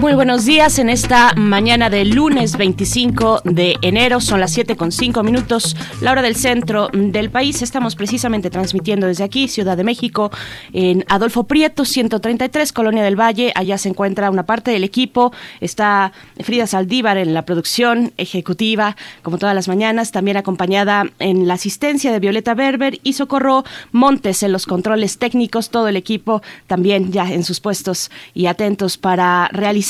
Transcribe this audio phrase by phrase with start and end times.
[0.00, 4.22] Muy buenos días en esta mañana de lunes 25 de enero.
[4.22, 7.60] Son las 7 con 5 minutos, la hora del centro del país.
[7.60, 10.30] Estamos precisamente transmitiendo desde aquí, Ciudad de México,
[10.72, 13.52] en Adolfo Prieto, 133, Colonia del Valle.
[13.54, 15.34] Allá se encuentra una parte del equipo.
[15.60, 16.12] Está
[16.42, 20.12] Frida Saldívar en la producción ejecutiva, como todas las mañanas.
[20.12, 25.68] También acompañada en la asistencia de Violeta Berber y Socorro Montes en los controles técnicos.
[25.68, 29.89] Todo el equipo también ya en sus puestos y atentos para realizar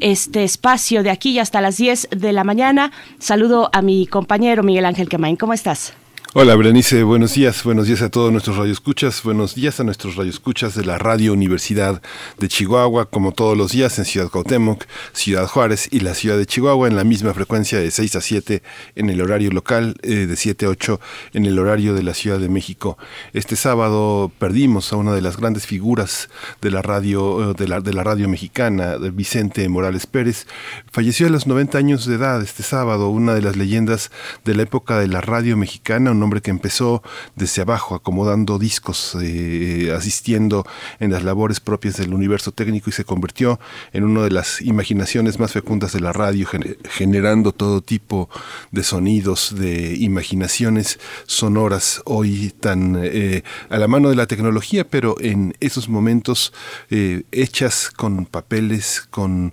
[0.00, 2.92] este espacio de aquí hasta las 10 de la mañana.
[3.18, 5.36] Saludo a mi compañero Miguel Ángel Quemain.
[5.36, 5.94] ¿Cómo estás?
[6.34, 7.62] Hola, Berenice, buenos días.
[7.62, 9.22] Buenos días a todos nuestros radioescuchas.
[9.22, 12.00] Buenos días a nuestros radioescuchas de la Radio Universidad
[12.38, 16.46] de Chihuahua, como todos los días en Ciudad Cuauhtémoc, Ciudad Juárez y la Ciudad de
[16.46, 18.62] Chihuahua en la misma frecuencia de 6 a 7
[18.94, 21.00] en el horario local, eh, de 7 a 8
[21.34, 22.96] en el horario de la Ciudad de México.
[23.34, 26.30] Este sábado perdimos a una de las grandes figuras
[26.62, 30.46] de la radio eh, de la, de la radio mexicana, Vicente Morales Pérez.
[30.92, 34.10] Falleció a los 90 años de edad este sábado, una de las leyendas
[34.46, 37.02] de la época de la radio mexicana, hombre que empezó
[37.36, 40.66] desde abajo, acomodando discos, eh, asistiendo
[41.00, 43.60] en las labores propias del universo técnico y se convirtió
[43.92, 46.46] en una de las imaginaciones más fecundas de la radio,
[46.88, 48.28] generando todo tipo
[48.70, 55.16] de sonidos, de imaginaciones sonoras, hoy tan eh, a la mano de la tecnología, pero
[55.20, 56.52] en esos momentos
[56.90, 59.52] eh, hechas con papeles, con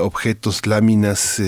[0.00, 1.38] objetos, láminas,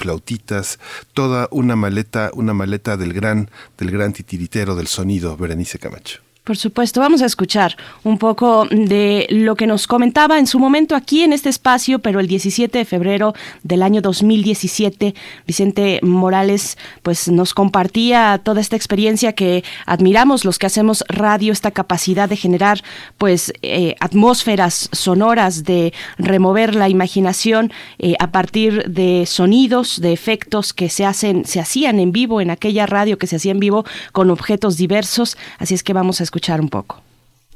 [0.00, 0.78] flautitas,
[1.12, 6.29] toda una maleta, una maleta del gran, del gran titiritero del sonido, Berenice Camacho.
[6.50, 10.96] Por supuesto, vamos a escuchar un poco de lo que nos comentaba en su momento
[10.96, 15.14] aquí en este espacio, pero el 17 de febrero del año 2017,
[15.46, 21.70] Vicente Morales pues nos compartía toda esta experiencia que admiramos los que hacemos radio, esta
[21.70, 22.82] capacidad de generar
[23.16, 30.72] pues eh, atmósferas sonoras, de remover la imaginación eh, a partir de sonidos, de efectos
[30.72, 33.84] que se hacen, se hacían en vivo en aquella radio que se hacía en vivo
[34.10, 35.36] con objetos diversos.
[35.60, 37.02] Así es que vamos a escuchar un poco.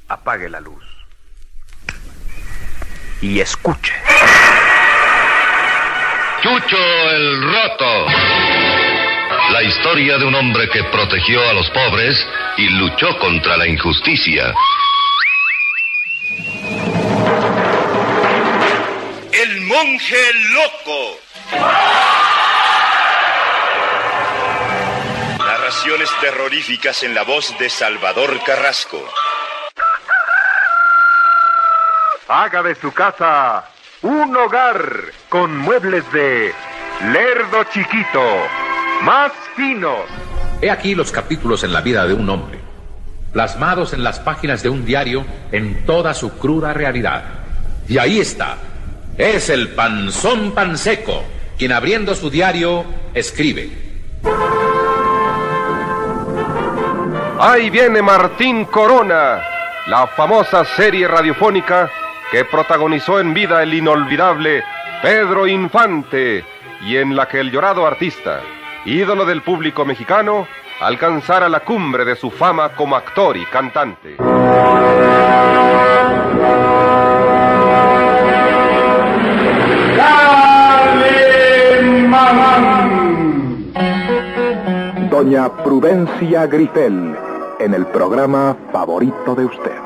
[0.09, 0.84] Apague la luz.
[3.22, 3.95] Y escuche.
[6.43, 8.06] Chucho el Roto.
[9.50, 12.17] La historia de un hombre que protegió a los pobres
[12.59, 14.53] y luchó contra la injusticia.
[19.33, 20.17] El monje
[20.53, 21.19] loco.
[25.75, 29.03] Narraciones terroríficas en la voz de Salvador Carrasco.
[32.29, 33.65] Haga de su casa
[34.03, 36.55] un hogar con muebles de
[37.12, 38.23] Lerdo Chiquito,
[39.03, 40.03] más finos.
[40.62, 42.61] He aquí los capítulos en la vida de un hombre,
[43.33, 47.25] plasmados en las páginas de un diario en toda su cruda realidad.
[47.89, 48.59] Y ahí está,
[49.19, 51.25] es el panzón panseco,
[51.59, 53.83] quien abriendo su diario escribe.
[57.39, 59.43] Ahí viene Martín Corona,
[59.89, 61.91] la famosa serie radiofónica
[62.31, 64.62] que protagonizó en vida el inolvidable
[65.03, 66.44] Pedro Infante
[66.83, 68.41] y en la que el llorado artista,
[68.84, 70.47] ídolo del público mexicano,
[70.81, 74.17] alcanzara la cumbre de su fama como actor y cantante.
[85.15, 87.15] Doña Prudencia Grifel
[87.61, 89.79] en el programa favorito de usted.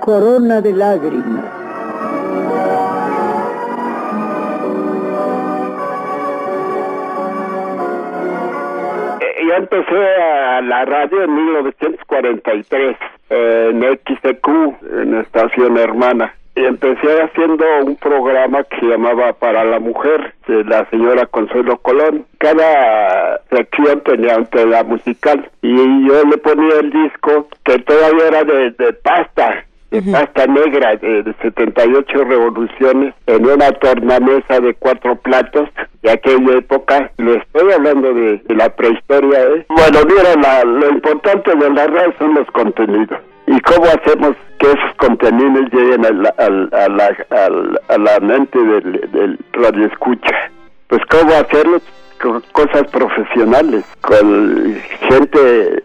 [0.00, 1.46] Corona de lágrimas.
[9.22, 12.96] Eh, yo empecé a la radio en 1943
[13.30, 14.48] en XTQ,
[15.00, 20.64] en estación hermana y empecé haciendo un programa que se llamaba Para la Mujer, de
[20.64, 22.26] la señora Consuelo Colón.
[22.38, 28.44] Cada sección tenía un tema musical y yo le ponía el disco que todavía era
[28.44, 35.68] de, pasta, de pasta negra de, 78 revoluciones en una tornamesa de cuatro platos
[36.02, 37.10] de aquella época.
[37.18, 39.40] Le estoy hablando de, la prehistoria.
[39.40, 39.66] ¿eh?
[39.68, 43.18] Bueno, mira, lo importante de la radio son los contenidos.
[43.50, 47.16] ¿Y cómo hacemos que esos contenidos lleguen a la, a la,
[47.88, 50.50] a la mente del, del radio escucha?
[50.90, 51.80] pues cómo hacerlo
[52.20, 54.76] con cosas profesionales, con
[55.08, 55.84] gente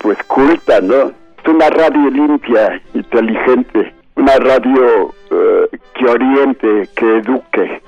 [0.00, 1.12] pues culta, ¿no?
[1.42, 7.82] Es una radio limpia, inteligente, una radio eh, que oriente, que eduque.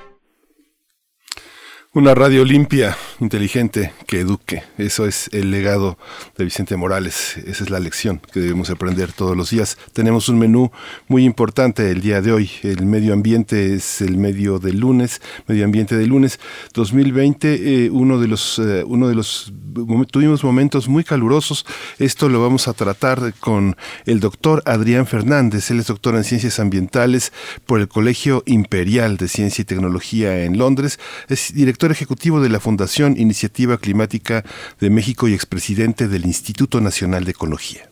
[1.97, 4.63] Una radio limpia, inteligente, que eduque.
[4.77, 5.97] Eso es el legado
[6.37, 7.39] de Vicente Morales.
[7.47, 9.79] Esa es la lección que debemos aprender todos los días.
[9.95, 10.71] Tenemos un menú
[11.09, 12.51] muy importante el día de hoy.
[12.63, 16.39] El medio ambiente es el medio del lunes, medio ambiente del lunes
[16.75, 17.87] 2020.
[17.87, 19.55] Eh, uno de los, eh, uno de los
[20.11, 21.65] tuvimos momentos muy calurosos.
[21.99, 25.71] Esto lo vamos a tratar con el doctor Adrián Fernández.
[25.71, 27.33] Él es doctor en ciencias ambientales
[27.65, 31.01] por el Colegio Imperial de Ciencia y Tecnología en Londres.
[31.31, 34.45] Es director ejecutivo de la Fundación Iniciativa Climática
[34.81, 37.89] de México y expresidente del Instituto Nacional de Ecología.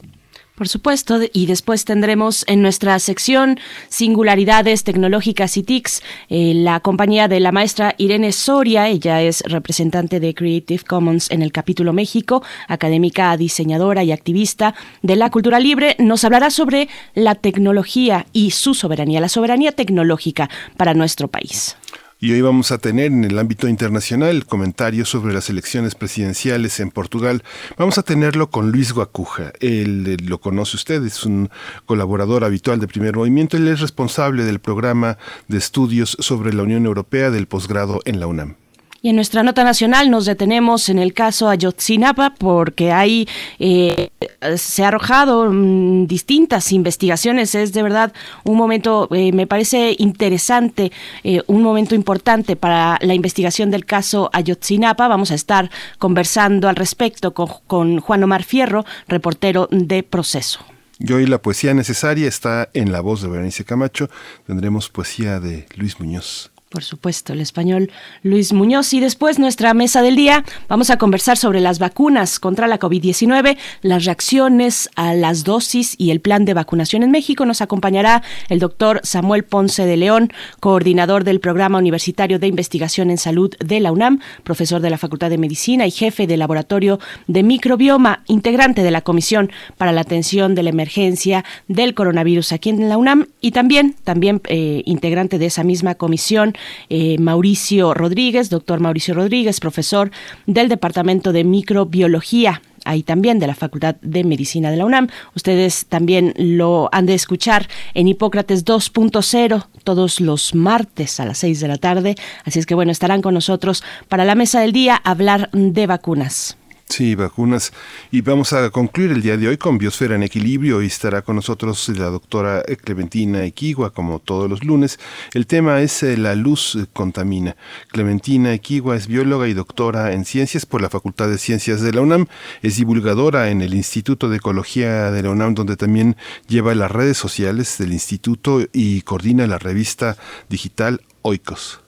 [0.54, 3.58] Por supuesto, y después tendremos en nuestra sección
[3.88, 10.20] Singularidades Tecnológicas y TICs eh, la compañía de la maestra Irene Soria, ella es representante
[10.20, 15.96] de Creative Commons en el capítulo México, académica, diseñadora y activista de la cultura libre,
[15.98, 21.76] nos hablará sobre la tecnología y su soberanía, la soberanía tecnológica para nuestro país.
[22.24, 26.90] Y hoy vamos a tener en el ámbito internacional comentarios sobre las elecciones presidenciales en
[26.90, 27.42] Portugal.
[27.76, 29.52] Vamos a tenerlo con Luis Guacuja.
[29.60, 31.50] Él eh, lo conoce usted, es un
[31.84, 33.58] colaborador habitual de Primer Movimiento.
[33.58, 35.18] Él es responsable del programa
[35.48, 38.56] de estudios sobre la Unión Europea del posgrado en la UNAM.
[39.04, 43.28] Y en nuestra nota nacional nos detenemos en el caso Ayotzinapa porque hay
[43.58, 44.08] eh,
[44.56, 47.54] se ha arrojado mm, distintas investigaciones.
[47.54, 48.14] Es de verdad
[48.44, 50.90] un momento, eh, me parece interesante,
[51.22, 55.06] eh, un momento importante para la investigación del caso Ayotzinapa.
[55.06, 60.60] Vamos a estar conversando al respecto con, con Juan Omar Fierro, reportero de Proceso.
[60.98, 64.08] Y hoy la poesía necesaria está en la voz de Berenice Camacho.
[64.46, 67.88] Tendremos poesía de Luis Muñoz por supuesto, el español
[68.24, 68.92] Luis Muñoz.
[68.94, 73.56] Y después nuestra mesa del día, vamos a conversar sobre las vacunas contra la COVID-19,
[73.82, 77.46] las reacciones a las dosis y el plan de vacunación en México.
[77.46, 83.18] Nos acompañará el doctor Samuel Ponce de León, coordinador del Programa Universitario de Investigación en
[83.18, 86.98] Salud de la UNAM, profesor de la Facultad de Medicina y jefe del Laboratorio
[87.28, 92.70] de Microbioma, integrante de la Comisión para la Atención de la Emergencia del Coronavirus aquí
[92.70, 96.54] en la UNAM y también, también eh, integrante de esa misma comisión
[96.88, 100.10] eh, Mauricio Rodríguez, doctor Mauricio Rodríguez, profesor
[100.46, 105.08] del Departamento de Microbiología ahí también de la Facultad de Medicina de la UNAM.
[105.34, 111.60] Ustedes también lo han de escuchar en Hipócrates 2.0 todos los martes a las 6
[111.60, 112.14] de la tarde.
[112.44, 116.56] Así es que bueno, estarán con nosotros para la mesa del día hablar de vacunas.
[116.88, 117.72] Sí, vacunas.
[118.10, 121.34] Y vamos a concluir el día de hoy con Biosfera en Equilibrio y estará con
[121.34, 125.00] nosotros la doctora Clementina Equigua, como todos los lunes.
[125.32, 127.56] El tema es eh, La luz contamina.
[127.88, 132.02] Clementina Equigua es bióloga y doctora en ciencias por la Facultad de Ciencias de la
[132.02, 132.26] UNAM.
[132.62, 136.16] Es divulgadora en el Instituto de Ecología de la UNAM, donde también
[136.48, 140.16] lleva las redes sociales del instituto y coordina la revista
[140.48, 141.83] digital Oikos.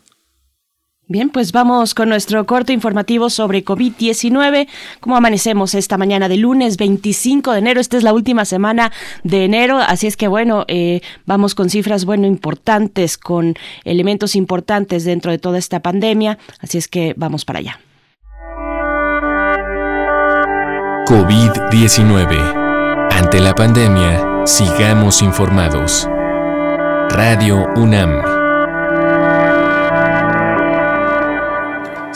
[1.08, 4.67] Bien, pues vamos con nuestro corto informativo sobre COVID-19.
[4.99, 7.81] ¿Cómo amanecemos esta mañana de lunes 25 de enero?
[7.81, 8.91] Esta es la última semana
[9.23, 13.55] de enero, así es que bueno, eh, vamos con cifras, bueno, importantes, con
[13.85, 17.78] elementos importantes dentro de toda esta pandemia, así es que vamos para allá.
[21.07, 23.12] COVID-19.
[23.12, 26.09] Ante la pandemia, sigamos informados.
[27.11, 28.36] Radio UNAM.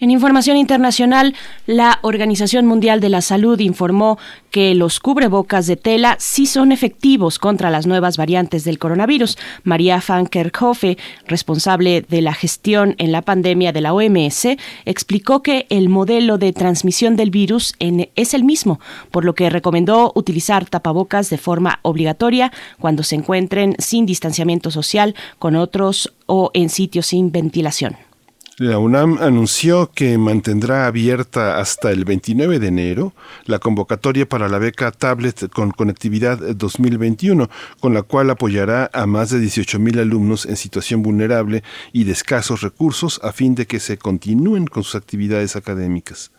[0.00, 1.36] En información internacional,
[1.66, 4.18] la Organización Mundial de la Salud informó
[4.50, 9.38] que los cubrebocas de tela sí son efectivos contra las nuevas variantes del coronavirus.
[9.62, 10.98] María van Kerkhove,
[11.28, 14.48] responsable de la gestión en la pandemia de la OMS,
[14.84, 18.80] explicó que el modelo de transmisión del virus es el mismo,
[19.12, 25.14] por lo que recomendó utilizar tapabocas de forma obligatoria cuando se encuentren sin distanciamiento social
[25.38, 27.96] con otros o en sitios sin ventilación.
[28.58, 33.12] La UNAM anunció que mantendrá abierta hasta el 29 de enero
[33.46, 39.30] la convocatoria para la beca Tablet con Conectividad 2021, con la cual apoyará a más
[39.30, 43.98] de 18.000 alumnos en situación vulnerable y de escasos recursos a fin de que se
[43.98, 46.30] continúen con sus actividades académicas.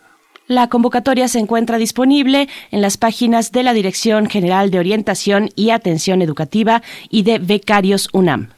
[0.48, 5.72] La convocatoria se encuentra disponible en las páginas de la Dirección General de Orientación y
[5.72, 8.52] Atención Educativa y de Becarios UNAM.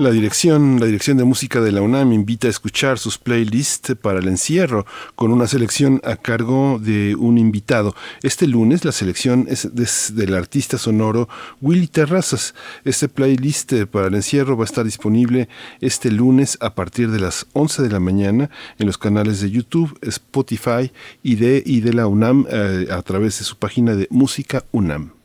[0.00, 4.20] La dirección, la dirección de música de la UNAM invita a escuchar sus playlists para
[4.20, 7.94] el encierro con una selección a cargo de un invitado.
[8.22, 9.68] Este lunes la selección es
[10.14, 11.28] del artista sonoro
[11.60, 12.54] Willy Terrazas.
[12.86, 15.50] Este playlist para el encierro va a estar disponible
[15.82, 19.98] este lunes a partir de las 11 de la mañana en los canales de YouTube,
[20.00, 20.90] Spotify
[21.22, 25.19] y de, y de la UNAM eh, a través de su página de Música UNAM.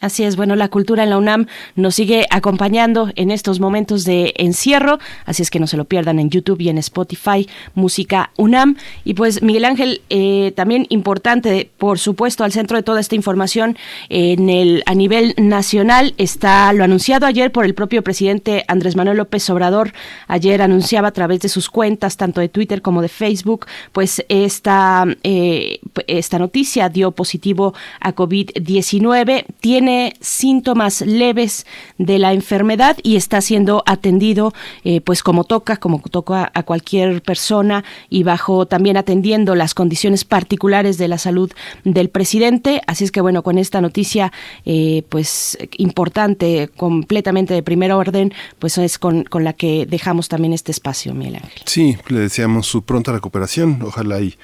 [0.00, 4.32] Así es, bueno, la cultura en la UNAM nos sigue acompañando en estos momentos de
[4.36, 8.76] encierro, así es que no se lo pierdan en YouTube y en Spotify, Música UNAM.
[9.04, 13.76] Y pues Miguel Ángel, eh, también importante, por supuesto, al centro de toda esta información,
[14.08, 19.16] en el a nivel nacional está lo anunciado ayer por el propio presidente Andrés Manuel
[19.16, 19.92] López Obrador.
[20.28, 25.04] Ayer anunciaba a través de sus cuentas, tanto de Twitter como de Facebook, pues esta,
[25.24, 29.44] eh, esta noticia dio positivo a COVID-19.
[29.58, 29.87] Tiene
[30.20, 31.66] síntomas leves
[31.98, 34.52] de la enfermedad y está siendo atendido
[34.84, 40.24] eh, pues como toca, como toca a cualquier persona y bajo también atendiendo las condiciones
[40.24, 41.52] particulares de la salud
[41.84, 42.80] del presidente.
[42.86, 44.32] Así es que bueno, con esta noticia
[44.64, 50.52] eh, pues importante, completamente de primer orden, pues es con, con la que dejamos también
[50.52, 51.28] este espacio, Miguel.
[51.64, 53.80] Sí, le deseamos su pronta recuperación.
[53.82, 54.34] Ojalá y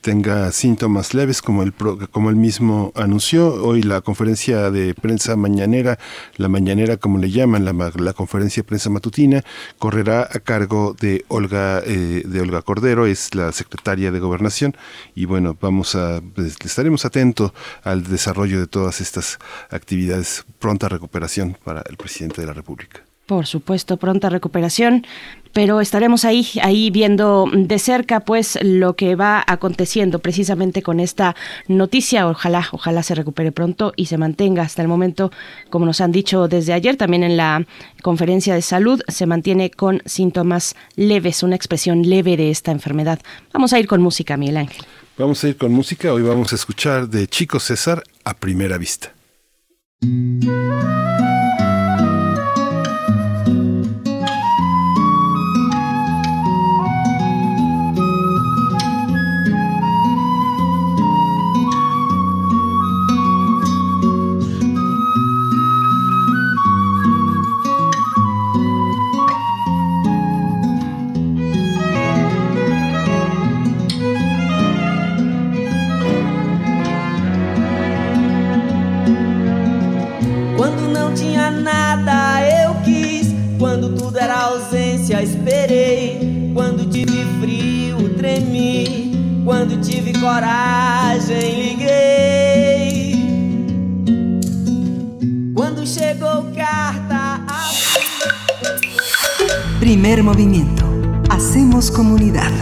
[0.00, 1.72] tenga síntomas leves como el,
[2.10, 3.64] como él mismo anunció.
[3.64, 5.98] Hoy la conferencia de prensa mañanera,
[6.36, 9.42] la mañanera como le llaman, la, conferencia de prensa matutina,
[9.78, 14.76] correrá a cargo de Olga, eh, de Olga Cordero, es la secretaria de Gobernación,
[15.14, 19.38] y bueno, vamos a, pues, estaremos atentos al desarrollo de todas estas
[19.70, 23.02] actividades, pronta recuperación para el presidente de la República.
[23.26, 25.06] Por supuesto, pronta recuperación
[25.54, 31.34] pero estaremos ahí, ahí viendo de cerca pues lo que va aconteciendo precisamente con esta
[31.68, 32.28] noticia.
[32.28, 35.30] Ojalá, ojalá se recupere pronto y se mantenga hasta el momento,
[35.70, 37.64] como nos han dicho desde ayer, también en la
[38.02, 43.20] conferencia de salud, se mantiene con síntomas leves, una expresión leve de esta enfermedad.
[43.52, 44.84] Vamos a ir con música, Miguel Ángel.
[45.16, 49.12] Vamos a ir con música, hoy vamos a escuchar de Chico César a primera vista.
[85.14, 86.50] Ausência esperei.
[86.52, 89.12] Quando tive frio, tremi.
[89.44, 93.14] Quando tive coragem, liguei.
[95.54, 97.40] Quando chegou carta.
[97.46, 97.70] A...
[99.78, 100.84] Primer movimiento.
[101.28, 102.52] Hacemos comunidad.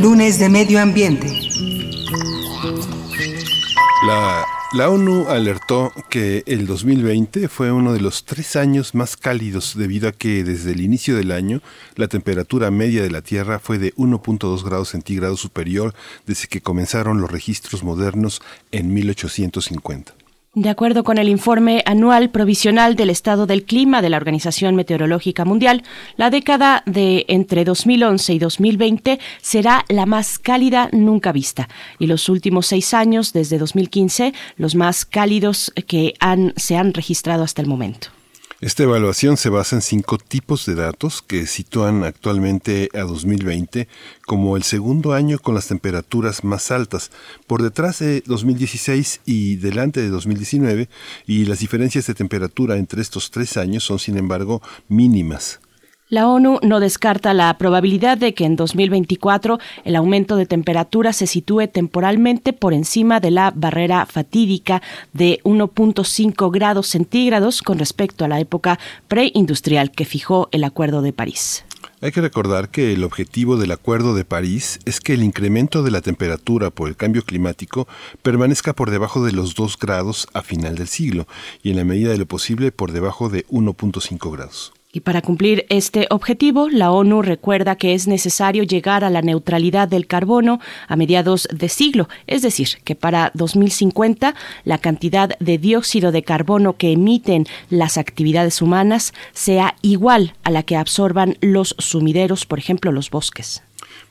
[0.00, 1.47] Lunes de Medio Ambiente.
[4.72, 10.08] La ONU alertó que el 2020 fue uno de los tres años más cálidos debido
[10.08, 11.60] a que desde el inicio del año
[11.94, 15.94] la temperatura media de la Tierra fue de 1.2 grados centígrados superior
[16.26, 18.40] desde que comenzaron los registros modernos
[18.72, 20.17] en 1850.
[20.58, 25.44] De acuerdo con el informe anual provisional del estado del clima de la Organización Meteorológica
[25.44, 25.84] Mundial,
[26.16, 31.68] la década de entre 2011 y 2020 será la más cálida nunca vista
[32.00, 37.44] y los últimos seis años, desde 2015, los más cálidos que han, se han registrado
[37.44, 38.08] hasta el momento.
[38.60, 43.86] Esta evaluación se basa en cinco tipos de datos que sitúan actualmente a 2020
[44.26, 47.12] como el segundo año con las temperaturas más altas,
[47.46, 50.88] por detrás de 2016 y delante de 2019,
[51.24, 55.60] y las diferencias de temperatura entre estos tres años son sin embargo mínimas.
[56.10, 61.26] La ONU no descarta la probabilidad de que en 2024 el aumento de temperatura se
[61.26, 64.80] sitúe temporalmente por encima de la barrera fatídica
[65.12, 71.12] de 1.5 grados centígrados con respecto a la época preindustrial que fijó el Acuerdo de
[71.12, 71.66] París.
[72.00, 75.90] Hay que recordar que el objetivo del Acuerdo de París es que el incremento de
[75.90, 77.86] la temperatura por el cambio climático
[78.22, 81.26] permanezca por debajo de los 2 grados a final del siglo
[81.62, 84.72] y en la medida de lo posible por debajo de 1.5 grados.
[84.90, 89.86] Y para cumplir este objetivo, la ONU recuerda que es necesario llegar a la neutralidad
[89.86, 96.10] del carbono a mediados de siglo, es decir, que para 2050 la cantidad de dióxido
[96.10, 102.46] de carbono que emiten las actividades humanas sea igual a la que absorban los sumideros,
[102.46, 103.62] por ejemplo, los bosques.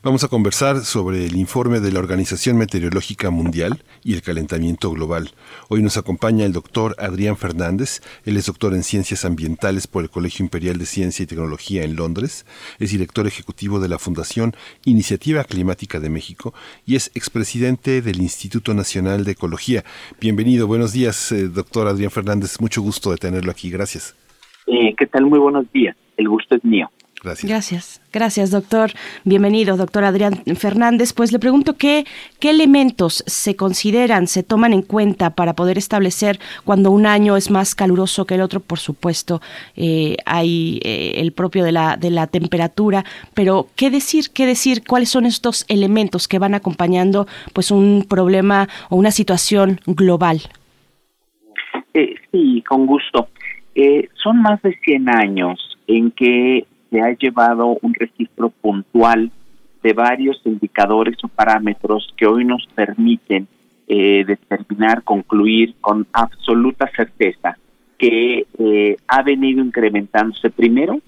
[0.04, 5.32] Vamos a conversar sobre el informe de la Organización Meteorológica Mundial y el calentamiento global.
[5.70, 8.02] Hoy nos acompaña el doctor Adrián Fernández.
[8.24, 11.96] Él es doctor en Ciencias Ambientales por el Colegio Imperial de Ciencia y Tecnología en
[11.96, 12.46] Londres.
[12.78, 14.54] Es director ejecutivo de la Fundación
[14.86, 16.54] Iniciativa Climática de México
[16.86, 19.84] y es expresidente del Instituto Nacional de Ecología.
[20.22, 22.62] Bienvenido, buenos días, eh, doctor Adrián Fernández.
[22.62, 23.72] Mucho gusto de tenerlo aquí.
[23.72, 24.16] Gracias.
[24.68, 25.26] Eh, ¿Qué tal?
[25.26, 25.98] Muy buenos días.
[26.18, 26.88] El gusto es mío.
[27.24, 28.02] Gracias.
[28.14, 28.52] Gracias.
[28.52, 28.92] doctor.
[29.24, 31.14] Bienvenido, doctor Adrián Fernández.
[31.14, 32.06] Pues le pregunto qué,
[32.40, 37.50] qué elementos se consideran, se toman en cuenta para poder establecer cuando un año es
[37.50, 38.60] más caluroso que el otro.
[38.60, 39.42] Por supuesto,
[39.76, 44.84] eh, hay eh, el propio de la, de la temperatura, pero qué decir, qué decir,
[44.88, 50.42] cuáles son estos elementos que van acompañando pues un problema o una situación global.
[51.94, 53.30] Eh, sí, con gusto.
[54.24, 59.32] son más de 100 años en que se ha llevado un registro puntual
[59.84, 63.48] de varios indicadores o parámetros que hoy nos permiten
[63.88, 67.58] eh, determinar, concluir con absoluta certeza
[67.98, 71.00] que eh, ha venido incrementándose primero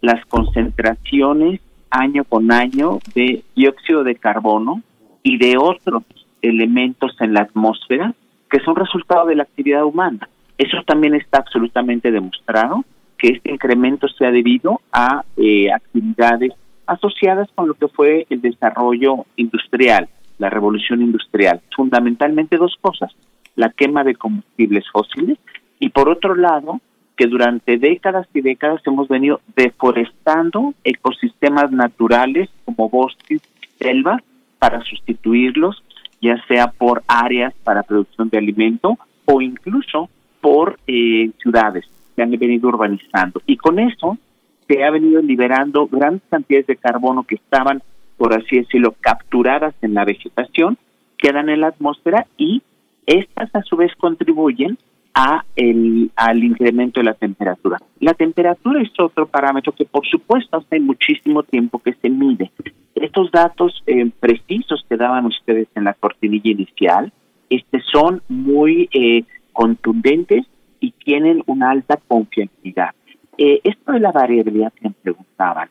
[0.00, 4.82] las concentraciones año con año de dióxido de carbono
[5.22, 6.04] y de otros
[6.42, 8.14] elementos en la atmósfera
[8.50, 10.28] que son resultado de la actividad humana.
[10.56, 12.84] Eso también está absolutamente demostrado
[13.18, 16.52] que este incremento sea debido a eh, actividades
[16.86, 21.60] asociadas con lo que fue el desarrollo industrial, la revolución industrial.
[21.74, 23.12] Fundamentalmente dos cosas,
[23.56, 25.38] la quema de combustibles fósiles
[25.80, 26.80] y por otro lado,
[27.16, 33.42] que durante décadas y décadas hemos venido deforestando ecosistemas naturales como bosques,
[33.78, 34.22] selvas,
[34.60, 35.82] para sustituirlos,
[36.20, 40.08] ya sea por áreas para producción de alimento o incluso
[40.40, 41.84] por eh, ciudades
[42.18, 43.40] se han venido urbanizando.
[43.46, 44.18] Y con eso
[44.66, 47.80] se ha venido liberando grandes cantidades de carbono que estaban,
[48.16, 50.76] por así decirlo, capturadas en la vegetación,
[51.16, 52.62] quedan en la atmósfera y
[53.06, 54.76] estas a su vez contribuyen
[55.14, 57.78] al incremento de la temperatura.
[57.98, 62.52] La temperatura es otro parámetro que por supuesto hace muchísimo tiempo que se mide.
[62.94, 67.12] Estos datos eh, precisos que daban ustedes en la cortinilla inicial
[67.50, 70.46] este, son muy eh, contundentes
[70.80, 72.90] y tienen una alta confiabilidad.
[73.36, 75.68] Eh, esto de la variabilidad que me preguntaban,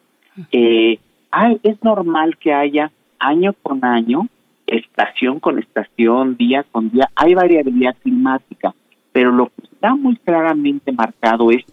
[0.52, 1.00] eh,
[1.63, 4.28] es normal que haya año con año,
[4.65, 8.74] estación con estación, día con día, hay variabilidad climática,
[9.12, 11.63] pero lo que está muy claramente marcado es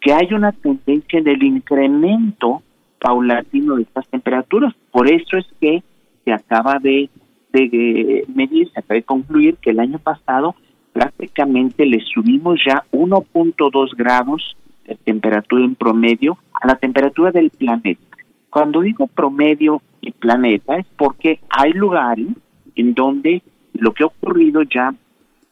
[0.00, 2.62] que hay una tendencia en el incremento
[2.98, 4.74] paulatino de estas temperaturas.
[4.90, 5.82] Por eso es que
[6.24, 7.08] se acaba de,
[7.52, 10.54] de medir, se acaba de concluir que el año pasado
[10.92, 18.02] prácticamente le subimos ya 1.2 grados de temperatura en promedio a la temperatura del planeta.
[18.50, 22.28] Cuando digo promedio y planeta es porque hay lugares
[22.76, 23.42] en donde
[23.74, 24.94] lo que ha ocurrido ya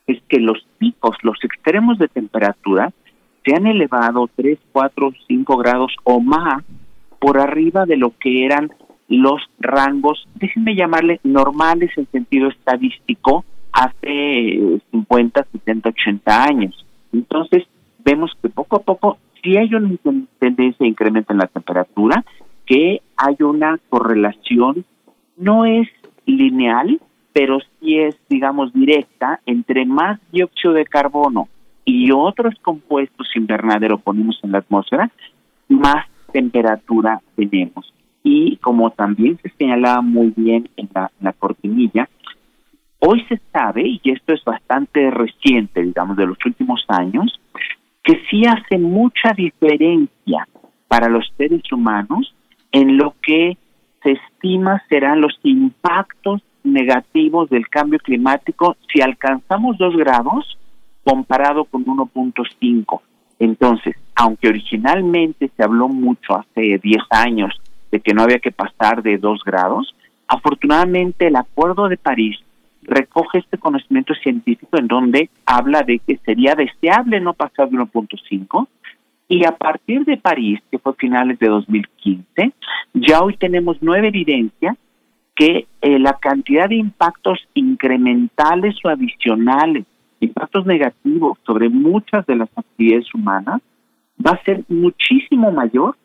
[0.07, 2.92] es que los picos, los extremos de temperatura
[3.44, 6.62] se han elevado 3, 4, 5 grados o más
[7.18, 8.70] por arriba de lo que eran
[9.09, 16.87] los rangos, déjenme llamarle normales en sentido estadístico, hace 50, 70, 80 años.
[17.12, 17.64] Entonces,
[18.04, 19.96] vemos que poco a poco sí hay una
[20.38, 22.24] tendencia de incremento en la temperatura,
[22.66, 24.85] que hay una correlación,
[25.37, 25.88] no es
[26.26, 27.00] lineal,
[27.33, 31.48] pero sí es, digamos, directa, entre más dióxido de carbono
[31.85, 35.11] y otros compuestos invernadero ponemos en la atmósfera,
[35.68, 37.92] más temperatura tenemos.
[38.22, 40.88] Y como también se señalaba muy bien en
[41.20, 42.09] la cortinilla,
[43.00, 47.40] Hoy se sabe, y esto es bastante reciente, digamos, de los últimos años,
[48.02, 50.46] que sí hace mucha diferencia
[50.86, 52.34] para los seres humanos
[52.72, 53.56] en lo que
[54.02, 60.58] se estima serán los impactos negativos del cambio climático si alcanzamos 2 grados
[61.02, 63.00] comparado con 1.5.
[63.38, 67.58] Entonces, aunque originalmente se habló mucho hace 10 años
[67.90, 69.94] de que no había que pasar de 2 grados,
[70.28, 72.38] afortunadamente el Acuerdo de París
[72.82, 78.68] recoge este conocimiento científico en donde habla de que sería deseable no pasar de 1.5
[79.28, 82.52] y a partir de París, que fue finales de 2015,
[82.94, 84.76] ya hoy tenemos nueva evidencia
[85.36, 89.86] que eh, la cantidad de impactos incrementales o adicionales,
[90.18, 93.62] impactos negativos sobre muchas de las actividades humanas,
[94.20, 95.96] va a ser muchísimo mayor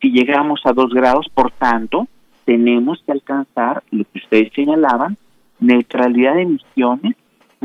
[0.00, 1.28] si llegamos a dos grados.
[1.34, 2.06] Por tanto,
[2.44, 5.16] tenemos que alcanzar lo que ustedes señalaban,
[5.60, 7.16] neutralidad de emisiones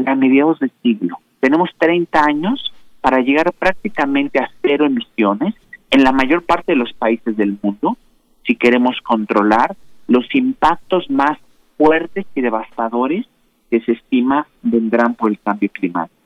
[0.06, 1.18] a mediados del siglo.
[1.40, 5.54] Tenemos 30 años para llegar prácticamente a cero emisiones
[5.90, 7.98] en la mayor parte de los países del mundo
[8.46, 9.76] si queremos controlar
[10.08, 11.38] los impactos más
[11.78, 13.26] fuertes y devastadores
[13.70, 16.22] que se estima vendrán por el cambio climático.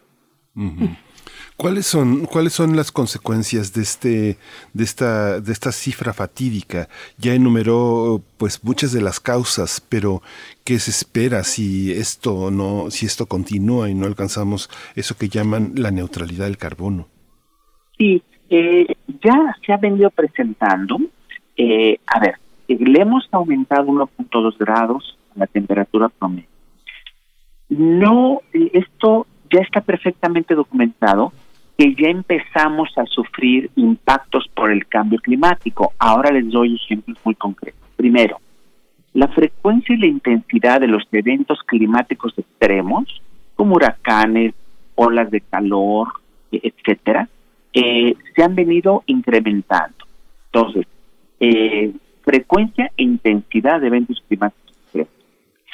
[1.58, 4.38] ¿Cuáles son, ¿Cuáles son las consecuencias de este,
[4.74, 6.88] de esta, de esta cifra fatídica?
[7.18, 10.22] Ya enumeró pues muchas de las causas, pero
[10.64, 15.72] ¿qué se espera si esto no, si esto continúa y no alcanzamos eso que llaman
[15.76, 17.08] la neutralidad del carbono?
[17.98, 18.86] Sí, eh,
[19.24, 21.00] ya se ha venido presentando.
[21.58, 22.36] Eh, a ver,
[22.68, 26.46] le hemos aumentado 1.2 grados la temperatura promedio.
[27.70, 31.34] No, eh, esto ya está perfectamente documentado
[31.78, 35.94] que ya empezamos a sufrir impactos por el cambio climático.
[36.00, 37.80] Ahora les doy ejemplos muy concretos.
[37.96, 38.40] Primero,
[39.14, 43.22] la frecuencia y la intensidad de los eventos climáticos extremos,
[43.56, 44.54] como huracanes,
[44.96, 46.08] olas de calor,
[46.52, 47.30] etcétera,
[47.74, 50.06] eh, se han venido incrementando.
[50.52, 50.88] Entonces,
[51.40, 55.14] eh, frecuencia e intensidad de eventos climáticos extremos.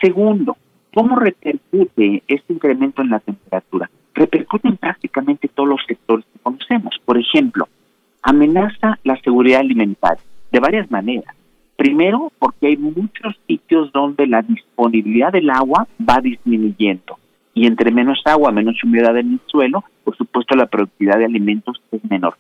[0.02, 0.58] Segundo,
[0.94, 3.90] ¿cómo repercute este incremento en la temperatura?
[4.14, 7.00] Repercuten prácticamente todos los sectores que conocemos.
[7.06, 7.68] Por ejemplo,
[8.22, 11.36] amenaza la seguridad alimentaria de varias maneras.
[11.76, 17.18] Primero, porque hay muchos sitios donde la disponibilidad del agua va disminuyendo.
[17.56, 21.82] Y entre menos agua, menos humedad en el suelo, por supuesto la productividad de alimentos
[21.92, 22.38] es menor.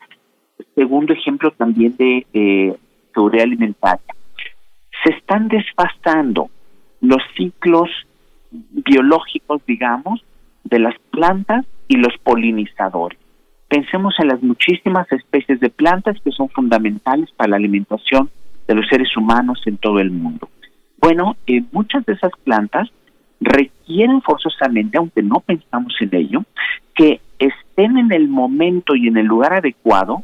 [0.75, 2.75] Segundo ejemplo también de eh,
[3.13, 4.15] seguridad alimentaria.
[5.03, 6.49] Se están desfasando
[7.01, 7.89] los ciclos
[8.51, 10.23] biológicos, digamos,
[10.63, 13.19] de las plantas y los polinizadores.
[13.67, 18.29] Pensemos en las muchísimas especies de plantas que son fundamentales para la alimentación
[18.67, 20.49] de los seres humanos en todo el mundo.
[20.99, 22.89] Bueno, eh, muchas de esas plantas
[23.41, 26.43] requieren forzosamente, aunque no pensamos en ello,
[26.93, 30.23] que estén en el momento y en el lugar adecuado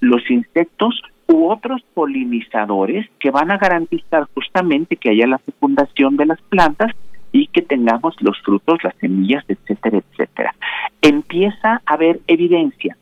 [0.00, 6.26] los insectos u otros polinizadores que van a garantizar justamente que haya la fecundación de
[6.26, 6.92] las plantas
[7.32, 10.54] y que tengamos los frutos, las semillas, etcétera, etcétera.
[11.02, 12.96] Empieza a haber evidencia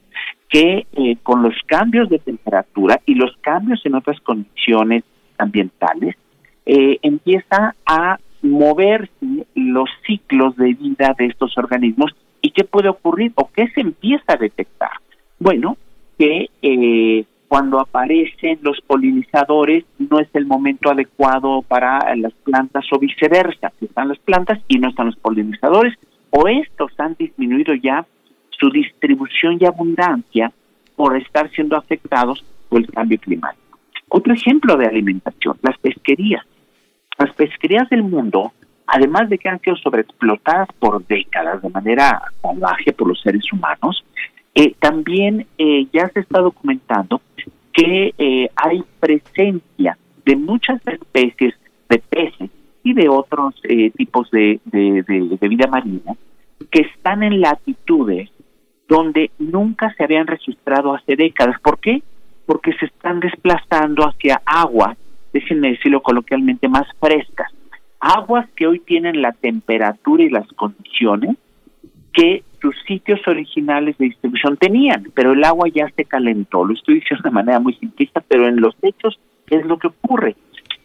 [0.48, 5.02] que eh, con los cambios de temperatura y los cambios en otras condiciones
[5.38, 6.16] ambientales,
[6.66, 9.10] eh, empieza a moverse
[9.54, 14.34] los ciclos de vida de estos organismos y qué puede ocurrir o qué se empieza
[14.34, 14.90] a detectar.
[15.38, 15.76] Bueno,
[16.18, 22.98] que eh, cuando aparecen los polinizadores no es el momento adecuado para las plantas o
[22.98, 25.94] viceversa, están las plantas y no están los polinizadores,
[26.30, 28.06] o estos han disminuido ya
[28.50, 30.52] su distribución y abundancia
[30.96, 33.78] por estar siendo afectados por el cambio climático.
[34.08, 36.44] Otro ejemplo de alimentación, las pesquerías.
[37.18, 38.52] Las pesquerías del mundo,
[38.86, 44.04] además de que han sido sobreexplotadas por décadas de manera salvaje por los seres humanos,
[44.54, 47.20] eh, también eh, ya se está documentando
[47.74, 51.54] que eh, hay presencia de muchas especies
[51.90, 52.50] de peces
[52.82, 53.54] y de otros
[53.96, 56.14] tipos de, de, vida marina
[56.70, 58.30] que están en latitudes
[58.88, 61.60] donde nunca se habían registrado hace décadas.
[61.60, 62.02] ¿Por qué?
[62.46, 64.96] Porque se están desplazando hacia aguas,
[65.32, 67.50] déjenme decirlo coloquialmente, más frescas.
[68.00, 71.36] Aguas que hoy tienen la temperatura y las condiciones
[72.12, 76.64] que sus sitios originales de distribución tenían, pero el agua ya se calentó.
[76.64, 80.34] Lo estoy diciendo de manera muy simplista, pero en los hechos es lo que ocurre.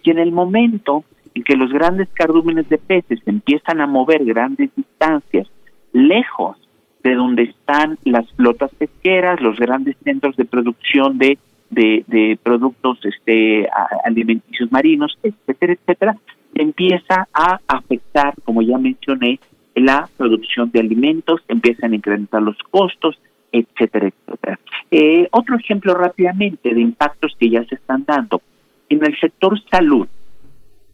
[0.04, 4.72] Y en el momento en que los grandes cardúmenes de peces empiezan a mover grandes
[4.76, 5.48] distancias
[5.94, 6.58] lejos
[7.02, 11.38] de donde están las flotas pesqueras, los grandes centros de producción de,
[11.70, 13.70] de, de productos este,
[14.04, 16.18] alimenticios marinos, etcétera, etcétera,
[16.56, 19.40] empieza a afectar, como ya mencioné,
[19.76, 23.20] la producción de alimentos, empiezan a incrementar los costos,
[23.52, 24.60] etcétera, etcétera.
[24.92, 28.42] Eh, otro ejemplo rápidamente de impactos que ya se están dando.
[28.90, 30.08] En el sector salud,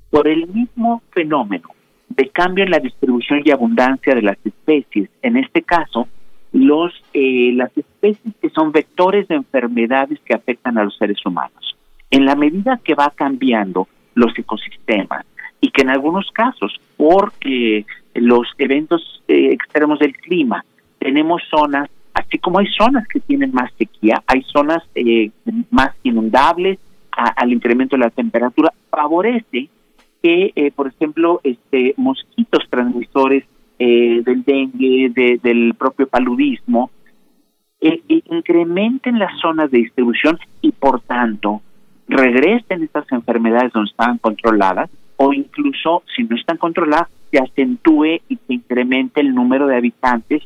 [0.09, 1.69] por el mismo fenómeno
[2.09, 6.07] de cambio en la distribución y abundancia de las especies, en este caso,
[6.51, 11.75] los eh, las especies que son vectores de enfermedades que afectan a los seres humanos.
[12.11, 15.25] En la medida que va cambiando los ecosistemas
[15.59, 17.85] y que en algunos casos por eh,
[18.15, 20.63] los eventos eh, extremos del clima.
[20.99, 24.83] Tenemos zonas, así como hay zonas que tienen más sequía, hay zonas
[25.69, 26.79] más inundables
[27.11, 29.69] al incremento de la temperatura, favorece
[30.21, 33.45] que, por ejemplo, este mosquitos transmisores
[33.77, 35.11] eh, del dengue,
[35.43, 36.91] del propio paludismo,
[37.81, 41.61] eh, incrementen las zonas de distribución y por tanto
[42.07, 48.35] regresen estas enfermedades donde estaban controladas o incluso si no están controladas se acentúe y
[48.47, 50.43] se incremente el número de habitantes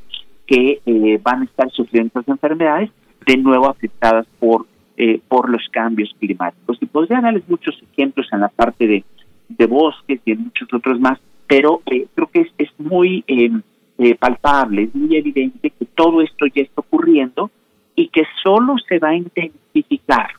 [0.47, 2.89] que eh, van a estar sufriendo estas enfermedades
[3.25, 4.65] de nuevo afectadas por
[4.97, 6.77] eh, por los cambios climáticos.
[6.81, 9.03] Y podría darles muchos ejemplos en la parte de,
[9.47, 13.49] de bosques y en muchos otros más pero eh, creo que es, es muy eh,
[13.97, 17.49] eh, palpable, es muy evidente que todo esto ya está ocurriendo
[17.95, 20.29] y que solo se va a intensificar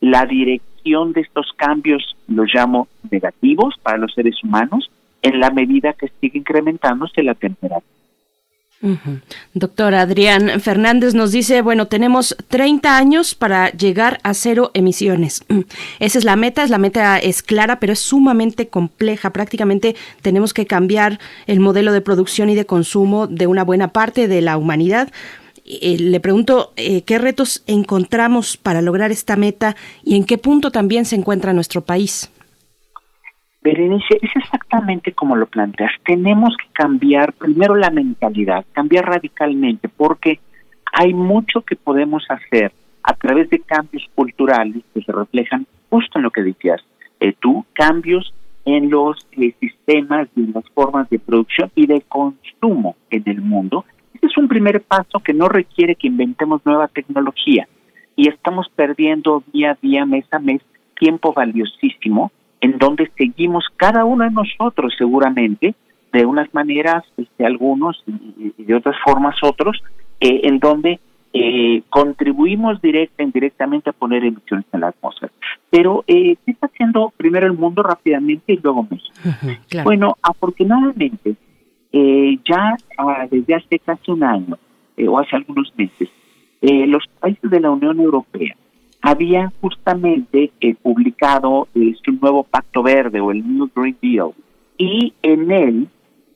[0.00, 4.90] la dirección de estos cambios, los llamo negativos para los seres humanos,
[5.22, 7.84] en la medida que sigue incrementándose la temperatura.
[9.52, 15.44] Doctor Adrián Fernández nos dice, bueno, tenemos 30 años para llegar a cero emisiones.
[15.98, 19.34] Esa es la meta, es la meta es clara, pero es sumamente compleja.
[19.34, 24.28] Prácticamente tenemos que cambiar el modelo de producción y de consumo de una buena parte
[24.28, 25.12] de la humanidad.
[25.80, 30.70] Eh, le pregunto eh, qué retos encontramos para lograr esta meta y en qué punto
[30.70, 32.32] también se encuentra nuestro país.
[33.62, 35.92] Berenice, es exactamente como lo planteas.
[36.04, 40.40] Tenemos que cambiar primero la mentalidad, cambiar radicalmente, porque
[40.92, 46.22] hay mucho que podemos hacer a través de cambios culturales que se reflejan justo en
[46.22, 46.80] lo que decías
[47.20, 52.00] eh, tú, cambios en los eh, sistemas y en las formas de producción y de
[52.02, 53.84] consumo en el mundo.
[54.14, 57.68] Este es un primer paso que no requiere que inventemos nueva tecnología
[58.16, 60.60] y estamos perdiendo día a día, mes a mes,
[60.98, 65.74] tiempo valiosísimo en donde seguimos cada uno de nosotros seguramente,
[66.12, 69.82] de unas maneras este, algunos y, de otras formas otros,
[70.20, 71.00] eh, en donde
[71.32, 75.32] eh, contribuimos directa e indirectamente a poner emisiones en la atmósfera.
[75.70, 79.14] Pero, eh, ¿qué está haciendo primero el mundo rápidamente y luego México?
[79.84, 81.36] Bueno, afortunadamente,
[81.92, 84.58] eh, ya ah, desde hace casi un año
[85.08, 86.08] o hace algunos meses,
[86.60, 88.54] los países de la Unión Europea
[89.02, 94.32] había justamente eh, publicado eh, su nuevo Pacto Verde o el New Green Deal
[94.76, 95.88] y en él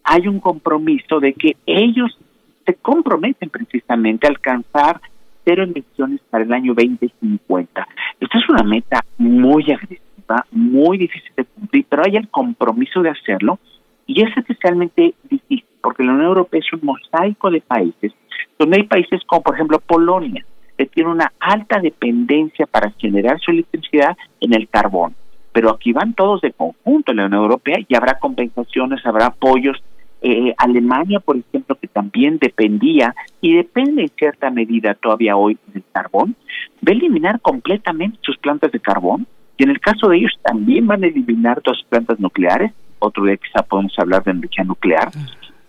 [0.02, 2.18] hay un compromiso de que ellos
[2.64, 5.00] se comprometen precisamente a alcanzar
[5.44, 7.88] cero emisiones para el año 2050.
[8.20, 13.10] Esta es una meta muy agresiva, muy difícil de cumplir, pero hay el compromiso de
[13.10, 13.58] hacerlo
[14.06, 18.12] y es especialmente difícil porque la Unión Europea es un mosaico de países,
[18.58, 20.44] donde hay países como por ejemplo Polonia,
[20.78, 25.14] que tiene una alta dependencia para generar su electricidad en el carbón.
[25.52, 29.82] Pero aquí van todos de conjunto en la Unión Europea y habrá compensaciones, habrá apoyos.
[30.22, 35.84] Eh, Alemania, por ejemplo, que también dependía y depende en cierta medida todavía hoy del
[35.92, 36.34] carbón,
[36.76, 39.26] va a eliminar completamente sus plantas de carbón
[39.58, 42.72] y en el caso de ellos también van a eliminar todas sus plantas nucleares,
[43.04, 43.38] otro día
[43.68, 45.10] podemos hablar de energía nuclear,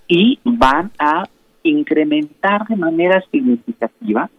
[0.08, 1.28] y van a
[1.64, 4.30] incrementar de manera significativa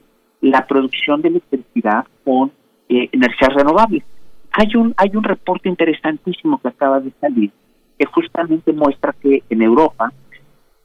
[0.40, 2.52] la producción de electricidad con
[2.88, 4.04] eh, energías renovables.
[4.52, 7.50] Hay un, hay un reporte interesantísimo que acaba de salir
[7.98, 10.12] que justamente muestra que en Europa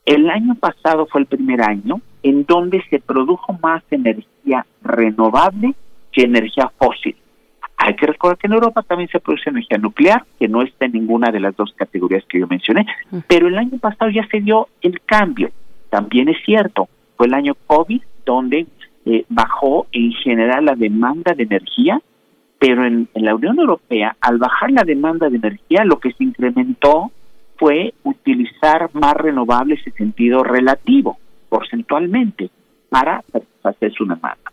[0.06, 5.76] el año pasado fue el primer año en donde se produjo más energía renovable
[6.12, 7.16] que energía fósil.
[7.84, 10.92] Hay que recordar que en Europa también se produce energía nuclear, que no está en
[10.92, 12.86] ninguna de las dos categorías que yo mencioné,
[13.28, 15.50] pero el año pasado ya se dio el cambio.
[15.90, 18.68] También es cierto, fue el año COVID donde
[19.06, 22.00] eh, bajó en general la demanda de energía,
[22.60, 27.12] pero en, la Unión Europea, al bajar la demanda de energía, lo que se incrementó
[27.58, 31.18] fue utilizar más renovables en sentido relativo,
[31.50, 32.52] porcentualmente,
[32.90, 34.52] para satisfacer su demanda.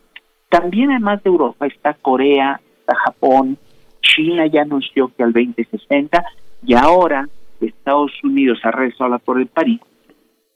[0.48, 2.58] También además de Europa está Corea,
[2.94, 3.58] Japón,
[4.00, 6.24] China ya anunció que al 2060
[6.66, 7.28] y ahora
[7.60, 9.80] Estados Unidos ha regresado por el París,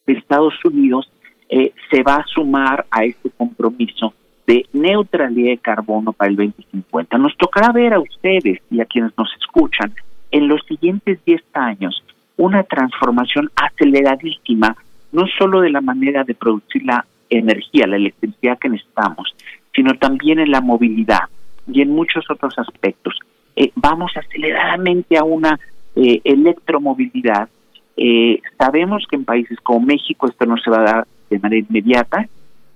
[0.07, 1.11] Estados Unidos
[1.49, 4.15] eh, se va a sumar a este compromiso
[4.47, 7.19] de neutralidad de carbono para el 2050.
[7.19, 9.93] Nos tocará ver a ustedes y a quienes nos escuchan
[10.31, 12.03] en los siguientes 10 años
[12.37, 14.77] una transformación aceleradísima,
[15.13, 19.35] no solo de la manera de producir la energía, la electricidad que necesitamos,
[19.75, 21.21] sino también en la movilidad
[21.67, 23.19] y en muchos otros aspectos.
[23.57, 25.59] Eh, vamos aceleradamente a una
[25.95, 27.49] eh, electromovilidad.
[27.97, 31.67] Eh, sabemos que en países como México esto no se va a dar de manera
[31.69, 32.29] inmediata,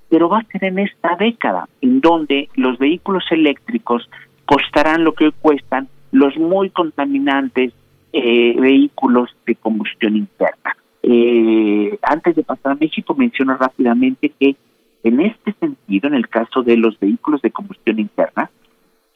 [0.09, 4.09] pero va a ser en esta década, en donde los vehículos eléctricos
[4.45, 7.73] costarán lo que hoy cuestan los muy contaminantes
[8.13, 10.75] vehículos de combustión interna.
[12.03, 14.57] antes de pasar a México, menciono rápidamente que
[15.03, 18.51] en este sentido, en el caso de los vehículos de combustión interna,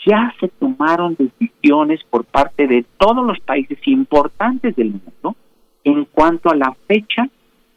[0.04, 5.36] ya se tomaron decisiones por parte de todos los países importantes del mundo
[5.84, 7.28] en cuanto a la fecha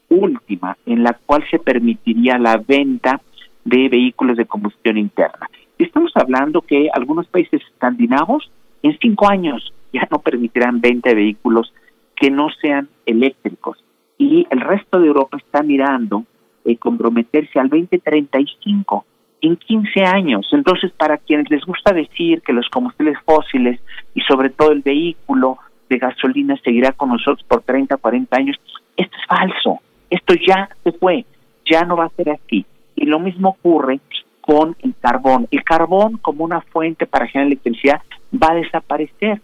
[0.10, 3.22] última en la cual se permitiría la venta
[3.66, 5.50] de vehículos de combustión interna.
[5.78, 8.50] Estamos hablando que algunos países escandinavos
[8.84, 11.74] en cinco años ya no permitirán venta de vehículos
[12.16, 13.84] que no sean eléctricos
[14.18, 16.26] y el resto de Europa está mirando
[16.66, 19.06] eh, comprometerse al 2035
[19.44, 20.48] en 15 años.
[20.54, 23.80] Entonces, para quienes les gusta decir que los combustibles fósiles
[24.16, 25.58] y sobre todo el vehículo
[25.90, 28.58] de gasolina seguirá con nosotros por 30, 40 años,
[28.96, 29.80] esto es falso.
[30.10, 31.26] Esto ya se fue,
[31.70, 32.66] ya no va a ser así.
[32.96, 34.00] Y lo mismo ocurre
[34.40, 35.48] con el carbón.
[35.52, 38.02] El carbón como una fuente para generar electricidad
[38.34, 39.42] va a desaparecer.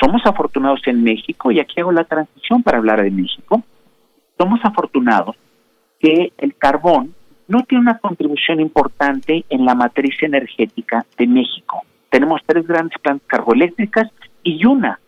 [0.00, 3.62] Somos afortunados en México, y aquí hago la transición para hablar de México,
[4.38, 5.36] somos afortunados
[6.00, 7.14] que el carbón
[7.48, 11.82] no tiene una contribución importante en la matriz energética de México.
[12.10, 14.10] Tenemos tres grandes plantas carboeléctricas
[14.42, 14.98] y una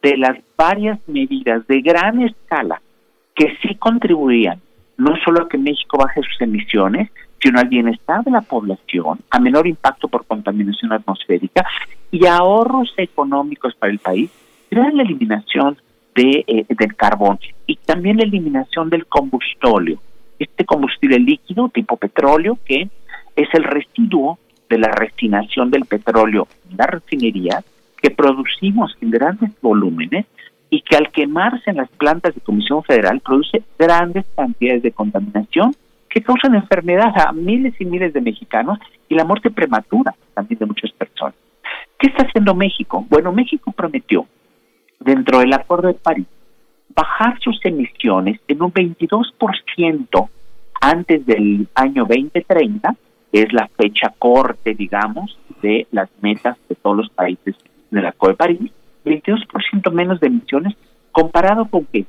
[0.00, 2.80] de las varias medidas de gran escala
[3.34, 4.60] que sí contribuían
[4.96, 9.40] no solo a que México baje sus emisiones, sino al bienestar de la población, a
[9.40, 11.66] menor impacto por contaminación atmosférica
[12.10, 14.30] y ahorros económicos para el país,
[14.70, 15.76] era la eliminación
[16.14, 19.98] de, eh, del carbón y también la eliminación del combustóleo
[20.42, 22.88] este combustible líquido tipo petróleo que
[23.36, 27.62] es el residuo de la refinación del petróleo en la refinería
[28.00, 30.26] que producimos en grandes volúmenes
[30.70, 35.74] y que al quemarse en las plantas de Comisión Federal produce grandes cantidades de contaminación
[36.08, 38.78] que causan enfermedad a miles y miles de mexicanos
[39.08, 41.34] y la muerte prematura también de muchas personas.
[41.98, 43.06] ¿Qué está haciendo México?
[43.08, 44.26] Bueno, México prometió
[44.98, 46.26] dentro del Acuerdo de París
[46.94, 50.28] bajar sus emisiones en un 22%
[50.80, 52.96] antes del año 2030,
[53.32, 57.54] que es la fecha corte, digamos, de las metas de todos los países
[57.90, 58.70] de la COE París,
[59.04, 60.74] 22% menos de emisiones,
[61.12, 62.04] comparado con qué?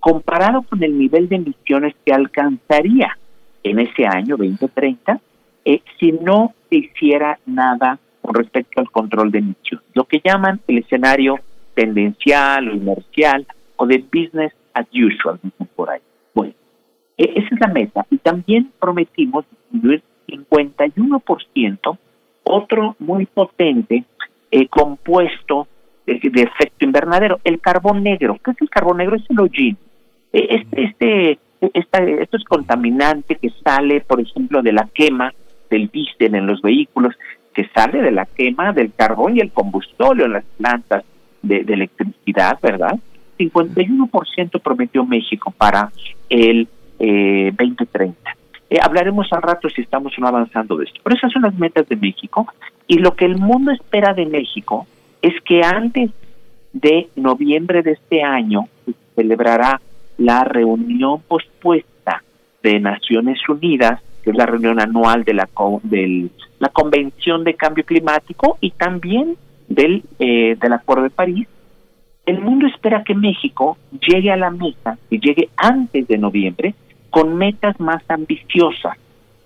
[0.00, 3.16] Comparado con el nivel de emisiones que alcanzaría
[3.62, 5.20] en ese año 2030
[5.64, 9.86] eh, si no se hiciera nada con respecto al control de emisiones.
[9.94, 11.40] Lo que llaman el escenario
[11.74, 13.46] tendencial o inercial
[13.78, 15.40] o de business as usual,
[15.74, 16.00] por ahí.
[16.34, 16.52] Bueno,
[17.16, 18.06] e, esa es la meta.
[18.10, 21.98] Y también prometimos disminuir 51%,
[22.44, 24.04] otro muy potente
[24.50, 25.66] eh, compuesto
[26.06, 28.38] de, efecto invernadero, el carbón negro.
[28.44, 29.16] ¿Qué es el carbón negro?
[29.16, 29.76] Es el hollín.
[30.32, 35.32] E, este, este, esto es contaminante que sale, por ejemplo, de la quema
[35.70, 37.14] del diésel en los vehículos,
[37.54, 41.04] que sale de la quema del carbón y el combustóleo en las plantas
[41.42, 42.98] de electricidad, ¿verdad?
[43.38, 45.90] 51% prometió México para
[46.28, 48.30] el 2030.
[48.30, 48.34] Eh,
[48.70, 51.00] eh, hablaremos al rato si estamos no avanzando de esto.
[51.02, 52.46] Pero esas son las metas de México
[52.86, 54.86] y lo que el mundo espera de México
[55.22, 56.10] es que antes
[56.72, 59.80] de noviembre de este año se celebrará
[60.18, 62.22] la reunión pospuesta
[62.62, 65.48] de Naciones Unidas, que es la reunión anual de la,
[66.58, 69.36] la Convención de Cambio Climático y también
[69.68, 71.48] del, eh, del Acuerdo de París,
[72.28, 76.74] el mundo espera que México llegue a la meta, y llegue antes de noviembre,
[77.08, 78.98] con metas más ambiciosas.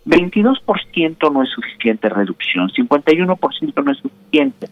[0.04, 4.66] 22% no es suficiente reducción, 51% no es suficiente.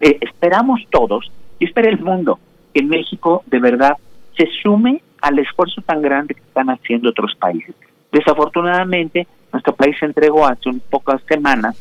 [0.00, 2.38] Eh, esperamos todos, y espera el mundo,
[2.72, 3.96] que México de verdad
[4.36, 7.74] se sume al esfuerzo tan grande que están haciendo otros países.
[8.12, 11.76] Desafortunadamente, nuestro país entregó hace unas pocas semanas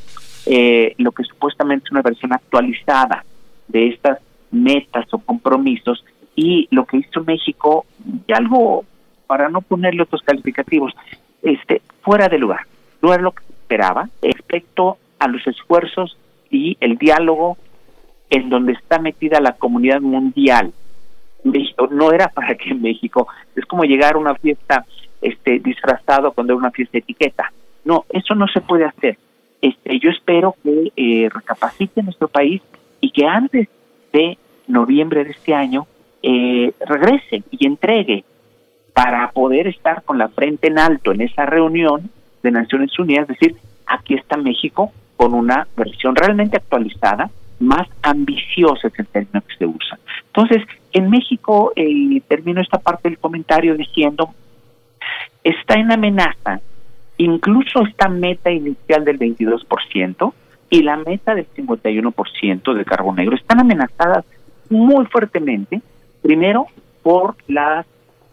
[0.48, 3.24] eh, lo que supuestamente es una versión actualizada
[3.68, 4.18] de estas
[4.52, 6.04] metas o compromisos
[6.36, 7.86] y lo que hizo México,
[8.28, 8.86] y algo
[9.28, 10.94] para no ponerle otros calificativos,
[11.42, 12.62] este, fuera de lugar.
[13.02, 16.18] No era lo que esperaba respecto a los esfuerzos
[16.50, 17.58] y el diálogo
[18.30, 20.74] en donde está metida la comunidad mundial.
[21.44, 24.86] México, no era para que México, es como llegar a una fiesta
[25.22, 27.52] este disfrazado cuando era una fiesta etiqueta.
[27.84, 29.18] No, eso no se puede hacer.
[29.62, 32.62] Este, yo espero que eh, recapacite nuestro país
[33.00, 33.68] y que antes
[34.12, 34.38] de
[34.72, 35.88] noviembre de este año
[36.24, 38.24] eh, regrese y entregue
[38.94, 42.10] para poder estar con la frente en alto en esa reunión
[42.44, 43.56] de Naciones Unidas, decir,
[43.86, 49.66] aquí está México con una versión realmente actualizada, más ambiciosa es el término que se
[49.66, 50.00] usa.
[50.28, 50.64] Entonces,
[50.94, 54.34] en México, eh, termino esta parte del comentario diciendo,
[55.44, 56.60] está en amenaza
[57.18, 60.34] incluso esta meta inicial del 22%
[60.72, 64.26] y la meta del 51% de carbón negro están amenazadas
[64.72, 65.82] muy fuertemente,
[66.22, 66.66] primero
[67.04, 67.86] por las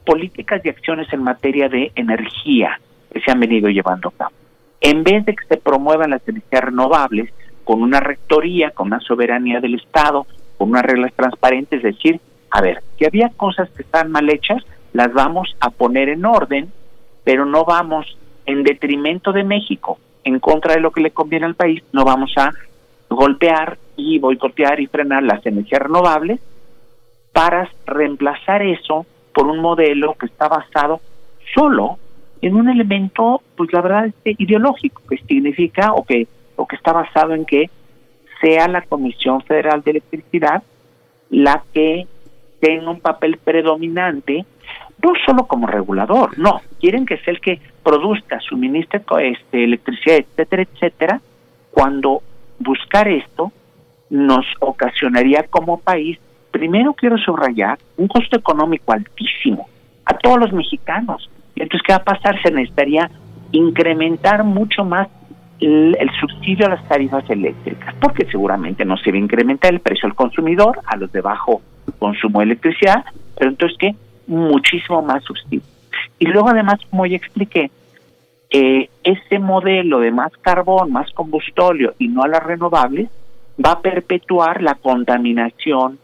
[0.06, 2.80] políticas y acciones en materia de energía
[3.12, 4.32] que se han venido llevando a cabo.
[4.80, 7.30] En vez de que se promuevan las energías renovables
[7.64, 10.26] con una rectoría, con una soberanía del Estado,
[10.56, 12.20] con unas reglas transparentes, es decir,
[12.50, 14.62] a ver, si había cosas que están mal hechas,
[14.92, 16.72] las vamos a poner en orden,
[17.24, 18.16] pero no vamos
[18.46, 22.32] en detrimento de México, en contra de lo que le conviene al país, no vamos
[22.36, 22.52] a
[23.10, 26.40] golpear y boicotear y frenar las energías renovables
[27.32, 31.00] para reemplazar eso por un modelo que está basado
[31.54, 31.98] solo
[32.40, 36.26] en un elemento, pues la verdad, este, ideológico, que significa o que,
[36.56, 37.68] o que está basado en que
[38.40, 40.62] sea la Comisión Federal de Electricidad
[41.30, 42.06] la que
[42.60, 44.44] tenga un papel predominante,
[45.02, 50.62] no solo como regulador, no, quieren que sea el que produzca, suministre este, electricidad, etcétera,
[50.62, 51.20] etcétera,
[51.70, 52.22] cuando
[52.58, 53.52] buscar esto
[54.10, 56.18] nos ocasionaría como país,
[56.50, 59.68] primero quiero subrayar, un costo económico altísimo
[60.04, 61.30] a todos los mexicanos.
[61.54, 62.40] Entonces, ¿qué va a pasar?
[62.42, 63.10] Se necesitaría
[63.52, 65.08] incrementar mucho más
[65.60, 70.06] el, subsidio a las tarifas eléctricas, porque seguramente no se va a incrementar el precio
[70.06, 71.62] al consumidor, a los de bajo
[71.98, 73.04] consumo de electricidad,
[73.36, 73.94] pero entonces, ¿qué?
[74.26, 75.62] Muchísimo más subsidio.
[76.18, 77.70] Y luego, además, como ya expliqué,
[78.50, 83.08] eh, ese modelo de más carbón, más combustóleo y no a las renovables
[83.64, 85.98] va a perpetuar la contaminación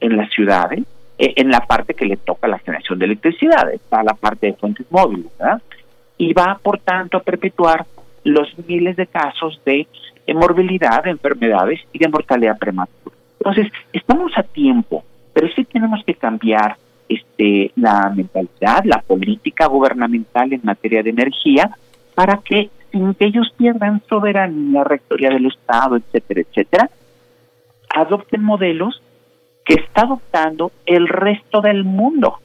[0.00, 0.80] en las ciudades,
[1.18, 4.52] eh, en la parte que le toca la generación de electricidad, está la parte de
[4.54, 5.62] fuentes móviles, ¿verdad?
[6.16, 7.86] Y va, por tanto, a perpetuar
[8.24, 9.86] los miles de casos de
[10.34, 13.16] morbilidad, de enfermedades y de mortalidad prematura.
[13.38, 16.76] Entonces, estamos a tiempo, pero sí tenemos que cambiar
[17.08, 21.70] este, la mentalidad, la política gubernamental en materia de energía,
[22.14, 26.90] para que sin que ellos pierdan soberanía, rectoría del Estado, etcétera, etcétera,
[27.94, 29.02] adopten modelos
[29.64, 32.38] que está adoptando el resto del mundo.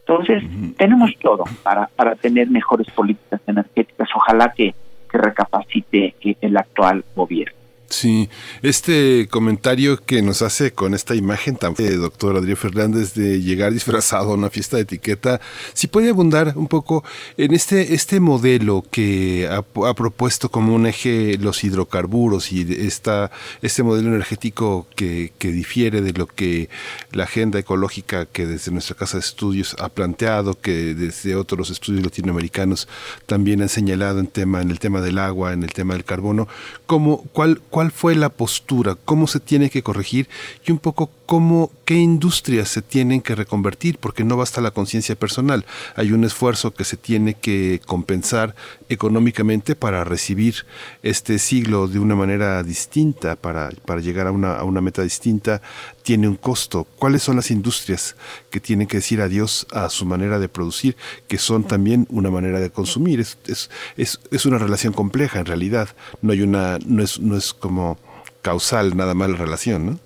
[0.00, 0.42] Entonces,
[0.76, 4.08] tenemos todo para, para tener mejores políticas energéticas.
[4.14, 4.74] Ojalá que,
[5.10, 7.59] que recapacite el actual gobierno.
[7.90, 8.30] Sí,
[8.62, 13.72] este comentario que nos hace con esta imagen tan de doctor Adrián Fernández de llegar
[13.72, 15.40] disfrazado a una fiesta de etiqueta,
[15.74, 17.02] si puede abundar un poco
[17.36, 19.62] en este, este modelo que ha,
[19.94, 26.12] propuesto como un eje los hidrocarburos y esta, este modelo energético que, que difiere de
[26.12, 26.68] lo que
[27.10, 32.04] la agenda ecológica que desde nuestra casa de estudios ha planteado, que desde otros estudios
[32.04, 32.86] latinoamericanos
[33.26, 36.46] también han señalado en, tema, en el tema del agua, en el tema del carbono,
[36.86, 40.28] como, ¿cuál, cuál cuál fue la postura, cómo se tiene que corregir
[40.66, 45.14] y un poco cómo, qué industrias se tienen que reconvertir, porque no basta la conciencia
[45.14, 45.64] personal.
[45.96, 48.54] Hay un esfuerzo que se tiene que compensar
[48.90, 50.66] económicamente para recibir
[51.02, 55.62] este siglo de una manera distinta, para, para llegar a una, a una meta distinta,
[56.02, 56.86] tiene un costo.
[56.98, 58.16] ¿Cuáles son las industrias
[58.50, 60.96] que tienen que decir adiós a su manera de producir,
[61.28, 63.20] que son también una manera de consumir?
[63.20, 65.88] Es, es, es, es una relación compleja en realidad.
[66.22, 67.98] No hay una, no es, no es como
[68.42, 69.98] causal nada más la relación, ¿no?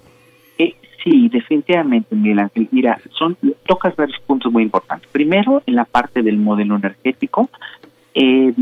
[1.05, 2.67] Sí, definitivamente, Miguel Ángel.
[2.71, 3.37] Mira, son,
[3.67, 5.07] tocas varios puntos muy importantes.
[5.13, 7.51] Primero, en la parte del modelo energético,
[8.15, 8.55] eh,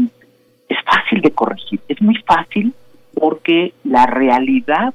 [0.69, 1.79] es fácil de corregir.
[1.87, 2.75] Es muy fácil
[3.15, 4.93] porque la realidad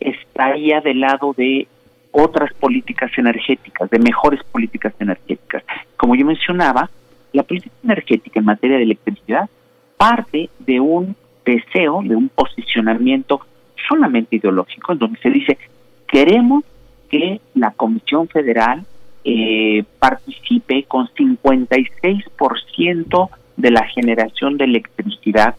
[0.00, 1.66] estaría del lado de
[2.10, 5.62] otras políticas energéticas, de mejores políticas energéticas.
[5.96, 6.88] Como yo mencionaba,
[7.32, 9.48] la política energética en materia de electricidad
[9.96, 13.40] parte de un deseo, de un posicionamiento
[13.88, 15.58] solamente ideológico, en donde se dice
[16.06, 16.64] Queremos
[17.10, 18.84] que la Comisión Federal
[19.24, 25.56] eh, participe con 56% de la generación de electricidad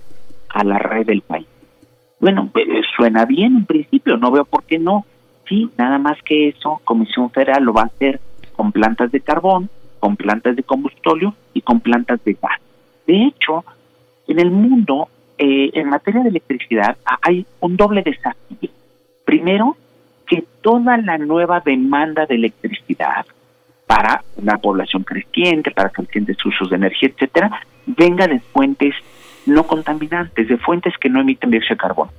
[0.49, 1.45] a la red del país.
[2.19, 5.05] Bueno, eh, suena bien en principio, no veo por qué no.
[5.47, 8.19] Sí, nada más que eso, Comisión Federal lo va a hacer
[8.53, 12.59] con plantas de carbón, con plantas de combustóleo y con plantas de gas.
[13.07, 13.63] De hecho,
[14.27, 18.69] en el mundo, eh, en materia de electricidad, hay un doble desafío.
[19.25, 19.77] Primero,
[20.27, 23.25] que toda la nueva demanda de electricidad
[23.87, 28.93] para una población creciente, para crecientes usos de energía, etcétera, venga de fuentes
[29.49, 32.11] no contaminantes, de fuentes que no emiten dióxido de carbono.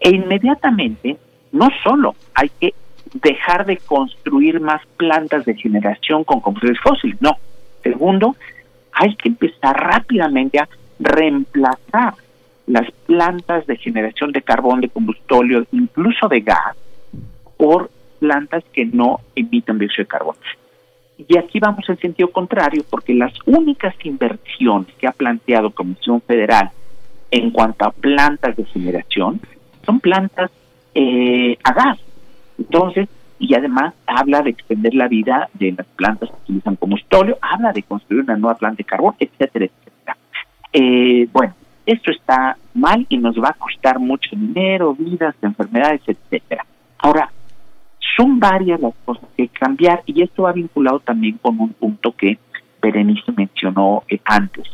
[0.00, 1.16] E inmediatamente,
[1.52, 2.74] no solo hay que
[3.14, 7.36] dejar de construir más plantas de generación con combustibles fósiles, no.
[7.82, 8.36] Segundo,
[8.92, 10.68] hay que empezar rápidamente a
[10.98, 12.14] reemplazar
[12.66, 16.76] las plantas de generación de carbón, de combustible, incluso de gas,
[17.56, 20.38] por plantas que no emiten dióxido de carbono.
[21.28, 26.70] Y aquí vamos en sentido contrario, porque las únicas inversiones que ha planteado Comisión Federal
[27.30, 29.40] en cuanto a plantas de generación
[29.84, 30.50] son plantas
[30.94, 31.98] eh, a gas.
[32.58, 33.08] Entonces,
[33.38, 37.82] y además habla de extender la vida de las plantas que utilizan combustible, habla de
[37.82, 40.16] construir una nueva planta de carbón, etcétera, etcétera.
[40.72, 41.54] Eh, bueno,
[41.84, 46.64] esto está mal y nos va a costar mucho dinero, vidas, enfermedades, etcétera.
[46.98, 47.30] Ahora,
[48.16, 52.12] son varias las cosas que que cambiar y esto va vinculado también con un punto
[52.12, 52.38] que
[52.80, 54.64] Berenice mencionó eh, antes.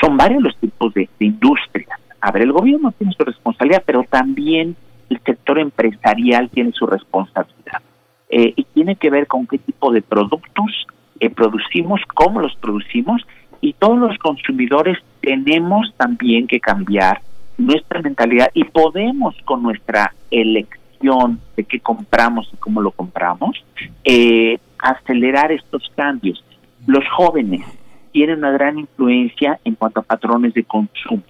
[0.00, 1.98] Son varios los tipos de, de industria.
[2.20, 4.76] A ver, el gobierno tiene su responsabilidad, pero también
[5.10, 7.82] el sector empresarial tiene su responsabilidad.
[8.30, 10.86] Eh, y tiene que ver con qué tipo de productos
[11.20, 13.22] eh, producimos, cómo los producimos,
[13.60, 17.20] y todos los consumidores tenemos también que cambiar
[17.58, 23.62] nuestra mentalidad y podemos con nuestra elección de qué compramos y cómo lo compramos,
[24.04, 26.42] eh, acelerar estos cambios.
[26.86, 27.64] Los jóvenes
[28.12, 31.22] tienen una gran influencia en cuanto a patrones de consumo.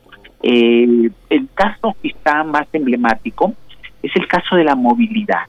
[0.43, 1.13] el
[1.55, 3.55] caso quizá más emblemático
[4.03, 5.47] es el caso de la movilidad.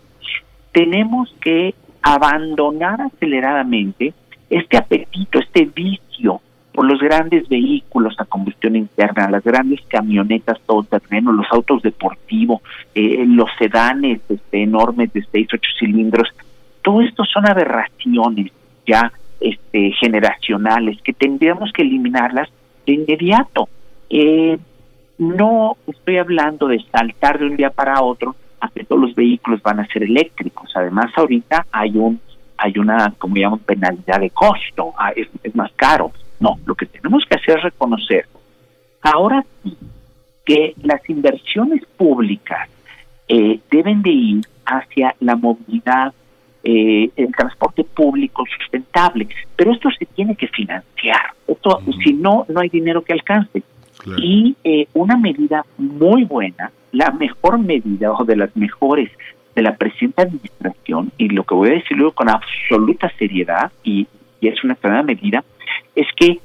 [0.72, 4.14] Tenemos que abandonar aceleradamente
[4.50, 6.42] este apetito, este vicio
[6.74, 12.62] por los grandes vehículos a combustión interna, las grandes camionetas todoterreno, los autos deportivos,
[12.96, 16.30] eh, los sedanes este, enormes de 6, 8 cilindros.
[16.82, 18.52] Todo esto son aberraciones
[18.88, 19.12] ya
[19.44, 22.50] este, generacionales que tendríamos que eliminarlas
[22.86, 23.70] de inmediato.
[24.10, 24.58] Eh,
[25.18, 29.62] no estoy hablando de saltar de un día para otro a que todos los vehículos
[29.62, 30.72] van a ser eléctricos.
[30.76, 32.20] Además, ahorita hay un
[32.56, 36.12] hay una, como llaman, penalidad de costo, ah, es, es más caro.
[36.40, 38.26] No, lo que tenemos que hacer es reconocer
[39.04, 39.78] ahora sí
[40.46, 42.70] que las inversiones públicas
[43.28, 46.14] eh, deben de ir hacia la movilidad,
[46.64, 51.34] eh, el transporte público sustentable, pero esto se tiene que financiar.
[51.48, 53.64] Esto, si no, no hay dinero que alcance.
[54.18, 59.10] Y eh, una medida muy buena, la mejor medida o de las mejores
[59.56, 64.08] de la presente administración, y lo que voy a decir luego con absoluta seriedad, y,
[64.42, 65.44] es una buena medida,
[65.96, 66.40] es que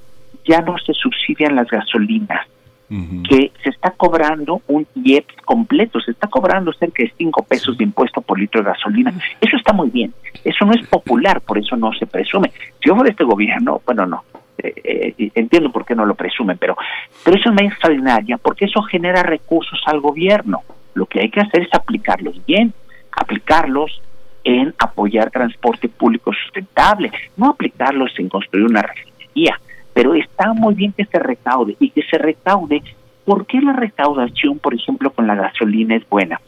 [0.44, 2.46] ya no se subsidian las gasolinas,
[2.88, 7.84] que se está cobrando un IEPS completo, se está cobrando cerca de 5 pesos de
[7.84, 9.12] impuesto por litro de gasolina.
[9.40, 12.50] Eso está muy bien, eso no es popular, por eso no se presume.
[12.80, 14.24] Si yo fuera este gobierno, bueno, no,
[14.56, 16.76] eh, eh, entiendo por qué no lo presumen, pero,
[17.24, 20.62] pero eso es muy extraordinaria porque eso genera recursos al gobierno.
[20.94, 22.72] Lo que hay que hacer es aplicarlos bien,
[23.12, 24.00] aplicarlos
[24.44, 29.60] en apoyar transporte público sustentable, no aplicarlos en construir una refinería,
[29.98, 32.84] pero está muy bien que se recaude y que se recaude.
[33.24, 36.40] ¿Por qué la recaudación, por ejemplo, con la gasolina es buena?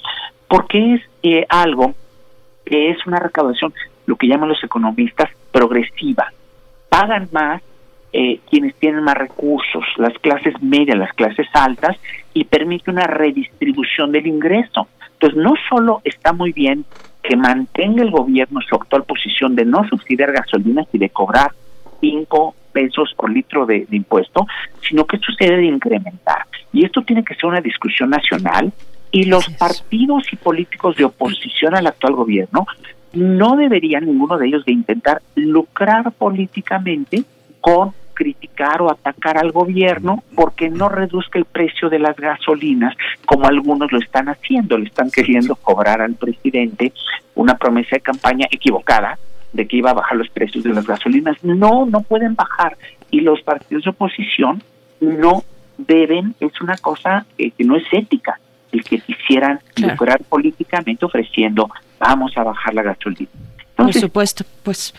[0.46, 1.92] Porque es eh, algo
[2.64, 3.74] que es una recaudación,
[4.06, 6.32] lo que llaman los economistas, progresiva.
[6.88, 7.60] Pagan más
[8.12, 11.96] eh, quienes tienen más recursos, las clases medias, las clases altas,
[12.32, 14.86] y permite una redistribución del ingreso.
[15.14, 16.84] Entonces, no solo está muy bien
[17.20, 21.50] que mantenga el gobierno su actual posición de no subsidiar gasolinas y de cobrar
[22.00, 24.46] cinco pesos por litro de, impuesto,
[24.88, 26.46] sino que esto se debe incrementar.
[26.72, 28.72] Y esto tiene que ser una discusión nacional
[29.12, 32.66] y los partidos y políticos de oposición al actual gobierno
[33.12, 37.24] no deberían ninguno de ellos de intentar lucrar políticamente
[37.60, 42.94] con criticar o atacar al gobierno porque no reduzca el precio de las gasolinas
[43.24, 46.92] como algunos lo están haciendo, le están queriendo cobrar al presidente
[47.34, 49.18] una promesa de campaña equivocada
[49.52, 51.42] de que iba a bajar los precios de las gasolinas.
[51.42, 52.76] No, no pueden bajar
[53.10, 54.62] y los partidos de oposición
[55.00, 55.42] no
[55.78, 58.38] deben, es una cosa que no es ética,
[58.72, 63.30] el que quisieran lucrar políticamente ofreciendo vamos a bajar la gasolina.
[63.76, 64.94] Por supuesto, pues,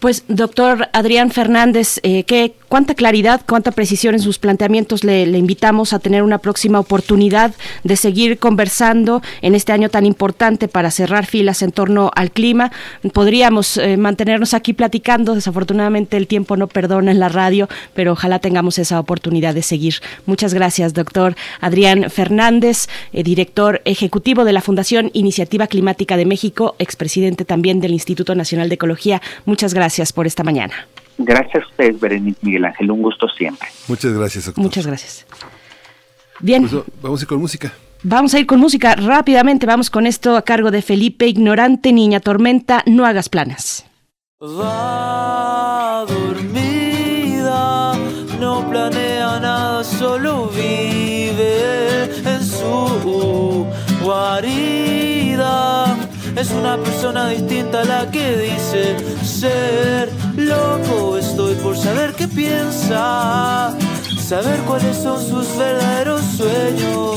[0.00, 5.92] pues doctor Adrián Fernández, eh, ¿qué, cuánta claridad, cuánta precisión en sus planteamientos le, invitamos
[5.92, 7.54] a tener una próxima oportunidad
[7.84, 12.72] de seguir conversando en este año tan importante para cerrar filas en torno al clima.
[13.12, 18.40] Podríamos eh, mantenernos aquí platicando, desafortunadamente el tiempo no perdona en la radio, pero ojalá
[18.40, 20.00] tengamos esa oportunidad de seguir.
[20.26, 26.74] Muchas gracias, doctor Adrián Fernández, eh, director ejecutivo de la Fundación Iniciativa Climática de México,
[26.80, 29.22] expresidente también del Instituto Nacional de Ecología.
[29.44, 30.88] Muchas gracias por esta mañana.
[31.18, 32.90] Gracias a ustedes, Berenice Miguel Ángel.
[32.90, 33.68] Un gusto siempre.
[33.88, 34.62] Muchas gracias, doctor.
[34.62, 35.26] Muchas gracias.
[36.40, 36.68] Bien.
[36.68, 37.72] Pues, vamos a ir con música.
[38.02, 39.66] Vamos a ir con música rápidamente.
[39.66, 43.86] Vamos con esto a cargo de Felipe Ignorante, Niña Tormenta, No hagas planas.
[44.42, 47.94] Va dormida,
[48.38, 51.84] no planea nada, solo vive
[52.64, 53.66] tu
[54.02, 55.93] guarida.
[56.44, 61.16] Es una persona distinta a la que dice ser loco.
[61.16, 63.74] Estoy por saber qué piensa,
[64.22, 67.16] saber cuáles son sus verdaderos sueños,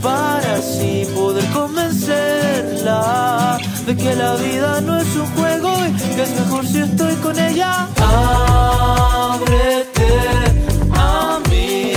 [0.00, 6.30] para así poder convencerla de que la vida no es un juego y que es
[6.30, 7.88] mejor si estoy con ella.
[9.28, 10.08] Ábrete
[10.94, 11.92] a mí.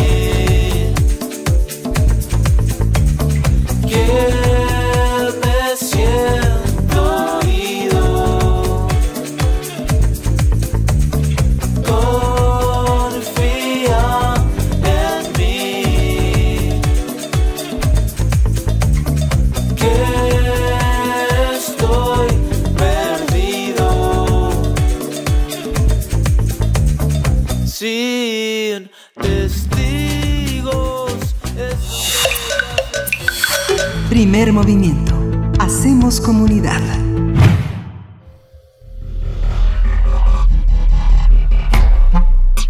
[34.11, 35.15] Primer movimiento.
[35.57, 36.81] Hacemos comunidad.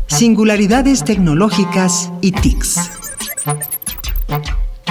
[0.06, 2.92] Singularidades tecnológicas y TICs.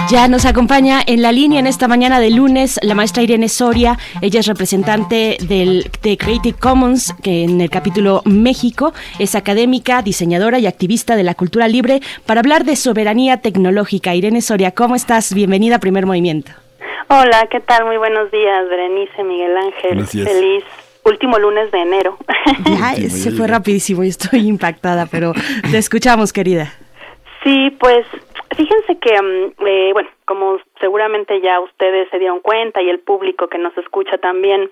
[0.09, 3.97] Ya nos acompaña en la línea en esta mañana de lunes la maestra Irene Soria.
[4.21, 8.93] Ella es representante del, de Creative Commons que en el capítulo México.
[9.19, 14.13] Es académica, diseñadora y activista de la cultura libre para hablar de soberanía tecnológica.
[14.15, 15.33] Irene Soria, ¿cómo estás?
[15.33, 16.51] Bienvenida a Primer Movimiento.
[17.07, 17.85] Hola, ¿qué tal?
[17.85, 20.05] Muy buenos días, Berenice, Miguel Ángel.
[20.07, 20.29] Días.
[20.29, 20.63] Feliz
[21.03, 22.17] último lunes de enero.
[22.65, 25.33] Ya, se fue rapidísimo y estoy impactada, pero
[25.69, 26.73] te escuchamos, querida.
[27.43, 28.05] Sí, pues
[28.55, 33.47] fíjense que, mm, eh, bueno, como seguramente ya ustedes se dieron cuenta y el público
[33.47, 34.69] que nos escucha también,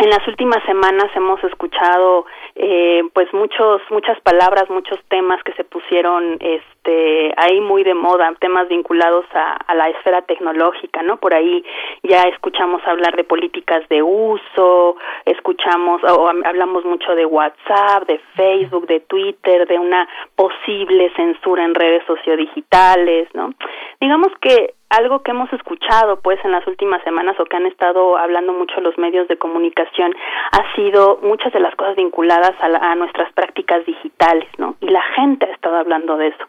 [0.00, 2.24] en las últimas semanas hemos escuchado
[2.54, 8.32] eh, pues muchos muchas palabras muchos temas que se pusieron este ahí muy de moda
[8.40, 11.62] temas vinculados a, a la esfera tecnológica no por ahí
[12.02, 14.96] ya escuchamos hablar de políticas de uso
[15.26, 21.74] escuchamos o hablamos mucho de WhatsApp de Facebook de Twitter de una posible censura en
[21.74, 23.52] redes sociodigitales no
[24.00, 28.16] digamos que algo que hemos escuchado pues en las últimas semanas o que han estado
[28.16, 30.12] hablando mucho los medios de comunicación
[30.52, 34.76] ha sido muchas de las cosas vinculadas a, la, a, nuestras prácticas digitales, ¿no?
[34.80, 36.44] Y la gente ha estado hablando de eso.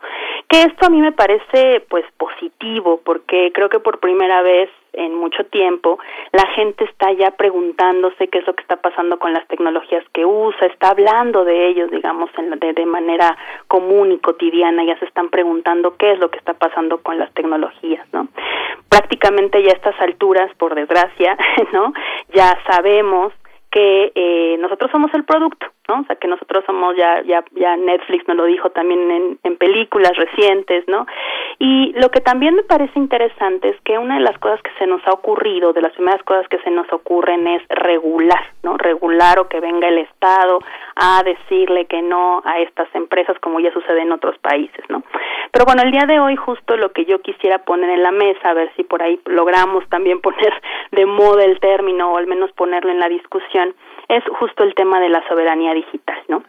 [0.47, 5.15] Que esto a mí me parece pues positivo porque creo que por primera vez en
[5.15, 5.99] mucho tiempo,
[6.31, 10.25] la gente está ya preguntándose qué es lo que está pasando con las tecnologías que
[10.25, 13.37] usa, está hablando de ellos, digamos, en, de, de manera
[13.67, 17.33] común y cotidiana, ya se están preguntando qué es lo que está pasando con las
[17.33, 18.27] tecnologías, ¿no?
[18.89, 21.37] Prácticamente ya a estas alturas, por desgracia,
[21.73, 21.93] ¿no?
[22.33, 23.33] Ya sabemos
[23.71, 26.01] que eh, nosotros somos el producto, ¿no?
[26.01, 29.57] O sea, que nosotros somos ya ya ya Netflix nos lo dijo también en, en
[29.57, 31.05] películas recientes, ¿no?
[31.59, 34.87] Y lo que también me parece interesante es que una de las cosas que se
[34.87, 38.77] nos ha ocurrido, de las primeras cosas que se nos ocurren es regular, ¿no?
[38.77, 40.59] Regular o que venga el Estado
[40.95, 45.03] a decirle que no a estas empresas como ya sucede en otros países, ¿no?
[45.51, 48.49] Pero bueno, el día de hoy justo lo que yo quisiera poner en la mesa,
[48.49, 50.53] a ver si por ahí logramos también poner
[50.91, 53.75] de moda el término o al menos ponerlo en la discusión
[54.11, 56.43] es justo el tema de la soberanía digital, ¿no?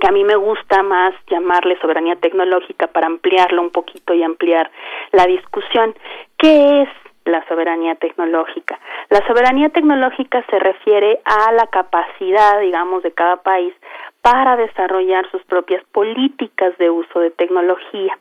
[0.00, 4.68] Que a mí me gusta más llamarle soberanía tecnológica para ampliarlo un poquito y ampliar
[5.12, 5.94] la discusión.
[6.38, 6.88] ¿Qué es
[7.24, 8.80] la soberanía tecnológica?
[9.10, 13.72] La soberanía tecnológica se refiere a la capacidad, digamos, de cada país
[14.20, 18.18] para desarrollar sus propias políticas de uso de tecnología.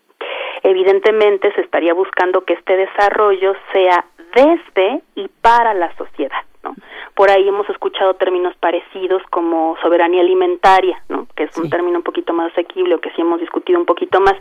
[0.62, 4.06] Evidentemente se estaría buscando que este desarrollo sea
[4.36, 6.42] desde y para la sociedad.
[6.68, 6.76] ¿No?
[7.16, 11.28] Por ahí hemos escuchado términos parecidos como soberanía alimentaria, ¿no?
[11.36, 14.20] que es un término un poquito más asequible o que sí hemos discutido un poquito
[14.20, 14.36] más.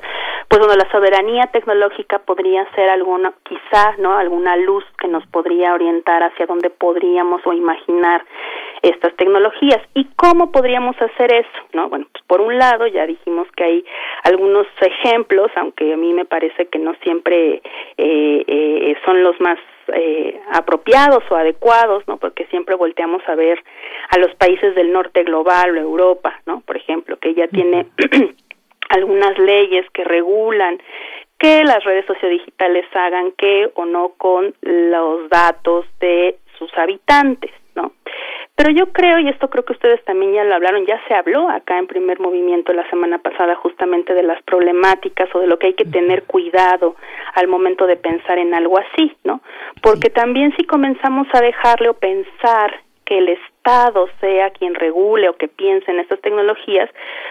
[0.48, 4.16] Pues bueno, la soberanía tecnológica podría ser alguna, quizá, ¿no?
[4.16, 8.24] alguna luz que nos podría orientar hacia dónde podríamos o imaginar
[8.82, 9.80] estas tecnologías.
[9.94, 11.66] ¿Y cómo podríamos hacer eso?
[11.72, 11.88] ¿no?
[11.88, 13.84] Bueno, pues por un lado ya dijimos que hay
[14.24, 17.62] algunos ejemplos, aunque a mí me parece que no siempre
[17.96, 19.58] eh, eh, son los más
[19.94, 22.16] eh, apropiados o adecuados, ¿no?
[22.16, 23.62] Porque siempre volteamos a ver
[24.10, 26.60] a los países del norte global o Europa, ¿no?
[26.62, 27.86] Por ejemplo, que ya tiene
[28.88, 30.80] algunas leyes que regulan
[31.38, 37.92] que las redes sociodigitales hagan qué o no con los datos de sus habitantes, ¿no?
[38.56, 41.50] Pero yo creo, y esto creo que ustedes también ya lo hablaron, ya se habló
[41.50, 45.68] acá en primer movimiento la semana pasada justamente de las problemáticas o de lo que
[45.68, 46.96] hay que tener cuidado
[47.34, 49.42] al momento de pensar en algo así, ¿no?
[49.82, 55.36] Porque también si comenzamos a dejarle o pensar que el Estado sea quien regule o
[55.36, 56.88] que piense en estas tecnologías,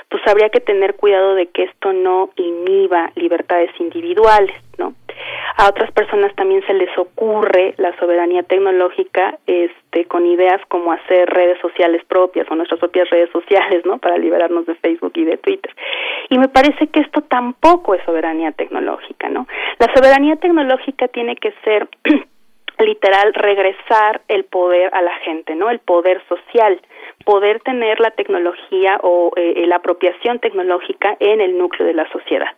[0.09, 4.93] pues habría que tener cuidado de que esto no inhiba libertades individuales, ¿no?
[5.57, 11.29] A otras personas también se les ocurre la soberanía tecnológica este, con ideas como hacer
[11.29, 13.97] redes sociales propias o nuestras propias redes sociales, ¿no?
[13.97, 15.73] Para liberarnos de Facebook y de Twitter.
[16.29, 19.47] Y me parece que esto tampoco es soberanía tecnológica, ¿no?
[19.79, 21.87] La soberanía tecnológica tiene que ser
[22.79, 25.69] literal regresar el poder a la gente, ¿no?
[25.69, 26.81] El poder social,
[27.23, 32.49] poder tener la tecnología o eh, la apropiación tecnológica en el núcleo de la sociedad.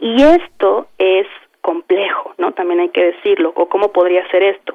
[0.00, 1.26] Y esto es
[1.70, 2.50] complejo, ¿no?
[2.50, 4.74] También hay que decirlo, o cómo podría ser esto.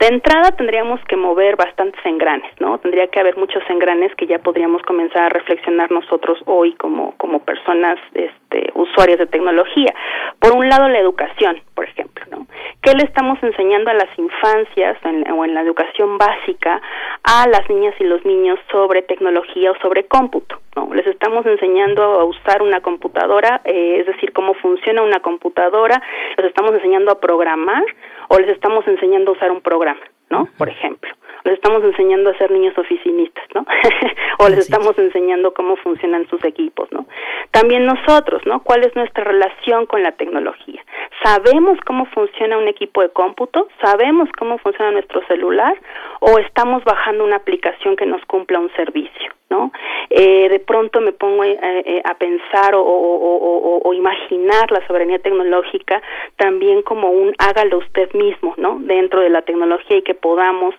[0.00, 2.78] De entrada tendríamos que mover bastantes engranes, ¿no?
[2.78, 7.38] Tendría que haber muchos engranes que ya podríamos comenzar a reflexionar nosotros hoy como como
[7.44, 9.94] personas este usuarias de tecnología.
[10.40, 12.46] Por un lado la educación, por ejemplo, ¿no?
[12.82, 14.98] ¿Qué le estamos enseñando a las infancias
[15.36, 16.80] o en la educación básica
[17.22, 20.58] a las niñas y los niños sobre tecnología o sobre cómputo?
[20.76, 20.92] ¿No?
[20.94, 26.02] Les estamos enseñando a usar una computadora, eh, es decir, cómo funciona una computadora,
[26.36, 27.84] les estamos enseñando a programar
[28.28, 30.48] o les estamos enseñando a usar un programa, ¿no?
[30.58, 31.10] Por ejemplo
[31.44, 33.66] les estamos enseñando a ser niños oficinistas, ¿no?
[34.38, 37.06] o les estamos enseñando cómo funcionan sus equipos, ¿no?
[37.50, 38.62] También nosotros, ¿no?
[38.62, 40.82] ¿Cuál es nuestra relación con la tecnología?
[41.22, 43.68] ¿Sabemos cómo funciona un equipo de cómputo?
[43.80, 45.76] ¿Sabemos cómo funciona nuestro celular?
[46.20, 49.32] ¿O estamos bajando una aplicación que nos cumpla un servicio?
[49.52, 49.70] ¿no?
[50.08, 56.00] Eh, de pronto me pongo eh, eh, a pensar o, o, imaginar la soberanía tecnológica
[56.36, 58.78] también como un hágalo usted mismo, ¿no?
[58.80, 60.74] Dentro de la tecnología y que podamos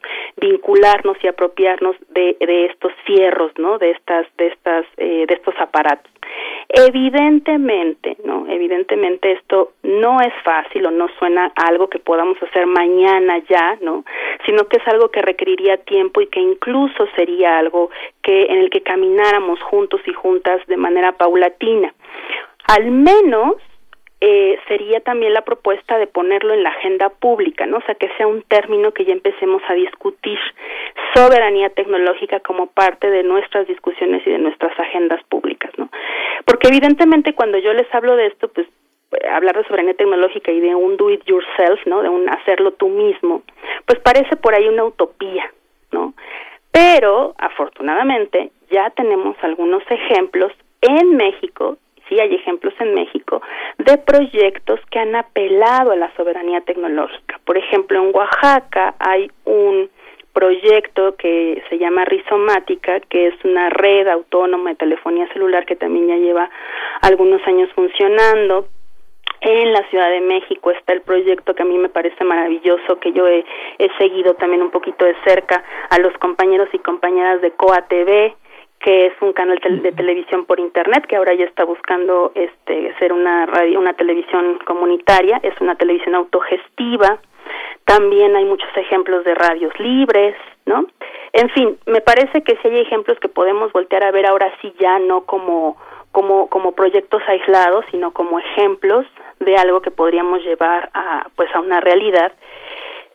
[0.53, 3.77] vincularnos y apropiarnos de, de estos fierros, ¿no?
[3.77, 6.11] De estas, de estas, de estos aparatos.
[6.69, 8.47] Evidentemente, ¿no?
[8.47, 14.03] Evidentemente esto no es fácil o no suena algo que podamos hacer mañana ya, ¿no?
[14.45, 17.89] Sino que es algo que requeriría tiempo y que incluso sería algo
[18.21, 21.93] que en el que camináramos juntos y juntas de manera paulatina.
[22.67, 23.55] Al menos
[24.25, 27.79] eh, sería también la propuesta de ponerlo en la agenda pública, ¿no?
[27.79, 30.39] O sea, que sea un término que ya empecemos a discutir
[31.13, 35.89] soberanía tecnológica como parte de nuestras discusiones y de nuestras agendas públicas, ¿no?
[36.45, 38.65] Porque evidentemente cuando yo les hablo de esto, pues
[39.29, 42.01] hablar de soberanía tecnológica y de un do it yourself, ¿no?
[42.01, 43.43] De un hacerlo tú mismo,
[43.85, 45.51] pues parece por ahí una utopía,
[45.91, 46.13] ¿no?
[46.71, 51.77] Pero afortunadamente ya tenemos algunos ejemplos en México
[52.13, 53.41] sí hay ejemplos en México
[53.77, 57.39] de proyectos que han apelado a la soberanía tecnológica.
[57.45, 59.89] Por ejemplo, en Oaxaca hay un
[60.33, 66.07] proyecto que se llama Rizomática, que es una red autónoma de telefonía celular que también
[66.07, 66.49] ya lleva
[67.01, 68.67] algunos años funcionando.
[69.41, 73.11] En la Ciudad de México está el proyecto que a mí me parece maravilloso, que
[73.11, 73.43] yo he,
[73.77, 78.33] he seguido también un poquito de cerca a los compañeros y compañeras de COA TV,
[78.83, 83.13] que es un canal de televisión por internet que ahora ya está buscando este ser
[83.13, 87.19] una radio una televisión comunitaria es una televisión autogestiva.
[87.85, 90.85] También hay muchos ejemplos de radios libres no
[91.31, 94.73] en fin me parece que si hay ejemplos que podemos voltear a ver ahora sí
[94.79, 95.77] ya no como
[96.11, 99.05] como como proyectos aislados sino como ejemplos
[99.39, 102.33] de algo que podríamos llevar a pues a una realidad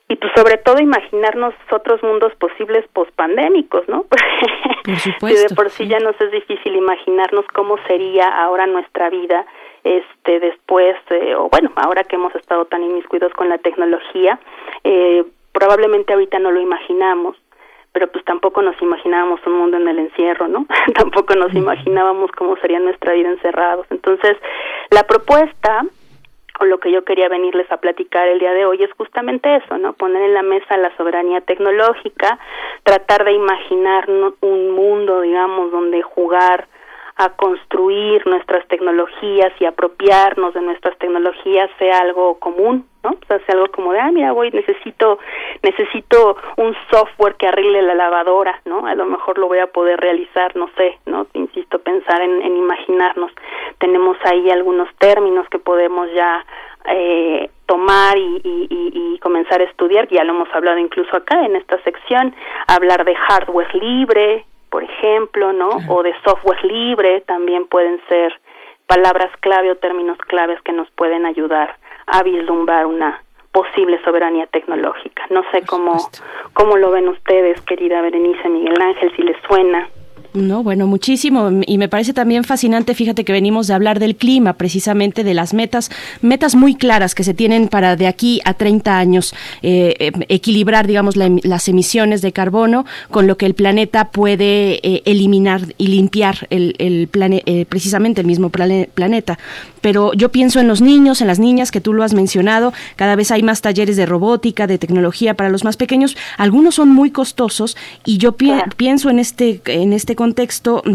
[0.08, 4.04] y pues sobre todo imaginarnos otros mundos posibles pospandémicos, ¿no?
[4.84, 5.38] Por supuesto.
[5.38, 9.44] y de por sí, ya nos es difícil imaginarnos cómo sería ahora nuestra vida
[9.84, 10.96] este después
[11.36, 14.38] o bueno, ahora que hemos estado tan inmiscuidos con la tecnología,
[14.84, 17.36] eh, probablemente ahorita no lo imaginamos,
[17.92, 20.66] pero pues tampoco nos imaginábamos un mundo en el encierro, ¿no?
[20.94, 23.86] tampoco nos imaginábamos cómo sería nuestra vida encerrados.
[23.90, 24.36] Entonces,
[24.90, 25.84] la propuesta
[26.60, 29.78] o lo que yo quería venirles a platicar el día de hoy es justamente eso,
[29.78, 29.92] ¿no?
[29.92, 32.38] Poner en la mesa la soberanía tecnológica,
[32.82, 34.08] tratar de imaginar
[34.40, 36.66] un mundo, digamos, donde jugar
[37.18, 43.10] a construir nuestras tecnologías y apropiarnos de nuestras tecnologías sea algo común, ¿no?
[43.10, 45.18] O sea, sea algo como de, ah, mira, voy, necesito,
[45.64, 48.86] necesito un software que arregle la lavadora, ¿no?
[48.86, 51.26] A lo mejor lo voy a poder realizar, no sé, ¿no?
[51.34, 53.32] Insisto, pensar en, en imaginarnos.
[53.78, 56.46] Tenemos ahí algunos términos que podemos ya
[56.88, 61.56] eh, tomar y, y, y, comenzar a estudiar, ya lo hemos hablado incluso acá en
[61.56, 62.32] esta sección,
[62.68, 65.70] hablar de hardware libre, por ejemplo, ¿no?
[65.88, 68.32] O de software libre también pueden ser
[68.86, 75.24] palabras clave o términos claves que nos pueden ayudar a vislumbrar una posible soberanía tecnológica.
[75.30, 75.96] No sé cómo,
[76.52, 79.88] cómo lo ven ustedes, querida Berenice Miguel Ángel, si les suena.
[80.38, 81.50] No, bueno, muchísimo.
[81.66, 85.52] Y me parece también fascinante, fíjate que venimos de hablar del clima, precisamente de las
[85.52, 85.90] metas,
[86.22, 90.86] metas muy claras que se tienen para de aquí a 30 años eh, eh, equilibrar,
[90.86, 96.46] digamos, las emisiones de carbono con lo que el planeta puede eh, eliminar y limpiar
[96.50, 97.08] el, el
[97.68, 99.38] precisamente el mismo planeta.
[99.80, 103.16] Pero yo pienso en los niños, en las niñas, que tú lo has mencionado, cada
[103.16, 107.10] vez hay más talleres de robótica, de tecnología para los más pequeños, algunos son muy
[107.10, 110.27] costosos y yo pienso en este, en este contexto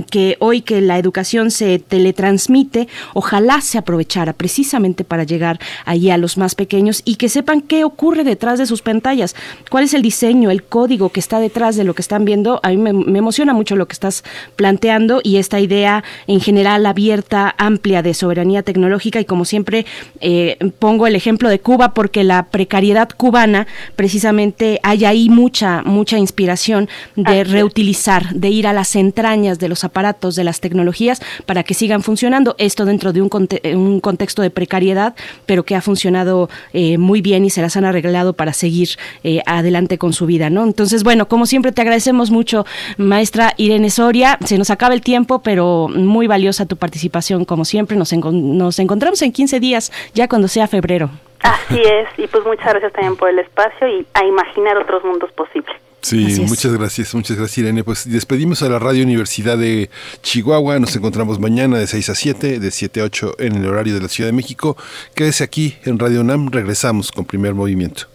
[0.09, 6.17] que hoy que la educación se teletransmite, ojalá se aprovechara precisamente para llegar allí a
[6.17, 9.35] los más pequeños y que sepan qué ocurre detrás de sus pantallas,
[9.69, 12.59] cuál es el diseño, el código que está detrás de lo que están viendo.
[12.63, 14.23] A mí me, emociona mucho lo que estás
[14.55, 19.85] planteando y esta idea en general abierta, amplia de soberanía tecnológica y como siempre
[20.19, 26.17] eh, pongo el ejemplo de Cuba porque la precariedad cubana precisamente hay ahí mucha, mucha
[26.17, 31.61] inspiración de reutilizar, de ir a las entrañas de los aparatos, de las tecnologías, para
[31.61, 32.55] que sigan funcionando.
[32.57, 33.29] Esto dentro de un,
[33.75, 35.13] un contexto de precariedad,
[35.45, 38.89] pero que ha funcionado eh, muy bien y se las han arreglado para seguir
[39.23, 40.63] eh, adelante con su vida, ¿no?
[40.63, 42.65] Entonces, bueno, como siempre te agradecemos mucho,
[42.97, 44.39] maestra Irene Soria.
[44.43, 47.95] Se nos acaba el tiempo, pero muy valiosa tu participación, como siempre.
[47.95, 51.11] Nos, nos encontramos en 15 días, ya cuando sea febrero.
[51.43, 55.31] Así es, y pues muchas gracias también por el espacio y a imaginar otros mundos
[55.33, 55.82] posibles.
[56.03, 57.83] Sí, muchas gracias, muchas gracias Irene.
[57.83, 59.89] Pues despedimos a la Radio Universidad de
[60.21, 60.77] Chihuahua.
[60.77, 64.01] Nos encontramos mañana de 6 a 7, de 7 a 8 en el horario de
[64.01, 64.75] la Ciudad de México.
[65.15, 66.51] Quédese aquí en Radio UNAM.
[66.51, 68.07] Regresamos con primer movimiento.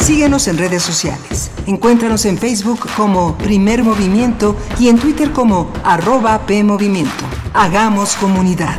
[0.00, 1.50] Síguenos en redes sociales.
[1.66, 7.24] Encuéntranos en Facebook como Primer Movimiento y en Twitter como arroba PMovimiento.
[7.52, 8.78] Hagamos comunidad.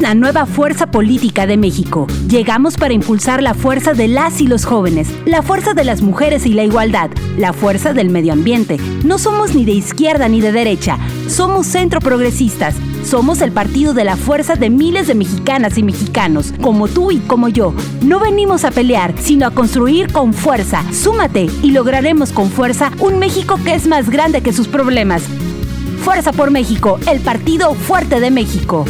[0.00, 2.06] La nueva fuerza política de México.
[2.28, 6.46] Llegamos para impulsar la fuerza de las y los jóvenes, la fuerza de las mujeres
[6.46, 8.78] y la igualdad, la fuerza del medio ambiente.
[9.04, 12.74] No somos ni de izquierda ni de derecha, somos centro progresistas.
[13.04, 17.18] Somos el partido de la fuerza de miles de mexicanas y mexicanos, como tú y
[17.18, 17.74] como yo.
[18.00, 20.84] No venimos a pelear, sino a construir con fuerza.
[20.92, 25.22] Súmate y lograremos con fuerza un México que es más grande que sus problemas.
[26.04, 28.84] Fuerza por México, el partido fuerte de México.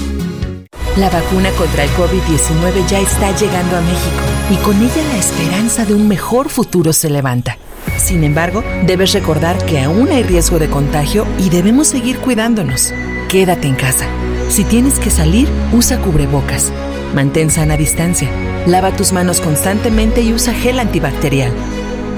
[0.97, 5.87] La vacuna contra el COVID-19 ya está llegando a México y con ella la esperanza
[5.87, 7.57] de un mejor futuro se levanta.
[7.97, 12.93] Sin embargo, debes recordar que aún hay riesgo de contagio y debemos seguir cuidándonos.
[13.31, 14.05] Quédate en casa.
[14.51, 16.71] Si tienes que salir, usa cubrebocas.
[17.15, 18.29] Mantén sana distancia.
[18.67, 21.53] Lava tus manos constantemente y usa gel antibacterial.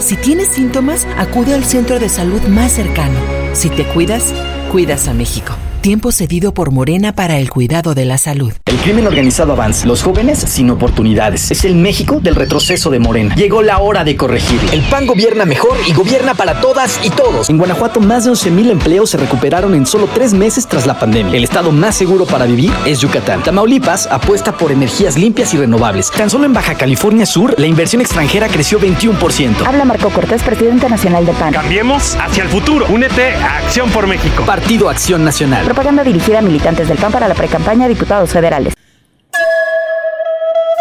[0.00, 3.20] Si tienes síntomas, acude al centro de salud más cercano.
[3.52, 4.34] Si te cuidas,
[4.72, 5.54] cuidas a México
[5.84, 8.54] tiempo cedido por Morena para el cuidado de la salud.
[8.64, 11.50] El crimen organizado avanza, los jóvenes sin oportunidades.
[11.50, 13.34] Es el México del retroceso de Morena.
[13.34, 14.72] Llegó la hora de corregirlo.
[14.72, 17.50] El PAN gobierna mejor y gobierna para todas y todos.
[17.50, 21.36] En Guanajuato, más de 11.000 empleos se recuperaron en solo tres meses tras la pandemia.
[21.36, 23.42] El estado más seguro para vivir es Yucatán.
[23.42, 26.10] Tamaulipas apuesta por energías limpias y renovables.
[26.10, 29.66] Tan solo en Baja California Sur, la inversión extranjera creció 21%.
[29.66, 31.52] Habla Marco Cortés, presidente nacional de PAN.
[31.52, 32.86] Cambiemos hacia el futuro.
[32.88, 34.46] Únete a Acción por México.
[34.46, 38.72] Partido Acción Nacional propaganda dirigida a militantes del PAN para la precampaña diputados federales.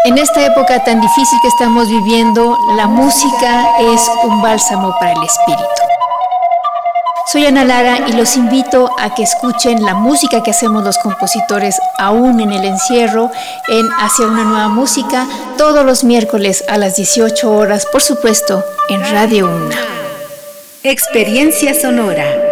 [0.04, 5.22] En esta época tan difícil que estamos viviendo, la música es un bálsamo para el
[5.24, 5.64] espíritu.
[7.26, 11.80] Soy Ana Lara y los invito a que escuchen la música que hacemos los compositores
[11.98, 13.32] aún en el encierro
[13.66, 15.26] en Hacia una nueva música
[15.58, 19.76] todos los miércoles a las 18 horas, por supuesto, en Radio Una.
[20.84, 22.43] Experiencia sonora.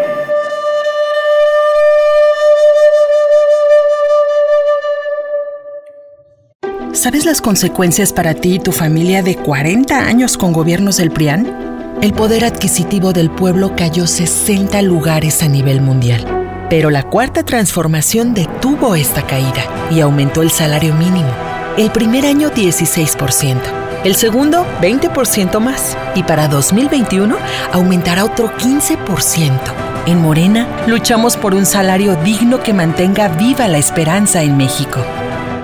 [6.93, 11.99] ¿Sabes las consecuencias para ti y tu familia de 40 años con gobiernos del PRIAN?
[12.03, 16.66] El poder adquisitivo del pueblo cayó 60 lugares a nivel mundial.
[16.68, 21.30] Pero la cuarta transformación detuvo esta caída y aumentó el salario mínimo.
[21.78, 23.57] El primer año 16%,
[24.05, 27.38] el segundo 20% más y para 2021
[27.72, 29.59] aumentará otro 15%.
[30.05, 35.03] En Morena luchamos por un salario digno que mantenga viva la esperanza en México.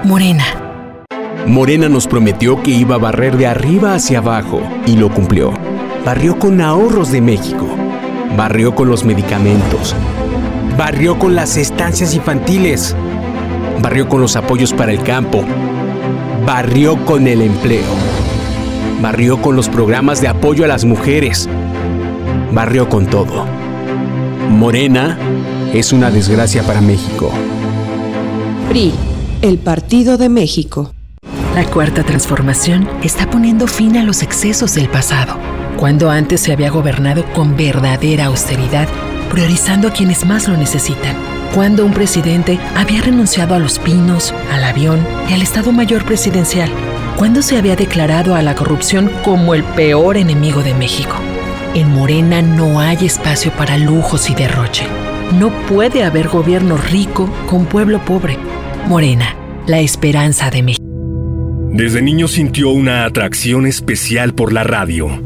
[0.05, 0.68] Morena
[1.49, 5.55] Morena nos prometió que iba a barrer de arriba hacia abajo y lo cumplió.
[6.05, 7.67] Barrió con ahorros de México.
[8.37, 9.95] Barrió con los medicamentos.
[10.77, 12.95] Barrió con las estancias infantiles.
[13.81, 15.43] Barrió con los apoyos para el campo.
[16.45, 17.95] Barrió con el empleo.
[19.01, 21.49] Barrió con los programas de apoyo a las mujeres.
[22.53, 23.47] Barrió con todo.
[24.51, 25.19] Morena
[25.73, 27.31] es una desgracia para México.
[28.69, 28.93] PRI,
[29.41, 30.93] el Partido de México.
[31.59, 35.37] La cuarta transformación está poniendo fin a los excesos del pasado,
[35.77, 38.87] cuando antes se había gobernado con verdadera austeridad,
[39.33, 41.17] priorizando a quienes más lo necesitan.
[41.57, 46.71] Cuando un presidente había renunciado a los pinos, al avión y al Estado Mayor Presidencial.
[47.17, 51.17] Cuando se había declarado a la corrupción como el peor enemigo de México.
[51.75, 54.87] En Morena no hay espacio para lujos y derroche.
[55.41, 58.39] No puede haber gobierno rico con pueblo pobre.
[58.87, 59.35] Morena,
[59.67, 60.78] la esperanza de México.
[61.79, 65.23] Desde niño sintió una atracción especial por la radio.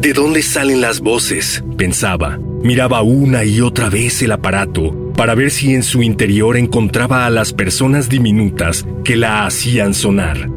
[0.00, 1.62] ¿De dónde salen las voces?
[1.76, 2.38] pensaba.
[2.62, 7.30] Miraba una y otra vez el aparato para ver si en su interior encontraba a
[7.30, 10.48] las personas diminutas que la hacían sonar.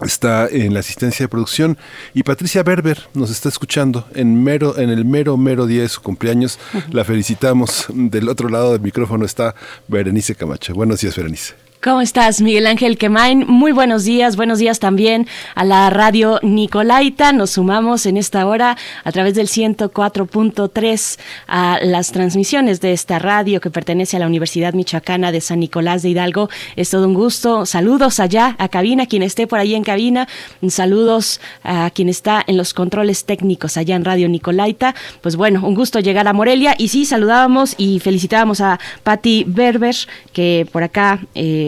[0.01, 1.77] está en la asistencia de producción
[2.15, 6.01] y Patricia Berber nos está escuchando en mero en el mero mero día de su
[6.01, 6.59] cumpleaños.
[6.91, 7.85] La felicitamos.
[7.93, 9.55] Del otro lado del micrófono está
[9.89, 10.73] Berenice Camacho.
[10.73, 11.66] Buenos días, Berenice.
[11.83, 13.47] ¿Cómo estás, Miguel Ángel Quemain?
[13.47, 17.33] Muy buenos días, buenos días también a la radio Nicolaita.
[17.33, 23.61] Nos sumamos en esta hora a través del 104.3 a las transmisiones de esta radio
[23.61, 26.49] que pertenece a la Universidad Michoacana de San Nicolás de Hidalgo.
[26.75, 27.67] Es todo un gusto.
[27.67, 30.27] Saludos allá a cabina, quien esté por ahí en cabina.
[30.69, 34.95] Saludos a quien está en los controles técnicos allá en Radio Nicolaita.
[35.21, 36.75] Pues bueno, un gusto llegar a Morelia.
[36.79, 39.95] Y sí, saludábamos y felicitábamos a Patti Berber,
[40.33, 41.21] que por acá...
[41.35, 41.66] Eh,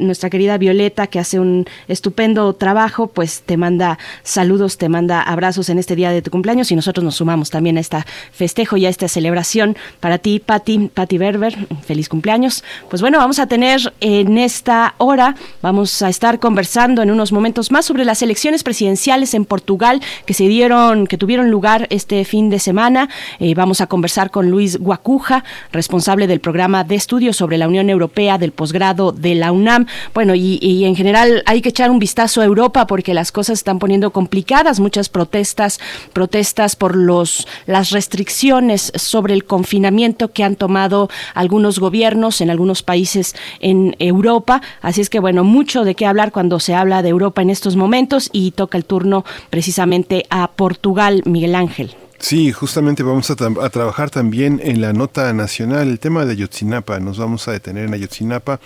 [0.00, 5.68] nuestra querida Violeta, que hace un estupendo trabajo, pues te manda saludos, te manda abrazos
[5.68, 8.86] en este día de tu cumpleaños y nosotros nos sumamos también a esta festejo y
[8.86, 12.64] a esta celebración para ti, Patti, Patti Berber, feliz cumpleaños.
[12.88, 17.70] Pues bueno, vamos a tener en esta hora, vamos a estar conversando en unos momentos
[17.70, 22.50] más sobre las elecciones presidenciales en Portugal que se dieron, que tuvieron lugar este fin
[22.50, 23.08] de semana.
[23.38, 27.90] Eh, vamos a conversar con Luis Guacuja, responsable del programa de estudios sobre la Unión
[27.90, 29.86] Europea del posgrado de la UNAM.
[30.12, 33.78] Bueno, y, en general hay que echar un vistazo a Europa porque las cosas están
[33.78, 35.80] poniendo complicadas, muchas protestas,
[36.12, 42.82] protestas por los las restricciones sobre el confinamiento que han tomado algunos gobiernos en algunos
[42.82, 44.60] países en Europa.
[44.82, 47.76] Así es que bueno, mucho de qué hablar cuando se habla de Europa en estos
[47.76, 51.94] momentos y toca el turno precisamente a Portugal, Miguel Ángel.
[52.18, 56.98] Sí, justamente vamos a, a, trabajar también en la nota nacional, el tema de Ayotzinapa.
[56.98, 58.60] Nos vamos a detener en Ayotzinapa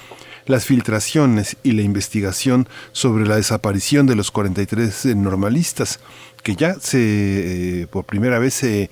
[0.49, 6.01] las filtraciones y la investigación sobre la desaparición de los 43 eh, normalistas,
[6.43, 8.91] que ya se, eh, por primera vez eh,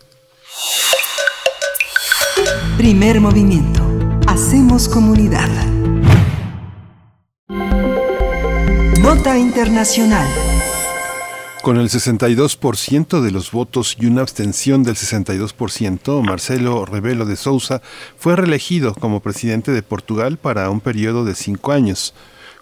[2.77, 3.81] Primer movimiento.
[4.27, 5.47] Hacemos comunidad.
[8.99, 10.27] Nota Internacional.
[11.63, 17.81] Con el 62% de los votos y una abstención del 62%, Marcelo Rebelo de Sousa
[18.17, 22.13] fue reelegido como presidente de Portugal para un periodo de cinco años.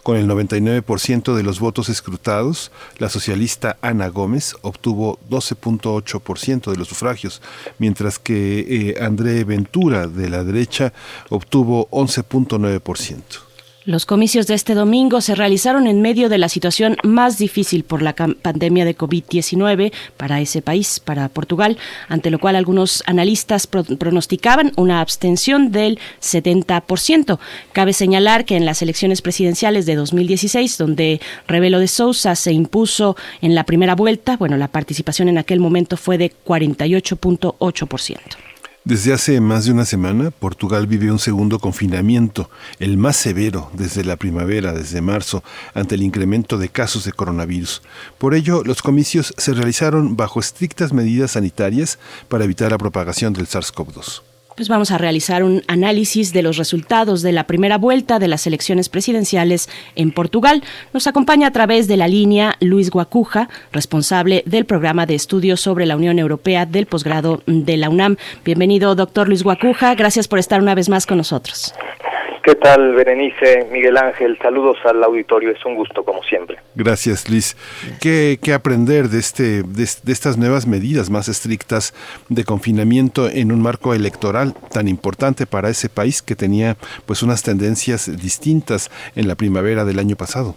[0.04, 6.88] Con el 99% de los votos escrutados, la socialista Ana Gómez obtuvo 12.8% de los
[6.88, 7.42] sufragios,
[7.80, 10.94] mientras que eh, André Ventura de la derecha
[11.32, 13.51] obtuvo 11.9%.
[13.84, 18.04] Los comicios de este domingo se realizaron en medio de la situación más difícil por
[18.04, 24.72] la pandemia de COVID-19 para ese país, para Portugal, ante lo cual algunos analistas pronosticaban
[24.76, 27.40] una abstención del 70%.
[27.72, 33.18] Cabe señalar que en las elecciones presidenciales de 2016, donde Rebelo de Sousa se impuso
[33.42, 38.51] en la primera vuelta, bueno, la participación en aquel momento fue de 48.8%.
[38.84, 44.04] Desde hace más de una semana, Portugal vive un segundo confinamiento, el más severo desde
[44.04, 45.44] la primavera, desde marzo,
[45.76, 47.84] ante el incremento de casos de coronavirus.
[48.18, 53.48] Por ello, los comicios se realizaron bajo estrictas medidas sanitarias para evitar la propagación del
[53.48, 54.24] SARS-CoV-2.
[54.62, 58.46] Pues vamos a realizar un análisis de los resultados de la primera vuelta de las
[58.46, 60.62] elecciones presidenciales en Portugal.
[60.94, 65.88] Nos acompaña a través de la línea Luis Guacuja, responsable del programa de estudios sobre
[65.88, 68.18] la Unión Europea del posgrado de la UNAM.
[68.46, 69.96] Bienvenido, doctor Luis Guacuja.
[69.96, 71.74] Gracias por estar una vez más con nosotros.
[72.44, 74.36] ¿Qué tal, Berenice, Miguel Ángel?
[74.42, 76.58] Saludos al auditorio, es un gusto como siempre.
[76.74, 77.56] Gracias, Luis.
[78.02, 81.94] ¿Qué, aprender de, este, de, estas nuevas medidas más estrictas
[82.30, 87.44] de confinamiento en un marco electoral tan importante para ese país que tenía pues unas
[87.44, 90.56] tendencias distintas en la primavera del año pasado?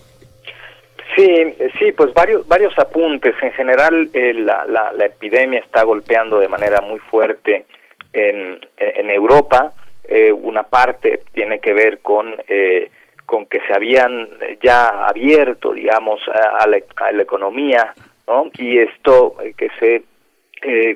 [1.14, 3.34] Sí, sí, pues varios varios apuntes.
[3.42, 7.66] En general, eh, la, la, epidemia está golpeando de manera muy fuerte
[8.14, 9.74] en, en Europa
[10.06, 12.90] eh, una parte tiene que ver con eh,
[13.24, 14.28] con que se habían
[14.62, 16.76] ya abierto digamos a, la,
[17.22, 17.94] economía
[18.26, 18.50] ¿no?
[18.58, 20.04] y esto eh, que se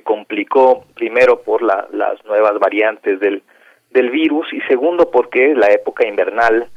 [0.03, 3.43] complicó primero por la, las nuevas variantes del
[3.91, 6.69] del virus y segundo porque la época invernal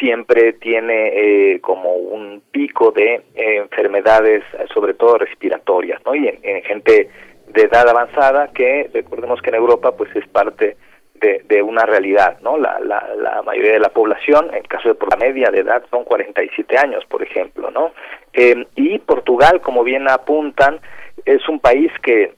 [0.00, 4.42] siempre tiene como un pico de enfermedades
[4.72, 7.08] sobre todo respiratorias no y en, en gente
[7.48, 10.76] de edad avanzada que recordemos que en Europa pues es parte
[11.48, 12.58] de, una realidad, ¿no?
[12.58, 15.82] La, la, la, mayoría de la población, en caso de por la media de edad,
[15.90, 17.92] son 47 años, por ejemplo, ¿no?
[18.32, 20.80] Eh, y Portugal, como bien apuntan,
[21.24, 22.32] es un país que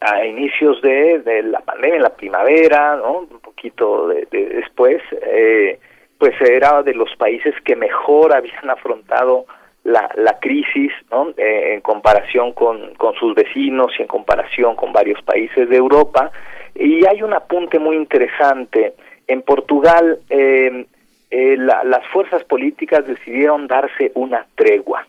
[0.00, 3.18] a inicios de, de la pandemia, en la primavera, ¿no?
[3.18, 5.78] Un poquito de, después, eh,
[6.18, 9.46] pues era de los países que mejor habían afrontado
[9.84, 11.30] la, la crisis, ¿no?
[11.36, 16.30] Eh, en comparación con, con sus vecinos y en comparación con varios países de Europa,
[16.74, 18.94] y hay un apunte muy interesante.
[19.26, 20.86] En Portugal, em,
[21.30, 25.06] eh, las fuerzas políticas decidieron darse una tregua.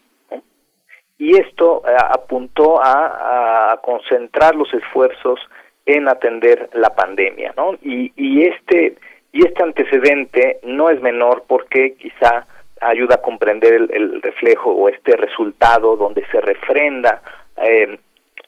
[1.17, 5.39] Y esto eh, apuntó a, concentrar los esfuerzos
[5.85, 7.53] en atender la pandemia.
[7.57, 7.73] ¿no?
[7.81, 8.95] Y, y, este,
[9.31, 12.45] y este antecedente no es menor porque quizá
[12.79, 17.21] ayuda a comprender el, reflejo o este resultado donde se refrenda
[17.57, 17.97] eh,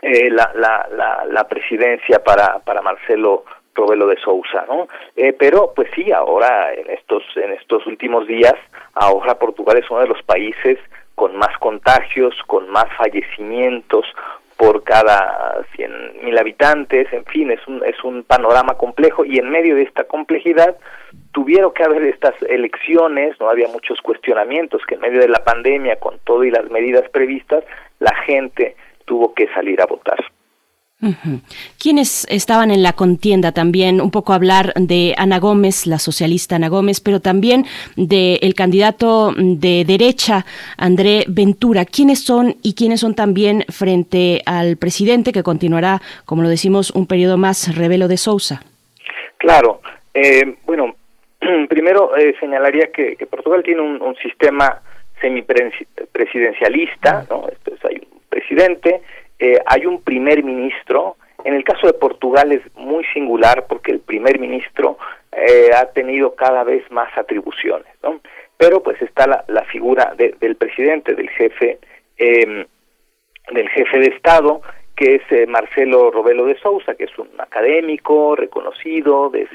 [0.06, 3.44] eh, la, la, la, la, presidencia para, para Marcelo
[3.74, 4.88] Robelo de Sousa, ¿no?
[5.16, 8.54] Eh, pero pues sí, ahora en estos en estos últimos días,
[8.94, 10.78] ahora Portugal es uno de los países
[11.16, 14.06] con más contagios, con más fallecimientos
[14.58, 15.92] por cada cien
[16.24, 20.04] mil habitantes, en fin, es un es un panorama complejo y en medio de esta
[20.04, 20.78] complejidad
[21.32, 25.96] tuvieron que haber estas elecciones, no había muchos cuestionamientos que en medio de la pandemia
[25.96, 27.64] con todo y las medidas previstas
[27.98, 28.76] la gente
[29.06, 30.24] tuvo que salir a votar.
[31.78, 34.02] ¿Quiénes estaban en la contienda también?
[34.02, 37.66] Un poco hablar de Ana Gómez, la socialista Ana Gómez, pero también
[37.96, 40.46] del candidato de derecha,
[40.78, 41.86] André Ventura.
[41.86, 47.08] ¿Quiénes son y quiénes son también frente al presidente que continuará, como lo decimos, un
[47.08, 48.64] periodo más revelo de Sousa?
[49.38, 49.82] Claro.
[50.14, 50.96] Eh, bueno,
[51.70, 54.82] primero eh, señalaría que, Portugal tiene un, sistema
[55.22, 57.48] semipresidencialista, ¿no?
[57.50, 59.02] Entonces hay un presidente,
[59.40, 61.18] eh, hay un primer ministro.
[61.44, 64.98] En el caso de Portugal es muy singular porque el primer ministro
[65.76, 68.22] ha tenido cada vez más atribuciones, ¿no?
[68.58, 71.78] Pero pues está la, figura del presidente, del jefe,
[72.18, 72.66] em,
[73.52, 74.62] del jefe de Estado,
[74.96, 79.48] que es eh, Marcelo Robelo de Sousa, que es un académico reconocido de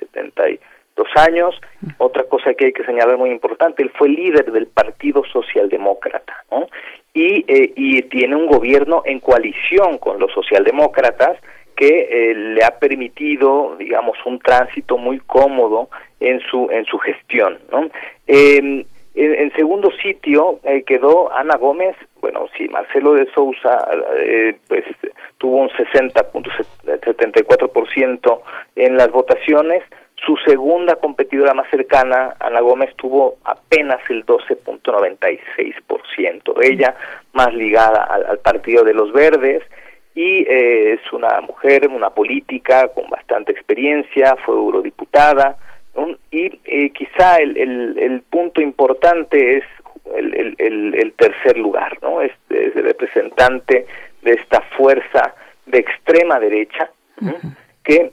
[1.01, 1.61] 72 años.
[1.99, 6.67] Otra cosa que hay que señalar muy importante, él fue líder del Partido Socialdemócrata, ¿no?
[7.13, 11.39] Y, eh, y tiene un gobierno en coalición con los socialdemócratas
[11.77, 15.89] que eh, le ha permitido, digamos, un tránsito muy cómodo
[16.21, 17.91] en su en su gestión, ¿no?
[18.27, 24.85] Eh, en, segundo sitio eh, quedó Ana Gómez, bueno, sí, Marcelo de Sousa eh, pues
[25.39, 28.41] tuvo un 60.74%
[28.77, 29.83] en las votaciones,
[30.25, 36.95] su segunda competidora más cercana, Ana Gómez, tuvo apenas el 12.96%, ella
[37.33, 39.65] más ligada al, Partido de los Verdes,
[40.15, 45.57] y eh, es una mujer, una política con bastante experiencia, fue eurodiputada,
[46.31, 49.65] y eh, quizá el, el, punto importante es
[50.15, 52.23] el, el, tercer lugar, ¿no?
[52.23, 53.87] Es, el representante
[54.23, 55.35] de esta fuerza
[55.67, 56.91] de extrema derecha
[57.83, 58.13] que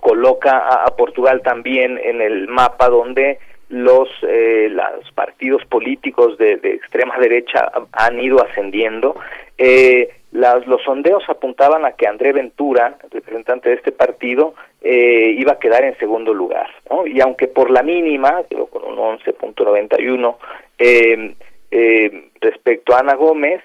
[0.00, 3.38] coloca a, Portugal también en el mapa donde
[3.68, 9.16] los, eh, los partidos políticos de, de, extrema derecha han ido ascendiendo.
[9.58, 15.58] Eh, los sondeos apuntaban a que André Ventura, representante de este partido, eh, iba a
[15.58, 16.68] quedar en segundo lugar.
[17.06, 20.36] Y aunque por la mínima, con un 11.91
[20.78, 21.34] eh,
[21.70, 23.62] eh, respecto a Ana Gómez,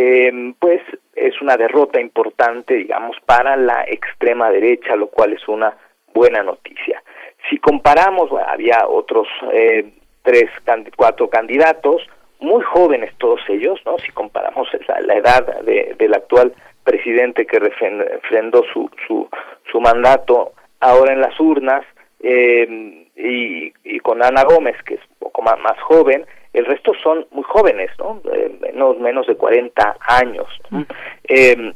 [0.00, 0.80] eh, pues
[1.16, 5.76] es una derrota importante, digamos, para la extrema derecha, lo cual es una
[6.14, 7.02] buena noticia.
[7.50, 9.90] Si comparamos, había otros eh,
[10.22, 10.44] tres,
[10.96, 12.00] cuatro candidatos,
[12.38, 13.98] muy jóvenes todos ellos, ¿no?
[13.98, 16.54] Si comparamos la, edad de, del actual
[16.84, 19.28] presidente que refrendó su, su,
[19.72, 21.84] su mandato ahora en las urnas
[22.20, 26.92] eh, y, y, con Ana Gómez, que es un poco más, más joven, el resto
[27.02, 28.20] son muy jóvenes, ¿no?
[28.32, 30.46] Eh, menos, menos de 40 años.
[30.70, 30.84] ¿no?
[31.24, 31.72] Em,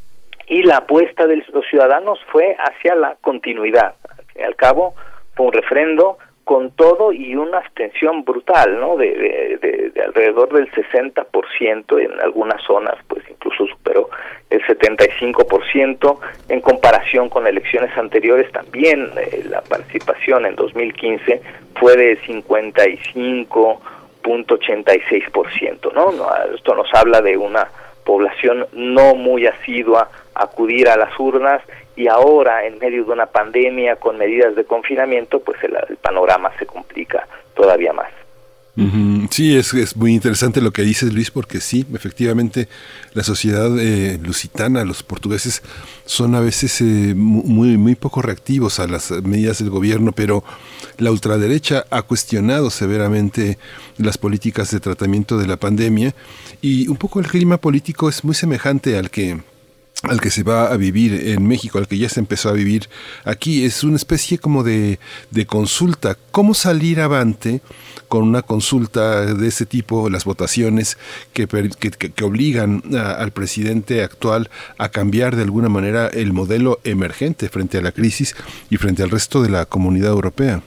[0.48, 3.94] y la apuesta de los ciudadanos fue hacia la continuidad.
[4.36, 4.94] Al, al cabo,
[5.34, 8.96] fue un refrendo con todo y una abstención brutal, ¿no?
[8.96, 14.10] De, de, de, de alrededor del 60%, en algunas zonas, pues incluso superó
[14.50, 16.18] el 75%,
[16.48, 21.40] en comparación con elecciones anteriores también eh, la participación en 2015
[21.76, 23.80] fue de 55
[24.22, 25.92] 0.86%.
[25.92, 26.10] ¿no?
[26.54, 27.68] Esto nos habla de una
[28.04, 31.62] población no muy asidua a acudir a las urnas
[31.94, 36.50] y ahora en medio de una pandemia con medidas de confinamiento, pues el, el panorama
[36.58, 38.21] se complica todavía más.
[39.30, 42.68] Sí, es, es, muy interesante lo que dices Luis, porque sí, efectivamente
[43.12, 45.62] la sociedad eh, lusitana, los portugueses
[46.06, 50.42] son a veces eh, muy, muy poco reactivos a las medidas del gobierno, pero
[50.96, 53.58] la ultraderecha ha cuestionado severamente
[53.98, 56.14] las políticas de tratamiento de la pandemia
[56.62, 59.42] y un poco el clima político es muy semejante al que
[60.02, 62.88] al que se va a vivir en México, al que ya se empezó a vivir
[63.24, 63.64] aquí.
[63.64, 64.98] Es una especie como de,
[65.30, 66.16] de consulta.
[66.30, 67.60] ¿Cómo salir avante
[68.12, 70.98] con una consulta de ese tipo, las votaciones
[71.32, 77.78] que, que, obligan al presidente actual a cambiar de alguna manera el modelo emergente frente
[77.78, 78.36] a la crisis
[78.68, 80.60] y frente al resto de la comunidad europea?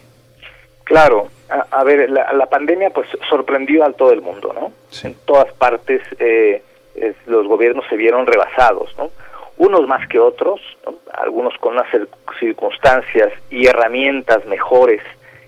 [0.86, 1.28] Claro,
[1.70, 4.72] a, ver, la, pandemia pues sorprendió a todo el mundo, ¿no?
[5.08, 6.64] En todas partes eh,
[7.28, 9.12] los gobiernos se vieron rebasados, ¿no?
[9.58, 10.60] Unos más que otros,
[11.14, 11.88] algunos con unas
[12.40, 15.02] circunstancias y herramientas mejores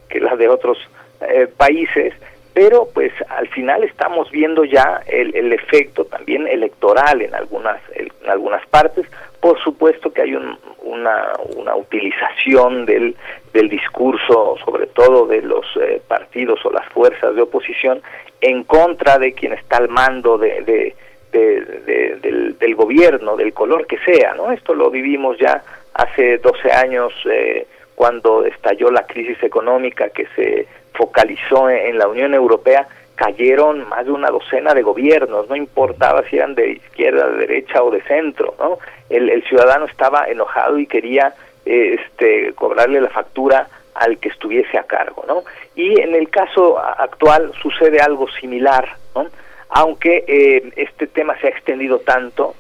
[0.10, 0.78] que las de otros
[1.22, 2.14] eh, países,
[2.54, 8.10] pero pues al final estamos viendo ya el, el efecto también electoral en algunas en
[8.28, 9.06] algunas partes.
[9.40, 13.16] Por supuesto que hay un, una, una utilización del,
[13.54, 18.02] del discurso, sobre todo de los eh, partidos o las fuerzas de oposición,
[18.42, 20.96] en contra de quien está al mando de
[21.32, 24.52] del, gobierno, del color que sea, ¿no?
[24.52, 25.64] Esto lo vivimos ya
[25.94, 32.34] hace 12 años eh, cuando estalló la crisis económica que se focalizó en, la Unión
[32.34, 37.48] Europea, cayeron más de una docena de gobiernos, no importaba si eran de izquierda, de
[37.48, 38.78] derecha o de centro, ¿no?
[39.10, 41.34] El, ciudadano estaba enojado y quería
[41.66, 45.44] eh, este, cobrarle la factura al que estuviese a cargo, ¿no?
[45.76, 49.28] Y en el caso actual sucede algo similar, ¿no?
[49.69, 52.56] Aunque eh, este tema se ha extendido tanto,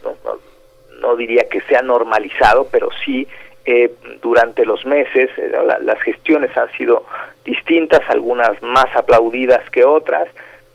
[0.99, 3.27] no, diría que se ha normalizado, pero sí
[3.65, 5.29] eh, durante los meses.
[5.37, 5.51] Eh,
[5.81, 7.05] las gestiones han sido
[7.45, 10.27] distintas, algunas más aplaudidas que otras,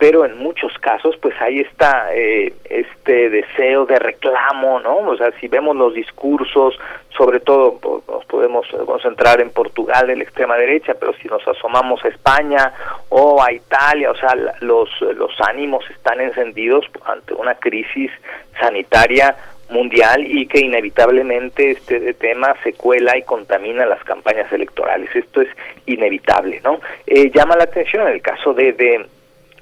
[0.02, 4.96] pero en muchos casos pues ahí está eh, este deseo de reclamo, ¿no?
[4.96, 6.76] O sea, si vemos los discursos,
[7.16, 12.04] sobre todo nos podemos concentrar en Portugal de la extrema derecha, pero si nos asomamos
[12.04, 12.72] a España
[13.10, 18.10] o a Italia, o sea, los, los ánimos están encendidos ante una crisis
[18.58, 19.36] sanitaria
[19.70, 25.14] mundial y que inevitablemente este tema se cuela y contamina las campañas electorales.
[25.14, 25.48] Esto es
[25.86, 26.80] inevitable, ¿no?
[27.06, 29.06] Eh, llama la atención en el caso de, de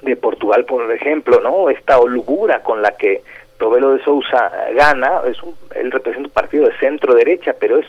[0.03, 1.71] de Portugal, por ejemplo, ¿no?
[1.71, 3.23] Esta holgura con la que
[3.59, 7.87] Robelo de Sousa gana, es un, él representa un partido de centro derecha, pero es,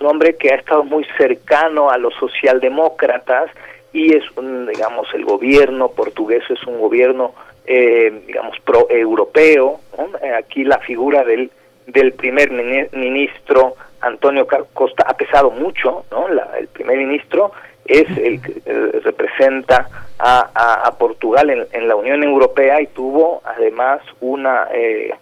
[0.00, 3.50] un hombre que ha estado muy cercano a los socialdemócratas
[3.92, 7.34] y es un, digamos, el gobierno portugués es un gobierno,
[7.66, 9.80] eh, digamos, pro-europeo.
[10.22, 11.50] Eh, aquí la figura del,
[11.86, 12.50] del primer
[12.92, 16.28] ministro Antonio Costa ha pesado mucho, ¿no?
[16.28, 17.52] el primer ministro
[17.90, 19.88] es el eh, representa
[20.18, 25.12] a, a, Portugal en, en, la Unión Europea y tuvo además una eh,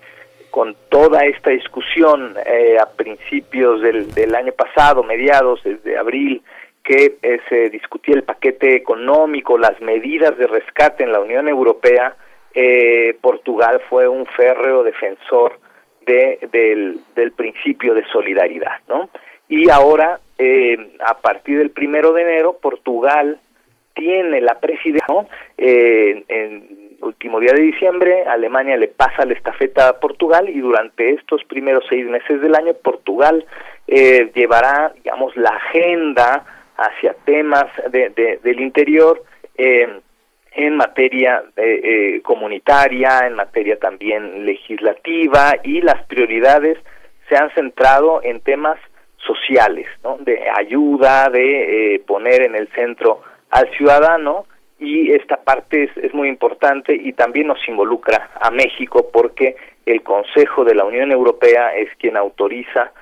[0.50, 6.42] con toda esta discusión eh, a principios del, del, año pasado, mediados desde abril,
[6.84, 7.16] que
[7.48, 12.16] se discutía el paquete económico, las medidas de rescate en la Unión Europea,
[13.20, 15.60] Portugal fue un férreo defensor
[16.06, 19.10] de, del, del principio de solidaridad, ¿no?
[19.48, 23.40] Y ahora eh, a partir del primero de enero, Portugal
[23.94, 29.98] tiene la presidencia, eh, en último día de diciembre, Alemania le pasa la estafeta a
[29.98, 33.44] Portugal y durante estos primeros seis meses del año, Portugal
[33.88, 36.44] eh, llevará, digamos, la agenda
[36.76, 39.22] hacia temas de, del interior
[39.56, 41.42] en materia
[42.22, 46.78] comunitaria, en materia también legislativa y las prioridades
[47.28, 48.78] se han centrado en temas
[49.28, 50.16] sociales, ¿no?
[50.20, 54.46] de ayuda, de eh, poner en el centro al ciudadano
[54.78, 60.64] y esta parte es, muy importante y también nos involucra a México porque el Consejo
[60.64, 62.92] de la Unión Europea es quien autoriza,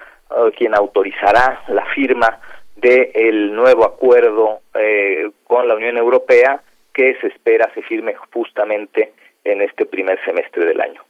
[0.57, 2.41] quien autorizará la firma
[2.77, 6.61] del el nuevo acuerdo eh, con la Unión Europea
[6.93, 9.13] que se espera se firme justamente
[9.45, 11.03] en este primer semestre del año.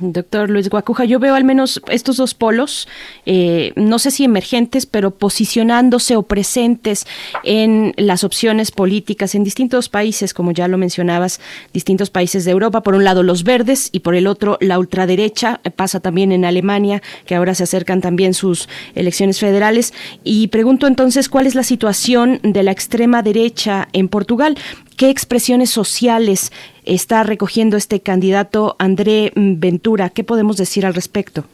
[0.00, 2.88] Doctor Luis Guacuja, yo veo al menos estos dos polos,
[3.24, 7.06] eh, no sé si emergentes, pero posicionándose o presentes
[7.42, 11.40] en las opciones políticas en distintos países, como ya lo mencionabas,
[11.72, 12.82] distintos países de Europa.
[12.82, 15.60] Por un lado los verdes y por el otro la ultraderecha.
[15.74, 19.94] Pasa también en Alemania, que ahora se acercan también sus elecciones federales.
[20.22, 24.58] Y pregunto entonces cuál es la situación de la extrema derecha en Portugal.
[24.96, 26.50] ¿Qué expresiones sociales
[26.86, 30.08] está recogiendo este candidato André Ventura?
[30.08, 31.44] ¿Qué podemos decir al respecto?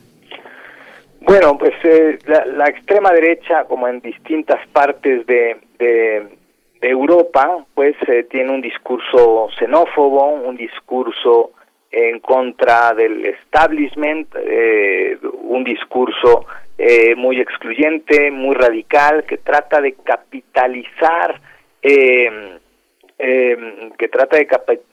[1.22, 5.56] Bueno, pues eh, la, extrema derecha, como en distintas partes de,
[6.80, 11.52] Europa, pues eh, tiene un discurso xenófobo, un discurso
[11.92, 16.46] en contra del establishment, eh, un discurso
[17.16, 21.40] muy excluyente, muy radical, que trata de capitalizar
[21.82, 22.58] eh,
[23.18, 24.46] eh, que trata de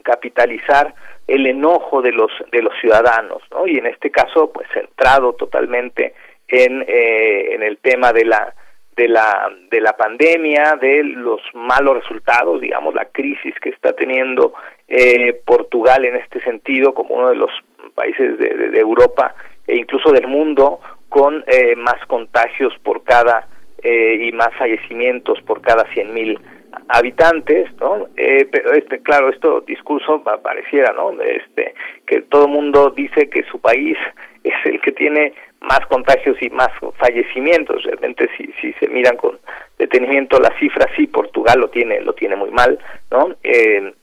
[0.04, 0.94] capitalizar
[1.28, 3.68] el enojo de los de los ciudadanos, ¿no?
[3.68, 6.14] Y en este caso, pues centrado totalmente
[6.48, 8.54] en, eh, en el tema de la
[8.96, 14.54] de la de la pandemia, de los malos resultados, digamos, la crisis que está teniendo
[14.88, 17.52] eh, Portugal en este sentido, como uno de los
[17.96, 19.36] países de, Europa
[19.68, 20.80] e incluso del mundo
[21.10, 23.48] con eh, más contagios por cada
[23.84, 26.40] eh, y más fallecimientos por cada cien mil
[26.88, 28.08] habitantes, ¿no?
[28.18, 31.12] Eh, pero este, claro, esto discurso pareciera, ¿no?
[31.22, 31.74] Este,
[32.06, 33.98] que todo el mundo dice que su país
[34.44, 37.84] es el que tiene más contagios y más fallecimientos.
[37.84, 39.40] Realmente, si, si se miran con
[39.78, 42.80] detenimiento las cifras, sí, Portugal lo tiene, lo tiene muy mal,
[43.12, 43.36] ¿no?
[43.44, 43.94] Eh,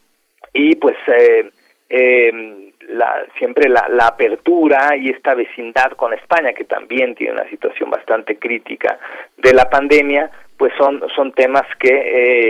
[0.52, 1.50] y pues eh,
[1.88, 7.48] eh, la, siempre la, la, apertura y esta vecindad con España, que también tiene una
[7.48, 8.98] situación bastante crítica
[9.36, 11.88] de la pandemia, pues son son temas que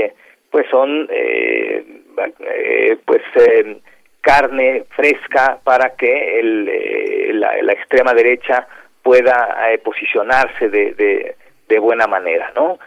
[0.04, 0.14] eh,
[0.50, 1.84] pues son eh,
[2.40, 3.22] eh, pues
[4.20, 8.66] carne fresca para que el, la, la, extrema derecha
[9.02, 11.36] pueda posicionarse de, de,
[11.68, 12.78] de, buena manera no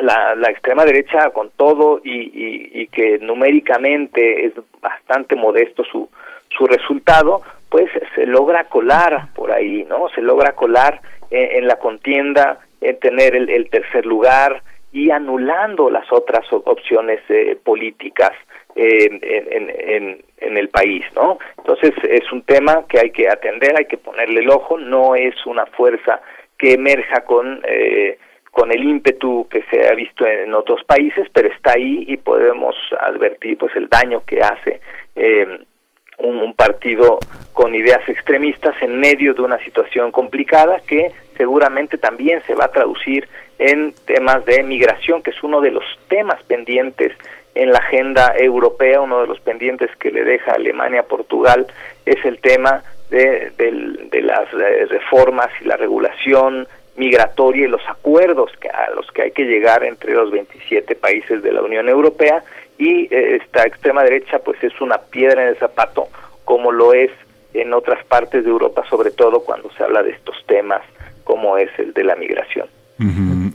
[0.00, 6.08] la, la extrema derecha con todo y, y, y, que numéricamente es bastante modesto su,
[6.56, 10.08] su resultado, pues se logra colar por ahí, ¿no?
[10.14, 11.00] Se logra colar
[11.30, 14.62] en la contienda en tener el, tercer lugar
[14.92, 18.32] y anulando las otras opciones eh, políticas
[18.76, 21.38] en, en, en, el país, ¿no?
[21.58, 25.34] Entonces es un tema que hay que atender, hay que ponerle el ojo, no es
[25.46, 26.20] una fuerza
[26.58, 28.18] que emerja con eh,
[28.54, 32.76] con el ímpetu que se ha visto en otros países, pero está ahí y podemos
[33.00, 34.80] advertir pues el daño que hace
[35.16, 35.58] eh,
[36.18, 37.18] un, partido
[37.52, 42.70] con ideas extremistas en medio de una situación complicada que seguramente también se va a
[42.70, 43.28] traducir
[43.58, 47.12] en temas de migración, que es uno de los temas pendientes
[47.56, 51.66] en la agenda europea, uno de los pendientes que le deja Alemania a Portugal
[52.06, 58.50] es el tema de, de las eh, reformas y la regulación migratoria y los acuerdos
[58.60, 62.44] que, a los que hay que llegar entre los 27 países de la Unión Europea
[62.78, 66.08] y eh, esta extrema derecha pues es una piedra en el zapato
[66.44, 67.10] como lo es
[67.52, 70.82] en otras partes de Europa, sobre todo cuando se habla de estos temas
[71.22, 72.66] como es el de la migración.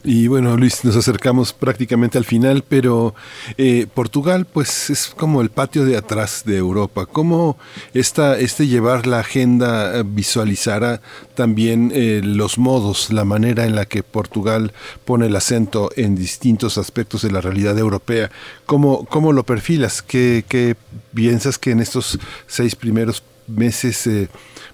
[0.04, 3.16] Y bueno, Luis, nos acercamos prácticamente al final, pero
[3.58, 7.06] eh, Portugal, pues es como el patio de atrás de Europa.
[7.06, 7.58] ¿Cómo
[7.94, 11.02] esta, este llevar la agenda eh, visualizará
[11.36, 14.74] también eh, los modos, la manera en la que Portugal
[15.06, 18.32] pone el acento en distintos aspectos de la realidad europea?
[18.66, 20.02] ¿Cómo, cómo lo perfilas?
[20.02, 20.76] ¿Qué, ¿Qué,
[21.14, 24.08] piensas que en estos seis primeros meses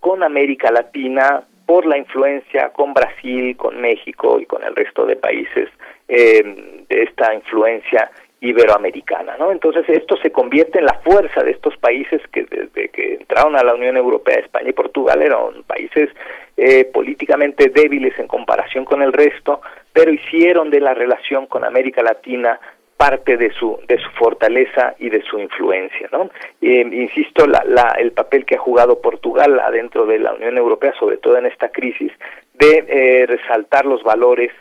[0.00, 5.16] con América Latina por la influencia con Brasil, con México y con el resto de
[5.16, 5.68] países
[6.08, 8.10] eh, de esta influencia
[8.40, 9.52] iberoamericana, ¿no?
[9.52, 13.62] Entonces esto se convierte en la fuerza de estos países que desde que entraron a
[13.62, 16.08] la Unión Europea, España y Portugal eran países
[16.56, 19.60] eh, políticamente débiles en comparación con el resto,
[19.92, 22.58] pero hicieron de la relación con América Latina
[23.00, 27.96] parte de su de su fortaleza y de su influencia no eh, insisto la, la,
[27.98, 31.70] el papel que ha jugado Portugal adentro de la Unión Europea sobre todo en esta
[31.70, 32.12] crisis
[32.52, 34.52] de eh, resaltar los valores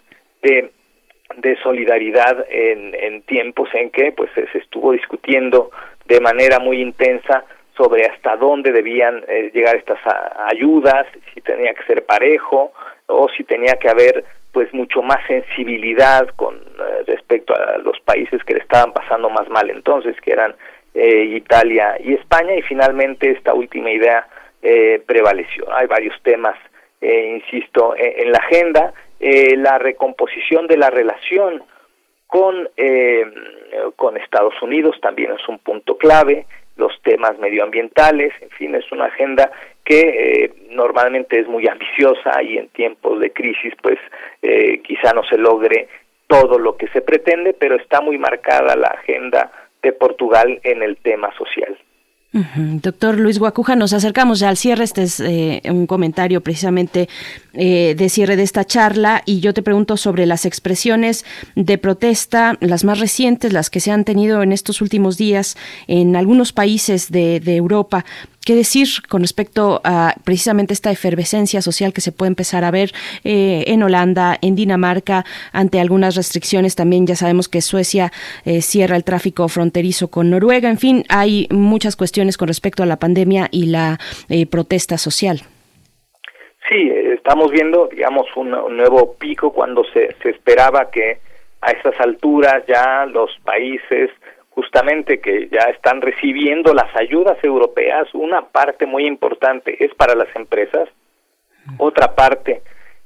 [0.41, 0.72] de
[1.36, 5.70] de solidaridad en, en tiempos en que pues se estuvo discutiendo
[6.07, 7.44] de manera muy intensa
[7.76, 9.99] sobre hasta dónde debían eh, llegar estas
[10.48, 12.72] ayudas si tenía que ser parejo
[13.07, 14.24] o si tenía que haber
[14.60, 19.48] pues mucho más sensibilidad con eh, respecto a los países que le estaban pasando más
[19.48, 20.53] mal entonces, que eran
[20.94, 24.27] eh, Italia y España, y finalmente esta última idea
[24.61, 25.73] eh, prevaleció.
[25.73, 26.57] Hay varios temas,
[27.02, 31.64] insisto, en, la agenda, la recomposición de la relación
[32.27, 32.68] con,
[33.95, 39.06] con Estados Unidos también es un punto clave, los temas medioambientales, en fin, es una
[39.06, 39.49] agenda
[39.84, 43.97] que eh, normalmente es muy ambiciosa y en tiempos de crisis pues
[44.41, 45.88] eh, quizá no se logre
[46.27, 49.51] todo lo que se pretende, pero está muy marcada la agenda
[49.81, 51.77] de Portugal en el tema social.
[52.31, 54.84] Doctor Luis Guacuja, nos acercamos ya al cierre.
[54.84, 57.10] Este es eh, un comentario precisamente
[57.53, 61.26] eh, de cierre de esta charla y yo te pregunto sobre las expresiones
[61.56, 65.57] de protesta, las más recientes, las que se han tenido en estos últimos días
[65.88, 68.06] en algunos países de, de Europa.
[68.49, 72.89] ¿Qué decir con respecto a precisamente esta efervescencia social que se puede empezar a ver
[73.23, 75.23] eh, en Holanda, en Dinamarca,
[75.53, 76.76] ante algunas restricciones?
[76.76, 78.09] También ya sabemos que Suecia
[78.47, 80.67] eh, cierra el tráfico fronterizo con Noruega.
[80.67, 83.99] En fin, hay muchas cuestiones con respecto a la pandemia y la
[84.30, 85.41] eh, protesta social.
[86.67, 91.19] Sí, estamos viendo, digamos, un, nuevo pico cuando se, se esperaba que
[91.61, 94.09] a estas alturas ya los países
[94.60, 100.27] justamente que ya están recibiendo las ayudas europeas, una parte muy importante es para las
[100.36, 100.90] empresas,
[101.77, 102.61] otra parte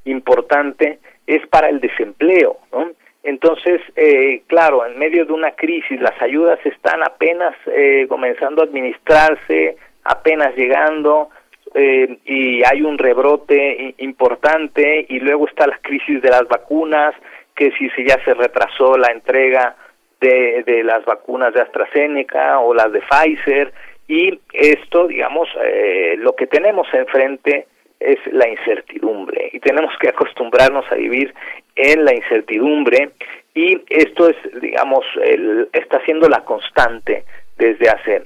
[0.05, 0.97] importante
[1.27, 2.89] es para el desempleo, ¿no?
[3.21, 8.65] Entonces, eh, claro, en medio de una crisis, las ayudas están apenas eh, comenzando a
[8.65, 11.29] administrarse, apenas llegando,
[11.75, 17.13] eh, y hay un rebrote importante, y luego está la crisis de las vacunas,
[17.55, 19.75] que si se ya se retrasó la entrega
[20.23, 23.73] de, las vacunas de AstraZeneca o las de Pfizer,
[24.07, 27.67] y esto, digamos, eh, lo que tenemos enfrente
[27.99, 29.49] es la incertidumbre.
[29.53, 31.33] Y tenemos que acostumbrarnos a vivir
[31.75, 33.11] en la incertidumbre.
[33.55, 37.23] Y esto es, digamos, el, está siendo la constante
[37.57, 38.23] desde hace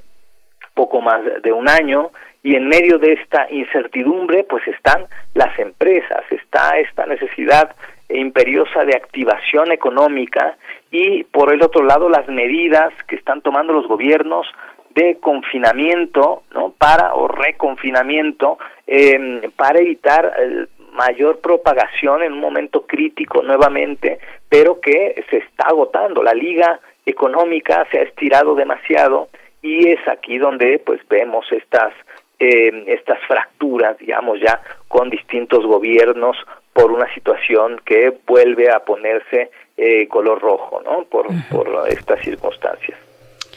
[0.74, 2.12] poco más de un año.
[2.42, 7.76] Y en medio de esta incertidumbre pues están las empresas, está esta necesidad
[8.10, 10.58] imperiosa de activación económica
[10.92, 14.48] y por el otro lado las medidas que están tomando los gobiernos
[14.96, 16.74] de confinamiento, ¿no?
[16.78, 18.58] Para o reconfinamiento
[18.88, 24.20] eh, para evitar eh, mayor propagación en un momento crítico nuevamente,
[24.50, 26.24] pero que se está agotando.
[26.24, 29.30] La liga económica se ha estirado demasiado
[29.62, 31.94] y es aquí donde pues vemos estas
[32.40, 36.38] eh, estas fracturas, digamos ya con distintos gobiernos
[36.78, 41.06] por una situación que vuelve a ponerse eh, color rojo, ¿no?
[41.06, 42.96] Por, por estas circunstancias.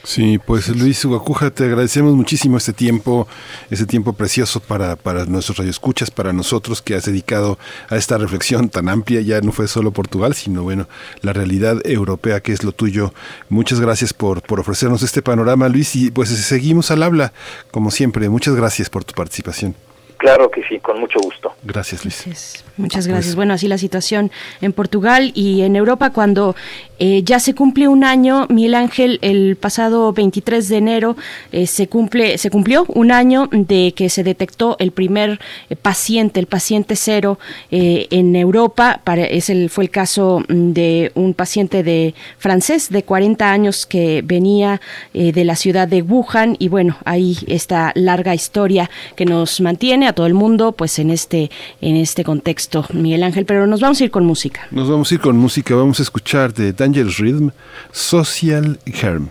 [0.02, 3.28] Sí, pues Luis Guacuja, te agradecemos muchísimo este tiempo,
[3.70, 7.58] este tiempo precioso para, para nuestros radioescuchas, para nosotros que has dedicado
[7.90, 10.88] a esta reflexión tan amplia, ya no fue solo Portugal, sino bueno,
[11.20, 13.12] la realidad europea que es lo tuyo.
[13.50, 17.34] Muchas gracias por, por ofrecernos este panorama, Luis, y pues seguimos al habla,
[17.70, 18.30] como siempre.
[18.30, 19.74] Muchas gracias por tu participación.
[20.20, 21.54] Claro que sí, con mucho gusto.
[21.62, 22.62] Gracias, Luis.
[22.76, 23.34] Muchas gracias.
[23.34, 24.30] Bueno, así la situación
[24.60, 26.54] en Portugal y en Europa cuando
[26.98, 31.16] eh, ya se cumple un año, Miguel Ángel, el pasado 23 de enero
[31.52, 35.40] eh, se cumple, se cumplió un año de que se detectó el primer
[35.70, 37.38] eh, paciente, el paciente cero
[37.70, 39.00] en Europa.
[39.02, 43.86] Para, es el, fue el caso mm, de un paciente de francés de 40 años
[43.86, 44.82] que venía
[45.14, 50.12] de la ciudad de Wuhan y bueno, ahí esta larga historia que nos mantiene a
[50.12, 51.50] todo el mundo, pues en este
[51.80, 53.46] en este contexto, Miguel Ángel.
[53.46, 54.66] Pero nos vamos a ir con música.
[54.70, 55.74] Nos vamos a ir con música.
[55.74, 57.50] Vamos a escuchar de Dangerous Rhythm,
[57.92, 59.30] Social Harm.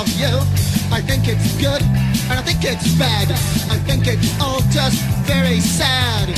[0.00, 0.34] Of you.
[0.94, 1.82] I think it's good,
[2.30, 3.30] and I think it's bad.
[3.70, 6.28] I think it's all just very sad.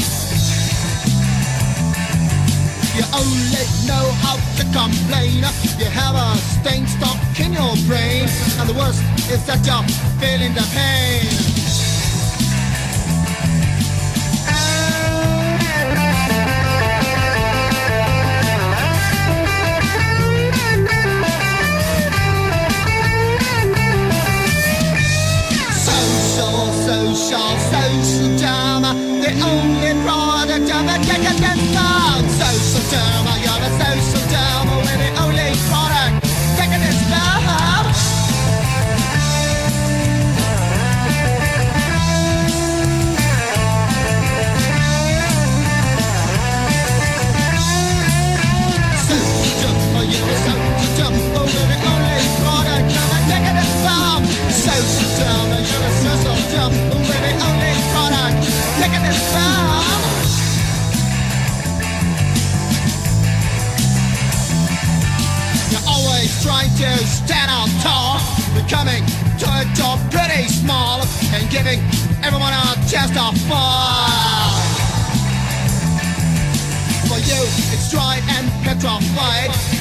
[2.97, 5.45] You only know how to complain.
[5.79, 8.25] You have a stain stuck in your brain,
[8.59, 9.85] and the worst is that you're
[10.21, 11.90] feeling the pain.
[27.31, 28.91] Social, social drama,
[29.23, 32.27] the only product of a decadent thought.
[32.27, 34.00] Social drama, you're a social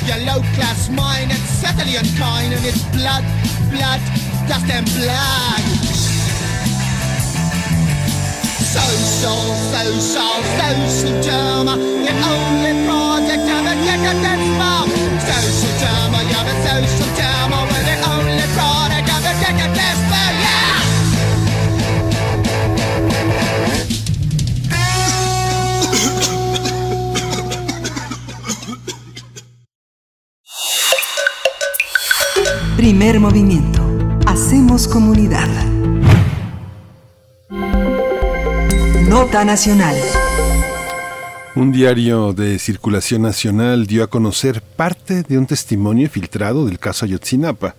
[0.10, 3.24] Your low-class mind, it's certainly unkind, and it's blood,
[3.70, 4.02] blood,
[4.50, 5.62] dust and blood.
[8.74, 15.09] Social, social, social drama The only project of a decadent bomb
[33.00, 33.82] Primer movimiento.
[34.26, 35.48] Hacemos comunidad.
[39.08, 39.96] Nota Nacional.
[41.56, 47.06] Un diario de circulación nacional dio a conocer parte de un testimonio filtrado del caso
[47.06, 47.76] Ayotzinapa.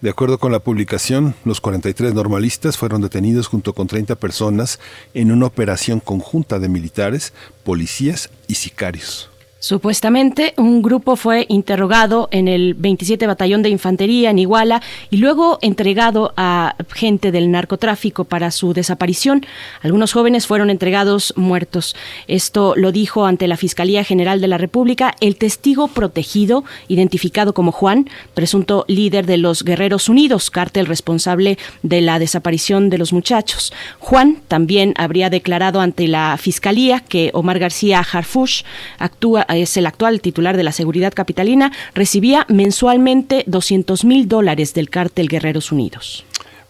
[0.00, 4.80] De acuerdo con la publicación, los 43 normalistas fueron detenidos junto con 30 personas
[5.14, 7.32] en una operación conjunta de militares,
[7.62, 9.30] policías y sicarios.
[9.66, 14.80] Supuestamente, un grupo fue interrogado en el 27 Batallón de Infantería en Iguala
[15.10, 19.44] y luego entregado a gente del narcotráfico para su desaparición.
[19.82, 21.96] Algunos jóvenes fueron entregados muertos.
[22.28, 27.72] Esto lo dijo ante la Fiscalía General de la República el testigo protegido, identificado como
[27.72, 33.72] Juan, presunto líder de los Guerreros Unidos, cártel responsable de la desaparición de los muchachos.
[33.98, 38.62] Juan también habría declarado ante la Fiscalía que Omar García Harfush
[39.00, 44.90] actúa es el actual titular de la seguridad capitalina, recibía mensualmente 200 mil dólares del
[44.90, 46.24] cártel Guerreros Unidos.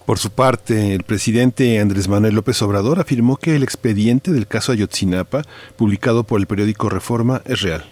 [0.06, 4.70] Por su parte, el presidente Andrés Manuel López Obrador afirmó que el expediente del caso
[4.70, 5.42] Ayotzinapa,
[5.74, 7.84] publicado por el periódico Reforma, es real.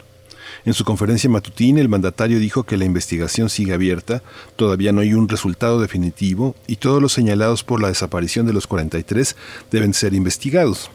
[0.65, 4.23] En su conferencia matutina, el mandatario dijo que la investigación sigue abierta,
[4.55, 8.69] todavía no hay un resultado definitivo y todos los señalados por la desaparición de los
[8.69, 9.37] 43
[9.71, 10.91] deben ser investigados.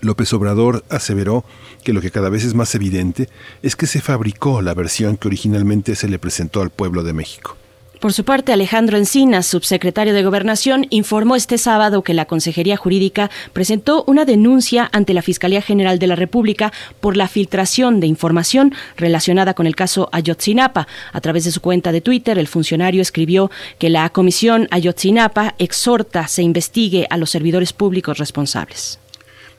[0.00, 1.44] López Obrador aseveró
[1.82, 3.28] que lo que cada vez es más evidente
[3.62, 7.56] es que se fabricó la versión que originalmente se le presentó al pueblo de México.
[8.04, 13.30] Por su parte, Alejandro Encinas, subsecretario de Gobernación, informó este sábado que la Consejería Jurídica
[13.54, 16.70] presentó una denuncia ante la Fiscalía General de la República
[17.00, 20.86] por la filtración de información relacionada con el caso Ayotzinapa.
[21.14, 26.28] A través de su cuenta de Twitter, el funcionario escribió que la Comisión Ayotzinapa exhorta
[26.28, 28.98] se investigue a los servidores públicos responsables.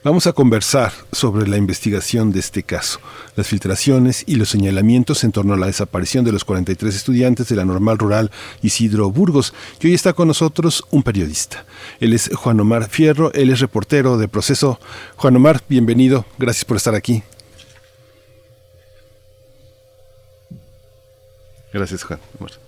[0.06, 3.00] Vamos a conversar sobre la investigación de este caso,
[3.34, 7.56] las filtraciones y los señalamientos en torno a la desaparición de los 43 estudiantes de
[7.56, 8.30] la normal rural
[8.62, 9.52] Isidro Burgos.
[9.80, 11.66] Y hoy está con nosotros un periodista.
[11.98, 14.78] Él es Juan Omar Fierro, él es reportero de Proceso.
[15.16, 17.24] Juan Omar, bienvenido, gracias por estar aquí.
[21.72, 22.20] Gracias, Juan.
[22.38, 22.65] Omar.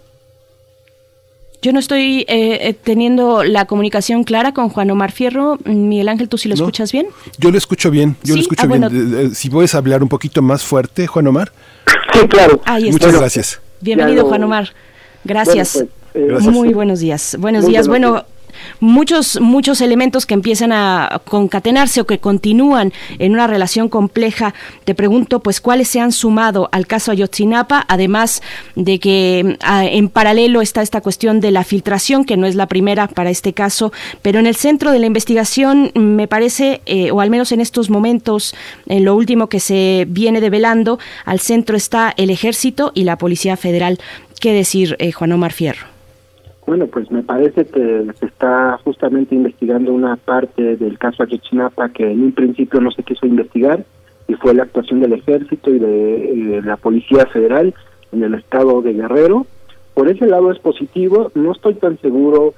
[1.68, 5.58] Yo no estoy eh, teniendo la comunicación clara con Juan Omar Fierro.
[5.66, 6.62] Miguel Ángel, ¿tú sí lo ¿No?
[6.62, 7.08] escuchas bien?
[7.36, 8.36] Yo lo escucho bien, yo ¿Sí?
[8.36, 8.80] lo escucho Ah, bien.
[8.80, 9.18] bueno.
[9.18, 11.52] Eh, eh, Si puedes hablar un poquito más fuerte, Juan Omar.
[12.14, 12.62] Sí, claro.
[12.64, 12.92] Ahí está.
[13.06, 13.60] Muchas gracias.
[13.82, 14.72] Bienvenido, Juan Omar.
[15.24, 15.74] Gracias.
[15.74, 16.54] Bueno, pues, eh, Gracias.
[16.54, 17.36] Muy buenos días.
[17.38, 17.86] Buenos Muy días.
[17.86, 18.26] buenos Bueno,
[18.80, 24.54] muchos muchos elementos que empiezan a concatenarse o que continúan en una relación compleja.
[24.84, 28.42] Te pregunto, pues, cuáles se han sumado al caso Ayotzinapa, además
[28.74, 32.66] de que ah, en paralelo está esta cuestión de la filtración, que no es la
[32.66, 37.20] primera para este caso, pero en el centro de la investigación me parece, eh, o
[37.20, 38.54] al menos en estos momentos,
[38.86, 43.56] en lo último que se viene develando, al centro está el Ejército y la Policía
[43.56, 43.98] Federal.
[44.40, 45.97] ¿Qué decir, eh, Juan Omar Fierro?
[46.68, 52.12] Bueno, pues me parece que se está justamente investigando una parte del caso Ayotzinapa que
[52.12, 53.86] en un principio no se quiso investigar
[54.26, 57.72] y fue la actuación del ejército y de la policía federal
[58.12, 59.46] en el estado de Guerrero.
[59.94, 62.52] Por ese lado es positivo, no estoy tan seguro,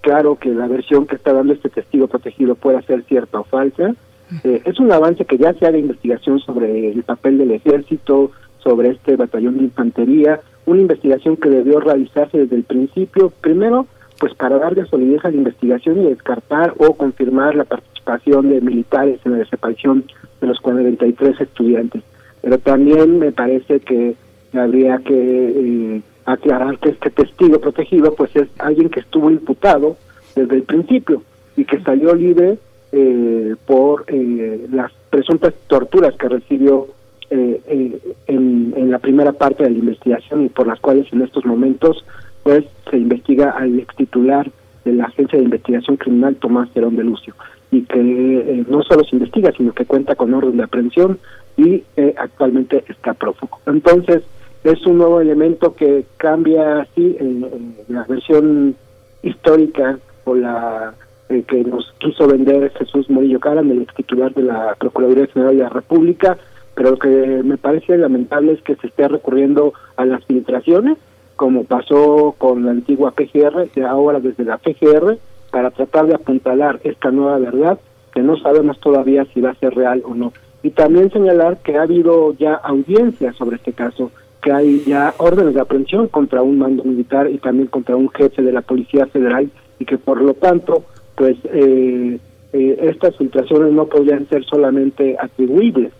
[0.00, 3.96] claro, que la versión que está dando este testigo protegido pueda ser cierta o falsa.
[4.44, 8.30] Eh, es un avance que ya se haga investigación sobre el papel del ejército,
[8.66, 13.86] sobre este batallón de infantería, una investigación que debió realizarse desde el principio, primero,
[14.18, 19.20] pues para darle solidez a la investigación y descartar o confirmar la participación de militares
[19.24, 20.04] en la desaparición
[20.40, 22.02] de los 43 estudiantes.
[22.42, 24.16] Pero también me parece que
[24.52, 29.96] habría que eh, aclarar que este testigo protegido pues es alguien que estuvo imputado
[30.34, 31.22] desde el principio
[31.56, 32.58] y que salió libre
[32.90, 36.88] eh, por eh, las presuntas torturas que recibió
[37.30, 41.44] eh, eh, en, la primera parte de la investigación y por las cuales en estos
[41.44, 42.04] momentos
[42.42, 44.50] pues se investiga al ex titular
[44.84, 47.34] de la Agencia de Investigación Criminal Tomás Terón de Lucio
[47.72, 51.18] y que eh, no solo se investiga sino que cuenta con orden de aprehensión
[51.56, 53.58] y eh, actualmente está prófugo.
[53.66, 54.22] Entonces
[54.62, 58.76] es un nuevo elemento que cambia así en, la versión
[59.22, 60.94] histórica o la
[61.28, 65.62] que nos quiso vender Jesús Morillo Caram, el ex titular de la Procuraduría General de
[65.64, 66.38] la República,
[66.76, 70.98] pero lo que me parece lamentable es que se esté recurriendo a las filtraciones,
[71.34, 75.18] como pasó con la antigua PGR, ahora desde la PGR,
[75.50, 77.80] para tratar de apuntalar esta nueva verdad,
[78.12, 80.34] que no sabemos todavía si va a ser real o no.
[80.62, 84.10] Y también señalar que ha habido ya audiencias sobre este caso,
[84.42, 88.42] que hay ya órdenes de aprehensión contra un mando militar y también contra un jefe
[88.42, 90.84] de la Policía Federal, y que por lo tanto,
[91.14, 92.18] pues eh,
[92.52, 95.92] eh, estas filtraciones no podrían ser solamente atribuibles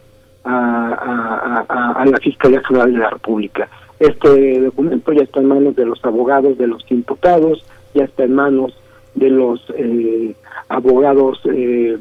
[0.47, 3.68] a, la Fiscalía General de la República.
[3.98, 7.64] Este documento ya está en manos de los abogados de los imputados
[7.97, 8.77] ya está en manos
[9.14, 10.35] de los eh,
[10.68, 11.98] abogados eh,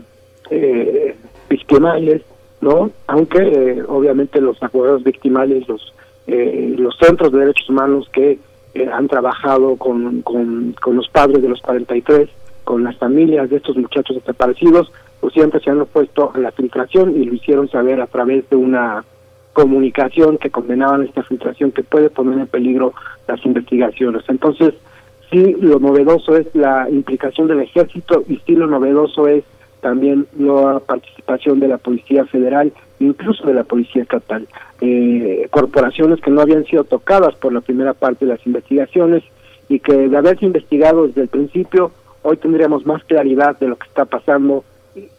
[0.49, 1.15] eh,
[1.49, 2.22] victimales,
[2.61, 2.91] ¿no?
[3.07, 5.93] Aunque eh, obviamente los abogados victimales, los
[6.27, 8.39] eh, los centros de derechos humanos que
[8.91, 12.27] han trabajado con, con los padres de los 43,
[12.65, 14.91] con las familias de estos muchachos desaparecidos,
[15.26, 18.57] pues siempre se han opuesto a la filtración y lo hicieron saber a través de
[18.57, 19.03] una
[19.53, 22.93] comunicación que condenaban esta filtración que puede poner en peligro
[23.27, 24.23] las investigaciones.
[24.27, 24.76] Entonces,
[25.31, 29.43] sí, lo novedoso es la implicación del ejército y sí lo novedoso es
[29.81, 34.47] también la participación de la Policía Federal, incluso de la Policía Estatal.
[34.80, 39.23] Eh, corporaciones que no habían sido tocadas por la primera parte de las investigaciones
[39.69, 41.89] y que de haberse investigado desde el principio,
[42.22, 44.64] hoy tendríamos más claridad de lo que está pasando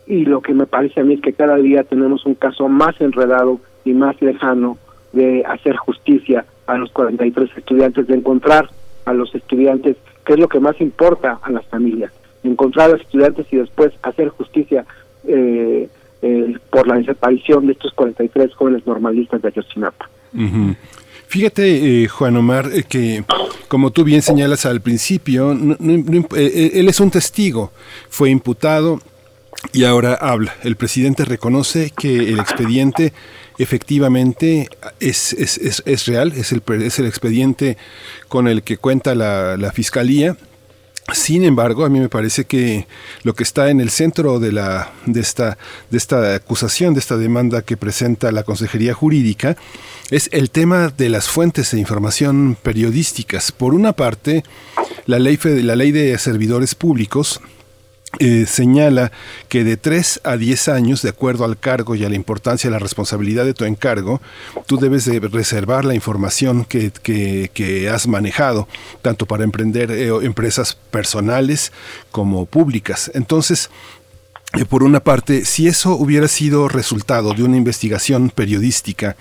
[0.06, 3.00] y, lo que me parece a mí es que cada día tenemos un caso más
[3.00, 4.78] enredado y más lejano
[5.12, 8.68] de hacer justicia a los 43 estudiantes, de encontrar
[9.04, 12.12] a los estudiantes, que es lo que más importa a las familias,
[12.42, 14.84] encontrar a los estudiantes y después hacer justicia
[15.26, 15.88] eh,
[16.22, 20.08] eh, por la desaparición de estos 43 jóvenes normalistas de Ayotzinapa.
[21.28, 23.24] Fíjate, eh, Juan Omar, eh, que
[23.68, 25.94] como tú bien señalas al principio, no- no-
[26.36, 27.72] eh, eh, él es un testigo,
[28.08, 29.00] fue imputado
[29.72, 30.54] y ahora habla.
[30.62, 33.12] El presidente reconoce que el expediente
[33.58, 34.68] efectivamente
[35.00, 37.76] es, es, es, real, es el, es el expediente
[38.28, 40.36] con el que cuenta la, la fiscalía.
[41.12, 42.88] Sin embargo, a mí me parece que
[43.22, 45.56] lo que está en el centro de la de esta
[45.88, 49.56] de esta acusación, de esta demanda que presenta la Consejería Jurídica
[50.10, 53.52] es el tema de las fuentes de información periodísticas.
[53.52, 54.42] Por una parte,
[55.06, 57.40] la ley la ley de servidores públicos
[58.18, 59.12] eh, señala
[59.48, 62.70] que de 3 a 10 años, de acuerdo al cargo y a la importancia, a
[62.72, 64.20] la responsabilidad de tu encargo,
[64.66, 68.68] tú debes de reservar la información que, que- has manejado,
[69.02, 71.72] tanto para emprender eh, empresas personales
[72.10, 73.10] como públicas.
[73.14, 73.70] Entonces,
[74.58, 79.16] eh, por una parte, si eso hubiera sido resultado de una investigación periodística,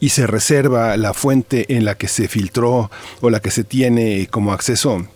[0.00, 2.90] y se reserva la fuente en la que se filtró
[3.20, 5.06] o la que se tiene como acceso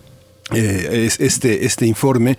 [0.55, 2.39] eh, es este, este informe,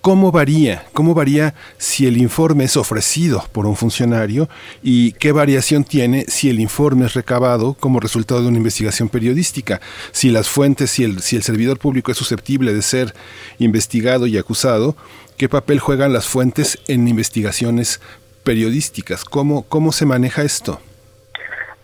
[0.00, 0.84] ¿cómo varía?
[0.92, 4.48] ¿Cómo varía si el informe es ofrecido por un funcionario
[4.82, 9.80] y qué variación tiene si el informe es recabado como resultado de una investigación periodística?
[10.12, 13.14] Si las fuentes, si el, si el servidor público es susceptible de ser
[13.58, 14.96] investigado y acusado,
[15.36, 18.00] ¿qué papel juegan las fuentes en investigaciones
[18.44, 19.24] periodísticas?
[19.24, 20.80] ¿Cómo, cómo se maneja esto?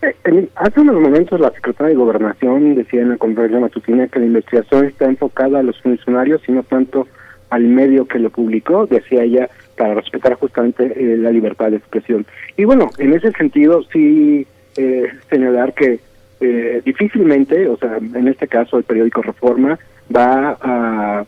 [0.02, 4.26] Eh, hace unos momentos la secretaria de Gobernación decía en la conferencia matutina que la
[4.26, 7.06] investigación está enfocada a los funcionarios y no tanto
[7.50, 12.24] al medio que lo publicó, decía ella, para respetar justamente eh, la libertad de expresión.
[12.56, 14.46] Y bueno, en ese sentido sí
[14.76, 16.00] eh, señalar que
[16.40, 19.78] eh, difícilmente, o sea, en este caso el periódico Reforma
[20.14, 21.24] va a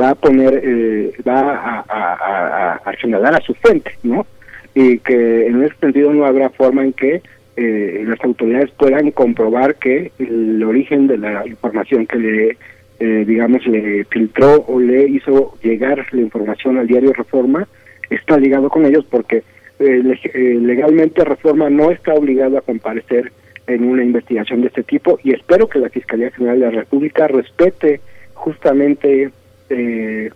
[0.00, 4.26] va a poner, eh, va a, a, a- a- señalar a su fuente, ¿no?
[4.74, 7.22] Y que en ese sentido no habrá forma en que
[7.56, 12.56] eh, las autoridades puedan comprobar que el origen de la información que le,
[12.98, 17.66] eh, digamos, le filtró o le hizo llegar la información al diario Reforma
[18.10, 19.42] está ligado con ellos porque
[19.78, 20.02] eh,
[20.34, 23.32] eh, legalmente Reforma no está obligado a comparecer
[23.66, 27.26] en una investigación de este tipo y espero que la Fiscalía General de la República
[27.28, 28.00] respete
[28.34, 29.30] justamente
[29.68, 30.30] eh,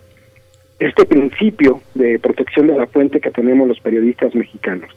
[0.79, 4.91] este principio de protección de la fuente que tenemos los periodistas mexicanos.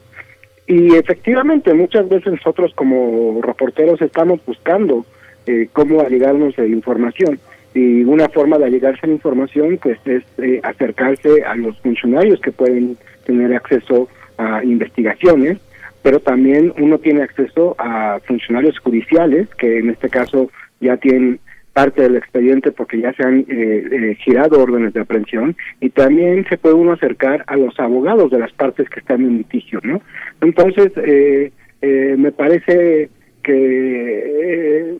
[0.66, 5.04] Y efectivamente, muchas veces nosotros como reporteros estamos buscando
[5.46, 7.38] eh, cómo allegarnos de información.
[7.74, 12.40] Y una forma de allegarse a la información pues es eh, acercarse a los funcionarios
[12.40, 12.96] que pueden
[13.26, 15.58] tener acceso a investigaciones,
[16.02, 21.40] pero también uno tiene acceso a funcionarios judiciales que en este caso ya tienen
[21.74, 26.46] parte del expediente porque ya se han eh, eh, girado órdenes de aprehensión y también
[26.48, 30.00] se puede uno acercar a los abogados de las partes que están en litigio, ¿no?
[30.40, 31.52] Entonces, eh,
[31.82, 33.10] eh, me parece
[33.42, 34.96] que,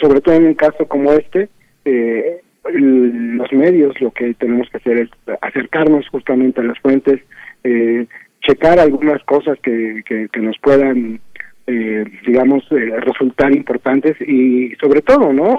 [0.00, 1.48] sobre todo en un caso como este,
[1.84, 2.40] eh,
[2.72, 7.20] los medios lo que tenemos que hacer es acercarnos justamente a las fuentes,
[7.64, 8.06] eh,
[8.42, 11.20] checar algunas cosas que, que, nos puedan,
[11.66, 15.58] eh, digamos, eh, resultar importantes y sobre todo, ¿no?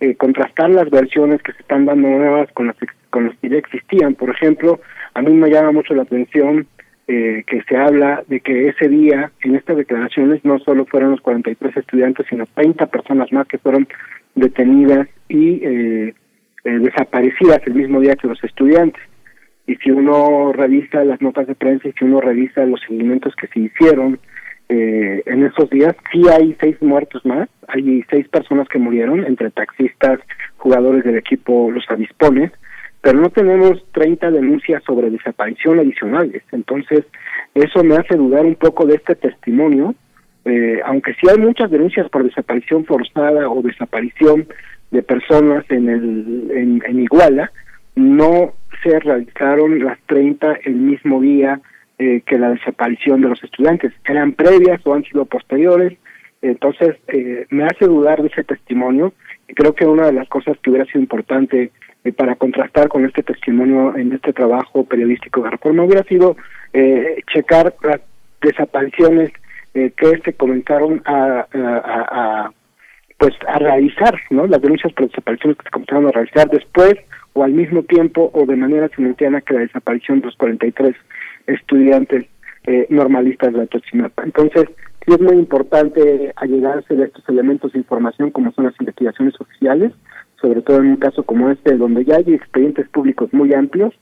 [0.00, 2.76] Eh, contrastar las versiones que se están dando nuevas con las,
[3.10, 4.14] con las que ya existían.
[4.14, 4.80] Por ejemplo,
[5.14, 6.66] a mí me llama mucho la atención
[7.08, 11.20] eh, que se habla de que ese día, en estas declaraciones, no solo fueron los
[11.20, 13.88] 43 estudiantes, sino 30 personas más que fueron
[14.34, 16.14] detenidas y eh,
[16.64, 19.02] eh, desaparecidas el mismo día que los estudiantes.
[19.66, 23.48] Y si uno revisa las notas de prensa y si uno revisa los seguimientos que
[23.48, 24.18] se hicieron
[24.70, 25.96] eh, en esos días.
[26.12, 30.20] Sí hay seis muertos más, hay seis personas que murieron, entre taxistas,
[30.58, 32.52] jugadores del equipo, los avispones,
[33.00, 36.42] pero no tenemos 30 denuncias sobre desaparición adicionales.
[36.52, 37.04] Entonces,
[37.54, 39.94] eso me hace dudar un poco de este testimonio,
[40.44, 44.46] eh, aunque sí hay muchas denuncias por desaparición forzada o desaparición
[44.90, 47.52] de personas en, el, en, en Iguala,
[47.94, 51.60] no se realizaron las 30 el mismo día
[51.98, 53.92] eh, que la desaparición de los estudiantes.
[54.04, 55.98] Eran previas o han sido posteriores.
[56.42, 59.12] Entonces, eh, me hace dudar de ese testimonio
[59.48, 61.72] y creo que una de las cosas que hubiera sido importante
[62.08, 66.36] eh, para contrastar con este testimonio en este trabajo periodístico de reforma hubiera sido
[66.72, 68.00] eh, checar las
[68.40, 69.30] desapariciones
[69.74, 72.50] eh, que se comenzaron a,
[73.18, 74.46] pues a realizar, ¿no?
[74.46, 76.94] Las denuncias por desapariciones que se comenzaron a realizar después
[77.34, 80.94] o al mismo tiempo o de manera simultánea que la desaparición de los 43
[81.46, 82.26] estudiantes
[82.66, 84.24] eh, normalistas de la Tochinapa.
[84.24, 84.64] Entonces,
[85.04, 89.92] sí es muy importante allegarse de estos elementos de información como son las investigaciones oficiales,
[90.40, 93.94] sobre todo en un caso como este, donde ya hay expedientes públicos muy amplios,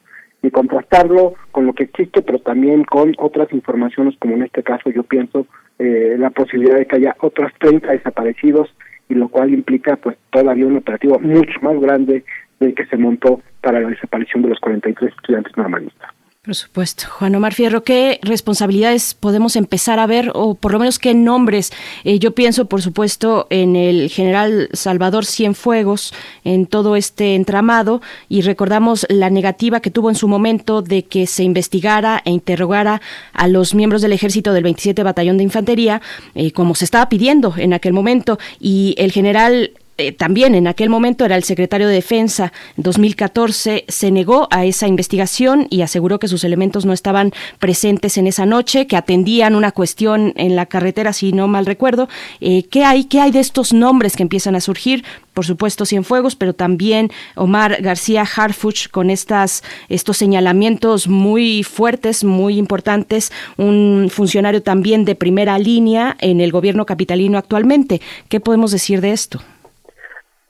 [0.43, 4.91] y contrastarlo con lo que existe, pero también con otras informaciones, como en este caso
[4.91, 5.47] yo pienso
[5.79, 8.73] eh, la posibilidad de que haya otros 30 desaparecidos,
[9.09, 12.25] y lo cual implica pues todavía un operativo mucho más grande
[12.61, 16.16] del que se montó para la desaparición de los 43 estudiantes normalistas.
[16.47, 17.09] Por supuesto.
[17.11, 21.73] Juan Omar Fierro, ¿qué responsabilidades podemos empezar a ver o por lo menos qué nombres?
[22.05, 26.15] Eh, yo pienso, por supuesto, en el general Salvador Cienfuegos,
[26.45, 31.27] en todo este entramado y recordamos la negativa que tuvo en su momento de que
[31.27, 33.03] se investigara e interrogara
[33.33, 36.01] a los miembros del ejército del 27 Batallón de Infantería,
[36.37, 38.39] eh, como se estaba pidiendo en aquel momento.
[38.61, 43.85] Y el general eh, también en aquel momento era el secretario de Defensa, en 2014
[43.89, 48.45] se negó a esa investigación y aseguró que sus elementos no estaban presentes en esa
[48.45, 52.09] noche, que atendían una cuestión en la carretera, si no mal recuerdo.
[52.41, 53.05] Eh, ¿Qué hay?
[53.05, 55.05] ¿Qué hay de estos nombres que empiezan a surgir?
[55.33, 62.59] Por supuesto, Cienfuegos, pero también Omar García Harfuch con estas, estos señalamientos muy fuertes, muy
[62.59, 68.01] importantes, un funcionario también de primera línea en el gobierno capitalino actualmente.
[68.29, 69.41] ¿Qué podemos decir de esto?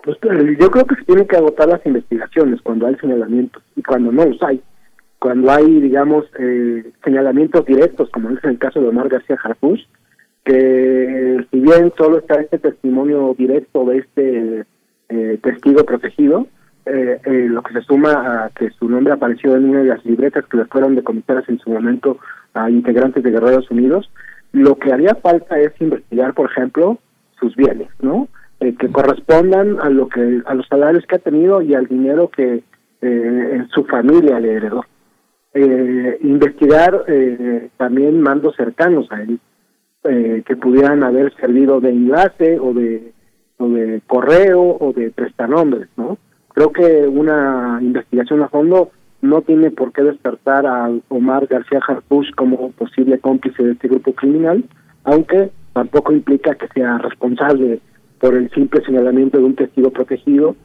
[0.07, 3.83] Pues eh, yo creo que se tienen que agotar las investigaciones cuando hay señalamientos y
[3.83, 4.63] cuando no los hay.
[5.19, 9.81] Cuando hay, digamos, eh, señalamientos directos, como es en el caso de Omar García Harfuch,
[10.45, 14.65] que si bien solo está este testimonio directo de este
[15.09, 16.47] eh, testigo protegido,
[16.85, 20.05] eh, eh, lo que se suma a que su nombre apareció en una de las
[20.05, 22.19] libretas que le fueron decomisadas en su momento
[22.55, 24.09] a integrantes de Guerreros Unidos,
[24.53, 27.01] lo que haría falta es investigar, por ejemplo,
[27.41, 28.29] sus bienes, ¿no?
[28.59, 32.31] Eh, que correspondan a lo que a los salarios que ha tenido y al dinero
[32.31, 32.63] que
[33.03, 34.83] eh, su familia le heredó.
[35.53, 39.41] Eh, investigar eh, también mandos cercanos a él
[40.05, 43.13] eh, que pudieran haber servido de enlace o de
[43.59, 46.19] o de correo o de prestanombres, ¿no?
[46.55, 48.91] Creo que una investigación a fondo
[49.23, 54.13] no tiene por qué despertar a Omar García Harfuch como posible cómplice de este grupo
[54.13, 54.65] criminal,
[55.05, 57.81] aunque tampoco implica que sea responsable
[58.21, 60.57] por el simple señalamiento de un testigo protegido,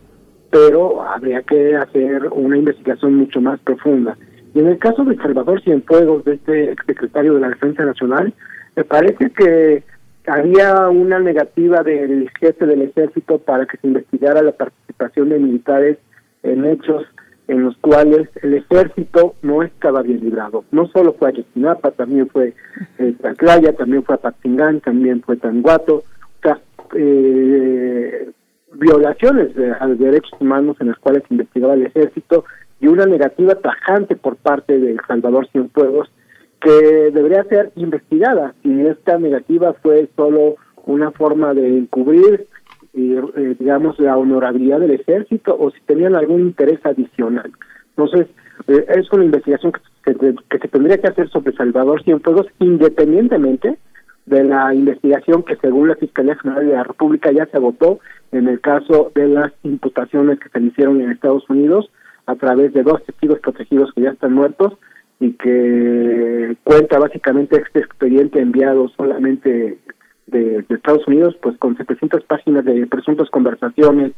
[0.50, 4.18] pero habría que hacer una investigación mucho más profunda.
[4.54, 8.34] Y en el caso de Salvador Cienfuegos, de este exsecretario de la Defensa Nacional,
[8.76, 9.84] me parece que
[10.28, 15.98] había una negativa del jefe del ejército para que se investigara la participación de militares
[16.44, 17.06] en hechos
[17.48, 20.64] en los cuales el ejército no estaba bien librado.
[20.72, 22.54] No solo fue a Yosinapa, también fue
[22.98, 26.04] eh, Tlatlaya, también fue a Patzingán, también fue Tanguato.
[26.96, 28.32] Eh,
[28.74, 32.46] violaciones de, a los derechos humanos en las cuales investigaba el ejército
[32.80, 36.12] y una negativa tajante por parte de Salvador Cienfuegos
[36.60, 38.54] que debería ser investigada.
[38.64, 40.56] Y esta negativa fue solo
[40.86, 42.48] una forma de encubrir
[42.94, 47.50] eh, digamos la honorabilidad del ejército o si tenían algún interés adicional.
[47.96, 48.28] Entonces
[48.68, 53.78] eh, es una investigación que se, que se tendría que hacer sobre Salvador Cienfuegos independientemente
[54.26, 58.00] de la investigación que según la Fiscalía General de la República ya se agotó
[58.32, 61.90] en el caso de las imputaciones que se le hicieron en Estados Unidos
[62.26, 64.78] a través de dos testigos protegidos que ya están muertos
[65.20, 69.80] y que cuenta básicamente este expediente enviado solamente
[70.28, 74.14] de, Estados Unidos pues con 700 páginas de presuntas conversaciones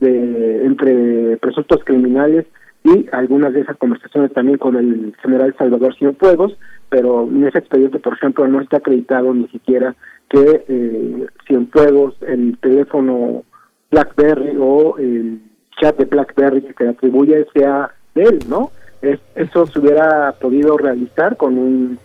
[0.00, 2.46] de entre presuntos criminales
[2.84, 6.56] y algunas de esas conversaciones también con el general Salvador Cienfuegos,
[6.88, 9.94] pero en ese expediente, por ejemplo, no está acreditado ni siquiera
[10.28, 13.44] que eh, Cienfuegos, el teléfono
[13.90, 15.40] BlackBerry o el
[15.80, 18.70] chat de BlackBerry que se atribuye sea de él, ¿no?
[19.00, 21.98] Es, eso se hubiera podido realizar con un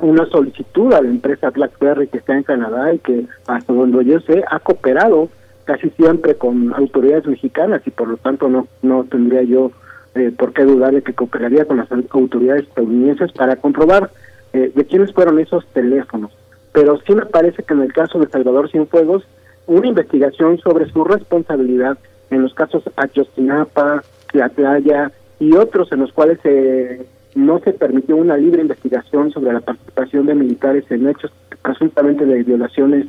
[0.00, 4.18] una solicitud a la empresa BlackBerry que está en Canadá y que hasta donde yo
[4.20, 5.28] sé ha cooperado
[5.64, 9.70] casi siempre con autoridades mexicanas y por lo tanto no no tendría yo
[10.14, 14.10] eh, por qué dudar de que cooperaría con las autoridades estadounidenses para comprobar
[14.52, 16.32] eh, de quiénes fueron esos teléfonos.
[16.72, 19.24] Pero sí me parece que en el caso de Salvador Cienfuegos,
[19.66, 21.98] una investigación sobre su responsabilidad
[22.30, 28.16] en los casos Ayotzinapa, La Playa y otros en los cuales se no se permitió
[28.16, 31.32] una libre investigación sobre la participación de militares en hechos
[31.62, 33.06] presuntamente de violaciones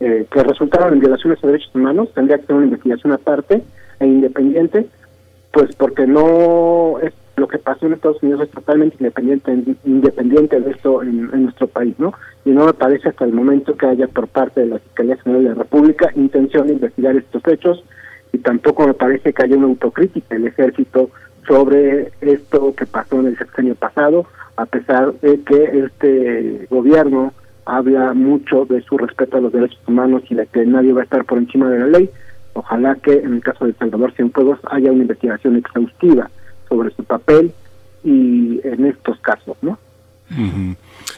[0.00, 3.62] eh, que resultaron en violaciones a derechos humanos, tendría que ser una investigación aparte
[4.00, 4.86] e independiente,
[5.52, 10.70] pues porque no es lo que pasó en Estados Unidos es totalmente independiente independiente de
[10.72, 12.12] esto en, nuestro país, ¿no?
[12.44, 15.42] Y no me parece hasta el momento que haya por parte de la Fiscalía General
[15.44, 17.84] de la República intención de investigar estos hechos
[18.32, 21.10] y tampoco me parece que haya una autocrítica del ejército
[21.46, 24.26] sobre esto que pasó en el sexenio pasado,
[24.56, 27.32] a pesar de que este gobierno
[27.64, 31.04] habla mucho de su respeto a los derechos humanos y de que nadie va a
[31.04, 32.10] estar por encima de la ley.
[32.54, 36.30] Ojalá que en el caso de Salvador Cienfuegos haya una investigación exhaustiva
[36.68, 37.52] sobre su papel
[38.04, 39.78] y en estos casos, ¿no?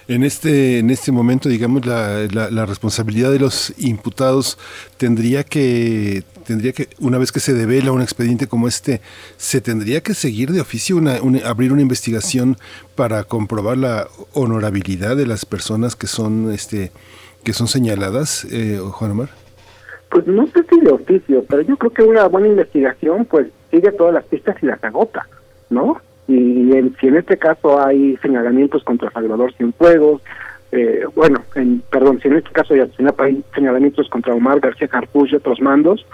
[0.07, 4.57] En este, en este momento, digamos, la, la, la responsabilidad de los imputados
[4.99, 9.01] tendría que, tendría que, una vez que se devela un expediente como este,
[9.37, 12.57] se tendría que seguir de oficio, una, una- abrir una investigación
[12.95, 16.93] para comprobar la honorabilidad de las personas que son, este,
[17.43, 19.31] que son señaladas, eh, Juan Omar.
[20.11, 23.93] Pues no sé si de oficio, pero yo creo que una buena investigación pues sigue
[23.93, 25.27] todas las pistas y las agota,
[25.71, 26.01] ¿no?
[26.27, 30.23] Y en, si en este caso hay señalamientos contra Salvador Cienfuegos,
[30.73, 35.37] eh, bueno, en, perdón, si en este caso hay señalamientos contra Omar García Harfuch y
[35.37, 36.07] otros mandos,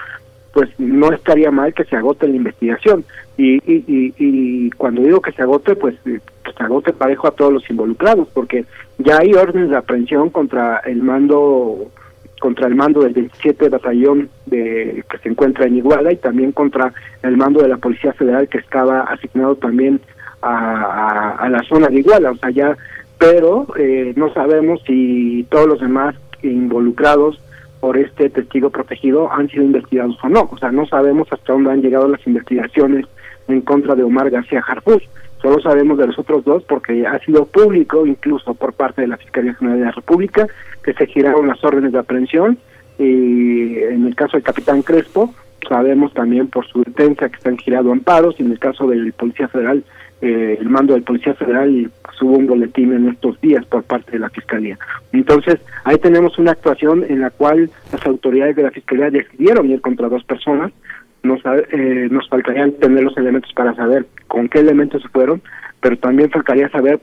[0.53, 3.05] pues no estaría mal que se agote la investigación.
[3.37, 7.29] Y, y, y, y cuando digo que se agote, pues eh, que se agote parejo
[7.29, 8.65] a todos los involucrados, porque
[8.97, 11.91] ya hay órdenes de aprehensión contra el mando
[12.47, 16.93] contra el mando del 27 batallón de que se encuentra en Iguala y también contra
[17.25, 20.01] el mando de la Policía Federal que estaba asignado también
[20.43, 22.77] a, a, la zona de Iguala, o sea ya,
[23.19, 26.15] pero eh, no sabemos si todos los demás
[26.45, 27.43] involucrados
[27.81, 31.73] por este testigo protegido han sido investigados o no, o sea no sabemos hasta dónde
[31.73, 33.07] han llegado las investigaciones
[33.49, 35.03] en contra de Omar García Harfuch,
[35.43, 39.17] solo sabemos de los otros dos porque ha sido público incluso por parte de la
[39.17, 40.47] Fiscalía General de la República
[40.87, 42.59] que se giraron las órdenes de aprehensión
[42.97, 45.35] y en el caso del capitán Crespo
[45.69, 49.49] sabemos también por su detencia que están girado amparos y en el caso del Policía
[49.49, 49.83] Federal
[50.23, 54.21] eh, el mando del Policía Federal subo un boletín en estos días por parte de
[54.21, 54.79] la Fiscalía.
[55.13, 59.83] Entonces, ahí tenemos una actuación en la cual las autoridades de la Fiscalía decidieron ir
[59.83, 60.73] contra dos personas.
[61.23, 65.43] Nos, eh, nos faltarían tener los elementos para saber con qué elementos se fueron,
[65.81, 67.01] pero también faltaría saber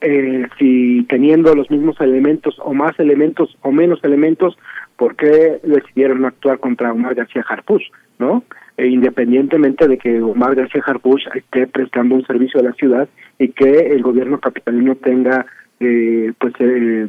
[0.00, 4.56] eh, si teniendo los mismos elementos o más elementos o menos elementos,
[4.96, 7.82] por qué decidieron actuar contra Omar García Harfuch,
[8.18, 8.44] ¿no?
[8.76, 13.08] E independientemente de que Omar García Harfuch esté prestando un servicio a la ciudad
[13.38, 15.46] y que el gobierno capitalino tenga,
[15.80, 17.08] eh, pues, eh,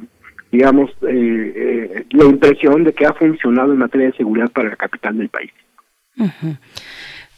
[0.51, 4.75] digamos, eh, eh, la impresión de que ha funcionado en materia de seguridad para la
[4.75, 5.51] capital del país.
[6.17, 6.57] Ujú.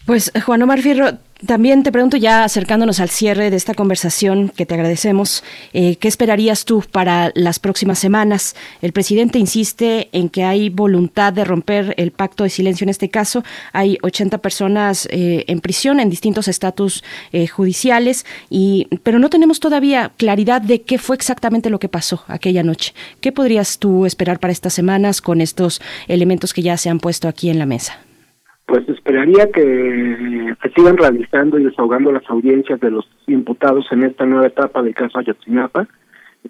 [0.05, 4.65] Pues Juan Omar Fierro, también te pregunto ya acercándonos al cierre de esta conversación que
[4.65, 8.53] te agradecemos, eh, ¿qué esperarías tú para las próximas semanas?
[8.81, 13.09] El presidente insiste en que hay voluntad de romper el pacto de silencio en este
[13.09, 13.45] caso.
[13.71, 17.01] Hay 80 personas eh, en prisión en distintos estatus
[17.31, 22.25] eh, judiciales, y, pero no tenemos todavía claridad de qué fue exactamente lo que pasó
[22.27, 22.93] aquella noche.
[23.21, 27.29] ¿Qué podrías tú esperar para estas semanas con estos elementos que ya se han puesto
[27.29, 27.99] aquí en la mesa?
[28.65, 34.25] Pues esperaría que se sigan realizando y desahogando las audiencias de los imputados en esta
[34.25, 35.87] nueva etapa del caso Ayotzinapa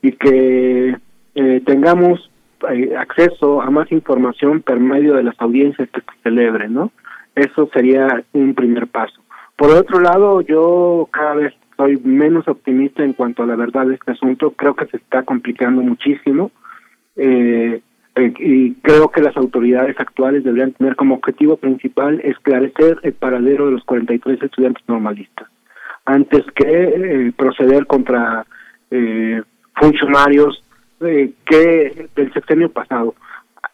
[0.02, 0.95] y que
[1.35, 2.30] eh, tengamos
[2.72, 6.91] eh, acceso a más información por medio de las audiencias que se celebren, ¿no?
[7.35, 9.19] Eso sería un primer paso.
[9.57, 13.95] Por otro lado, yo cada vez soy menos optimista en cuanto a la verdad de
[13.95, 14.52] este asunto.
[14.52, 16.52] Creo que se está complicando muchísimo.
[17.15, 17.81] Eh,
[18.15, 23.65] eh, y creo que las autoridades actuales deberían tener como objetivo principal esclarecer el paradero
[23.65, 25.48] de los 43 estudiantes normalistas
[26.06, 28.45] antes que eh, proceder contra
[28.91, 29.41] eh,
[29.76, 30.64] funcionarios
[31.02, 33.15] eh, que del sexenio pasado.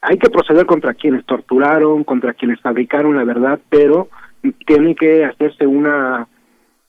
[0.02, 4.10] Hay que proceder contra quienes torturaron, contra quienes fabricaron la verdad, pero
[4.66, 6.28] tiene que hacerse una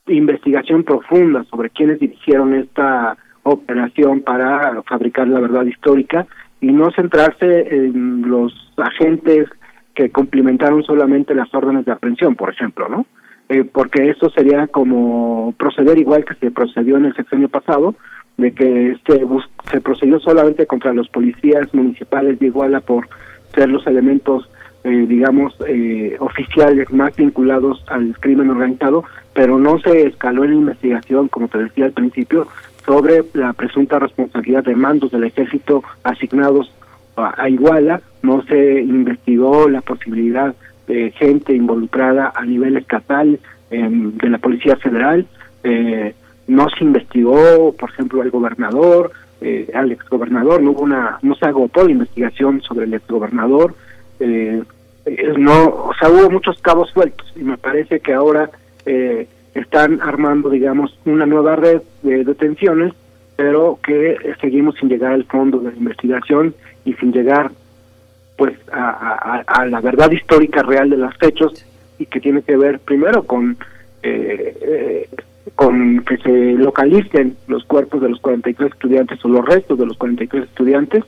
[0.06, 6.26] investigación profunda sobre quienes dirigieron esta operación para fabricar la verdad histórica
[6.60, 9.48] y no centrarse en los agentes
[9.94, 13.06] que cumplimentaron solamente las órdenes de aprehensión, por ejemplo, ¿no?
[13.48, 17.96] Eh, porque eso sería como proceder igual que se procedió en el sexenio pasado,
[18.36, 19.26] de que se,
[19.70, 23.08] se procedió solamente contra los policías municipales de Iguala por
[23.54, 24.48] ser los elementos,
[24.84, 29.04] eh, digamos, eh, oficiales más vinculados al crimen organizado,
[29.34, 32.46] pero no se escaló en la investigación, como te decía al principio,
[32.90, 36.72] sobre la presunta responsabilidad de mandos del ejército asignados
[37.14, 40.56] a, Iguala, no se investigó la posibilidad
[40.88, 43.38] de gente involucrada a nivel estatal
[43.70, 45.24] em, de la Policía Federal,
[45.62, 46.16] eh,
[46.48, 51.46] no se investigó, por ejemplo, al gobernador, eh, al exgobernador, no hubo una, no se
[51.46, 53.72] agotó la investigación sobre el exgobernador,
[54.18, 54.64] eh,
[55.06, 58.50] eh, no, o sea, hubo muchos cabos sueltos y me parece que ahora
[58.84, 62.92] eh, están armando, digamos, una nueva red de detenciones,
[63.36, 66.54] pero que seguimos sin llegar al fondo de la investigación
[66.84, 67.50] y sin llegar,
[68.36, 71.64] pues, a, la verdad histórica real de los hechos
[71.98, 73.58] y que tiene que ver primero con
[74.02, 75.08] eh, eh,
[75.54, 79.96] con que se localicen los cuerpos de los 43 estudiantes o los restos de los
[79.98, 81.04] 43 estudiantes.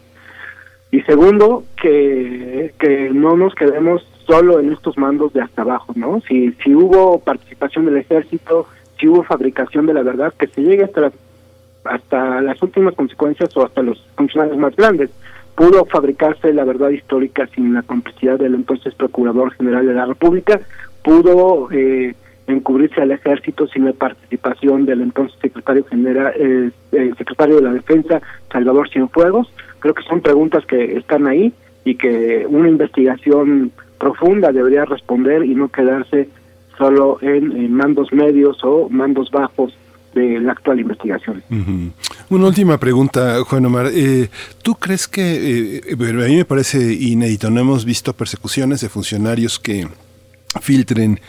[0.90, 6.20] Y segundo que, que no nos quedemos solo en estos mandos de hasta abajo, ¿no?
[6.28, 8.66] Si, hubo participación del ejército,
[8.98, 11.12] si hubo fabricación de la verdad, que se llegue hasta,
[11.84, 15.10] hasta las últimas consecuencias o hasta los funcionarios más grandes.
[15.54, 20.60] Pudo fabricarse la verdad histórica sin la complicidad del entonces Procurador General de la República,
[21.02, 22.14] pudo eh,
[22.46, 27.72] encubrirse al ejército sin la participación del entonces secretario general, eh, el secretario de la
[27.72, 29.52] Defensa, Salvador Cienfuegos.
[29.80, 31.52] Creo que son preguntas que están ahí
[31.84, 36.28] y que una investigación profunda debería responder y no quedarse
[36.76, 39.72] solo en, mandos medios o mandos bajos
[40.12, 41.40] de la actual investigación.
[42.28, 43.86] Una última pregunta, Juan Omar.
[43.92, 44.28] Eh,
[44.60, 49.60] ¿Tú crees que, eh, a mí me parece inédito, no hemos visto persecuciones de funcionarios
[49.60, 49.86] que
[50.60, 51.20] filtren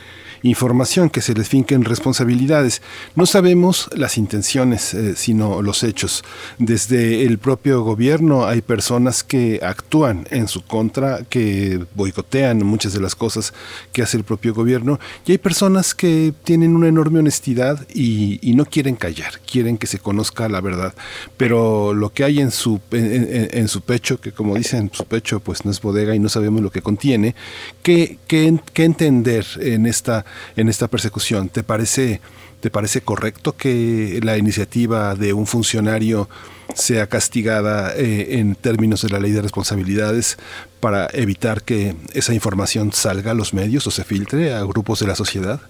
[0.43, 2.81] información, que se les finquen responsabilidades.
[3.15, 6.23] No sabemos las intenciones, eh, sino los hechos.
[6.59, 12.99] Desde el propio gobierno hay personas que actúan en su contra, que boicotean muchas de
[12.99, 13.53] las cosas
[13.91, 18.65] que hace el propio gobierno, y hay personas que tienen una enorme honestidad y, no
[18.65, 20.93] quieren callar, quieren que se conozca la verdad.
[21.37, 25.65] Pero lo que hay en su, en, su pecho, que como dicen, su pecho pues
[25.65, 27.33] no es bodega y no sabemos lo que contiene,
[27.81, 30.23] ¿qué, qué, qué entender en esta
[30.55, 31.49] en esta persecución.
[31.49, 32.21] ¿Te parece,
[32.59, 36.29] ¿Te parece correcto que la iniciativa de un funcionario
[36.73, 40.37] sea castigada eh, en términos de la ley de responsabilidades
[40.79, 45.07] para evitar que esa información salga a los medios o se filtre a grupos de
[45.07, 45.61] la sociedad?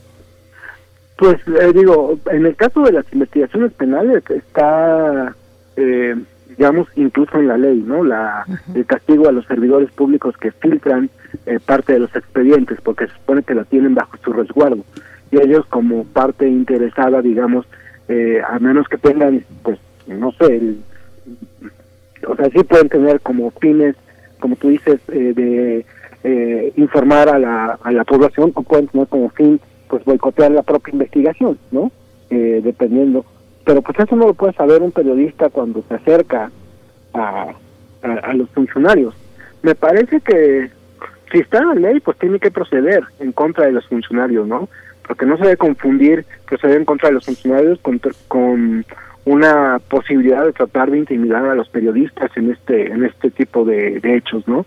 [1.18, 5.36] Pues eh, digo, en el caso de las investigaciones penales está,
[5.78, 6.16] eh,
[6.58, 8.04] digamos, incluso en la ley, ¿no?
[8.04, 11.10] La, el castigo a los servidores públicos que filtran
[11.46, 14.84] eh, parte de los expedientes, porque se supone que la tienen bajo su resguardo.
[15.32, 17.66] Y ellos como parte interesada, digamos,
[18.08, 20.76] eh, a menos que tengan, pues, no sé,
[22.28, 23.96] o sea, sí pueden tener como fines,
[24.40, 25.86] como tú dices, eh, de
[26.78, 29.60] informar a la, a la población, o pueden tener como fin,
[29.90, 31.92] pues, boicotear la propia investigación, ¿no?
[32.30, 33.24] dependiendo.
[33.66, 36.52] Pero pues eso no lo puede saber un periodista cuando se acerca
[37.14, 37.54] a,
[38.02, 39.14] a los funcionarios.
[39.62, 40.70] Me parece que
[41.32, 44.70] si está la ley, pues tiene que proceder en contra de los funcionarios, ¿no?
[45.08, 48.86] Porque no se debe confundir proceder en contra de los funcionarios con, con
[49.26, 54.00] una posibilidad de tratar de intimidar a los periodistas en este en este tipo de,
[54.04, 54.66] hechos, ¿no?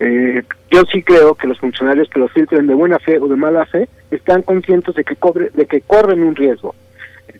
[0.00, 3.36] Eh, yo sí creo que los funcionarios que los filtren de buena fe o de
[3.36, 6.74] mala fe están conscientes de que cobre, de que corren un riesgo.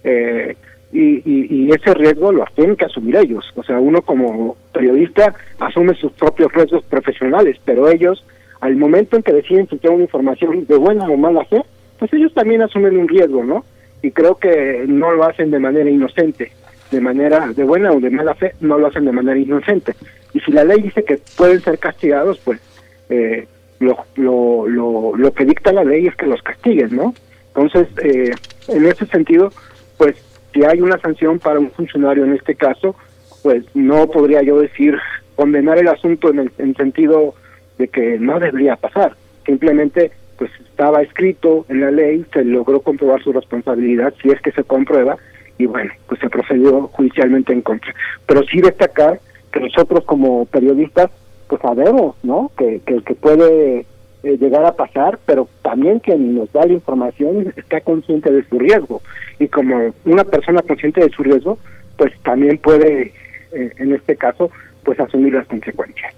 [0.05, 0.57] Eh,
[0.93, 3.45] y, y, ese riesgo lo tienen que asumir ellos.
[3.57, 8.25] O sea, uno como periodista asume sus propios riesgos profesionales, pero ellos
[8.61, 11.63] al momento en que deciden filtrar una información de buena o mala fe,
[11.99, 13.65] pues ellos también asumen un riesgo, ¿no?
[14.03, 16.53] Y creo que no lo hacen de manera inocente,
[16.91, 19.95] de manera de buena o de mala fe, no lo hacen de manera inocente.
[20.33, 22.61] Y si la ley dice que pueden ser castigados, pues
[23.11, 23.47] eh,
[23.81, 27.15] lo, lo, lo, lo que dicta la ley es que los castiguen, ¿no?
[27.55, 28.33] Entonces, eh,
[28.69, 29.53] en ese sentido,
[29.97, 30.17] pues
[30.59, 32.97] si hay una sanción para un funcionario en este caso,
[33.43, 34.99] pues no podría yo decir
[35.37, 37.35] condenar el asunto en el en sentido
[37.79, 39.15] de que no debería pasar.
[39.47, 44.53] Simplemente pues estaba escrito en la ley, se logró comprobar su responsabilidad, si es que
[44.53, 45.17] se comprueba,
[45.59, 47.95] y bueno, pues se procedió judicialmente en contra.
[48.27, 49.21] Pero sí destacar
[49.53, 51.11] que nosotros como periodistas,
[51.49, 52.51] pues sabemos, ¿no?
[52.57, 53.87] Que, que, que puede
[54.23, 58.59] eh, llegar a pasar, pero también quien nos da la información está consciente de su
[58.59, 59.01] riesgo.
[59.39, 61.59] Y como una persona consciente de su riesgo,
[61.97, 63.13] pues también puede,
[63.53, 64.51] eh, en este caso,
[64.85, 66.15] pues asumir las consecuencias.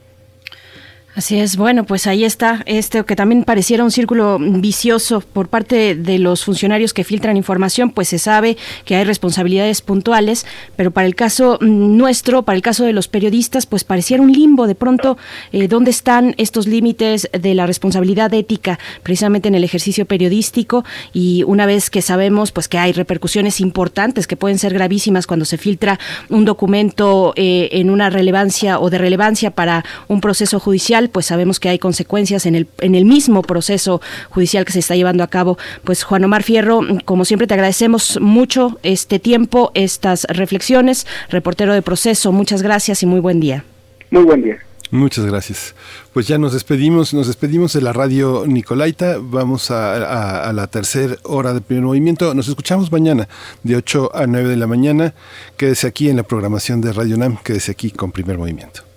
[1.21, 5.95] Así es, bueno, pues ahí está este que también pareciera un círculo vicioso por parte
[5.95, 8.57] de los funcionarios que filtran información, pues se sabe
[8.87, 13.67] que hay responsabilidades puntuales, pero para el caso nuestro, para el caso de los periodistas,
[13.67, 14.67] pues pareciera un limbo.
[14.67, 15.19] De pronto
[15.53, 20.87] eh, dónde están estos límites de la responsabilidad ética precisamente en el ejercicio periodístico.
[21.13, 25.45] Y una vez que sabemos pues que hay repercusiones importantes que pueden ser gravísimas cuando
[25.45, 31.10] se filtra un documento eh, en una relevancia o de relevancia para un proceso judicial,
[31.11, 34.01] pues sabemos que hay consecuencias en el, en el mismo proceso
[34.31, 35.59] judicial que se está llevando a cabo.
[35.85, 41.07] Pues Juan Omar Fierro, como siempre te agradecemos mucho este tiempo, estas reflexiones.
[41.29, 43.65] Reportero de proceso, muchas gracias y muy buen día.
[44.11, 44.59] Muy buen día.
[44.91, 45.75] Muchas gracias.
[46.13, 49.19] Pues ya nos despedimos, nos despedimos de la radio Nicolaita.
[49.21, 52.35] Vamos a, a la tercera hora de primer movimiento.
[52.35, 53.29] Nos escuchamos mañana
[53.63, 55.15] de 8 a 9 de la mañana.
[55.57, 57.37] Quédese aquí en la programación de Radio NAM.
[57.37, 58.90] Quédese aquí con primer movimiento.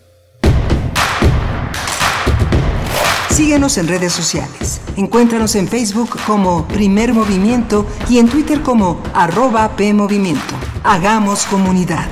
[3.33, 4.79] Síguenos en redes sociales.
[4.95, 10.53] Encuéntranos en Facebook como Primer Movimiento y en Twitter como arroba PMovimiento.
[10.83, 12.05] Hagamos comunidad.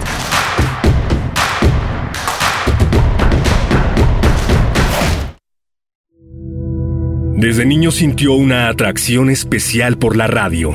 [7.36, 10.72] Desde niño sintió una atracción especial por la radio.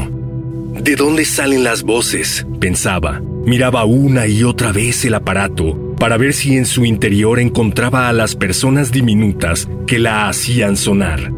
[0.81, 2.47] ¿De dónde salen las voces?
[2.61, 3.21] pensaba.
[3.45, 8.13] Miraba una y otra vez el aparato para ver si en su interior encontraba a
[8.13, 11.33] las personas diminutas que la hacían sonar.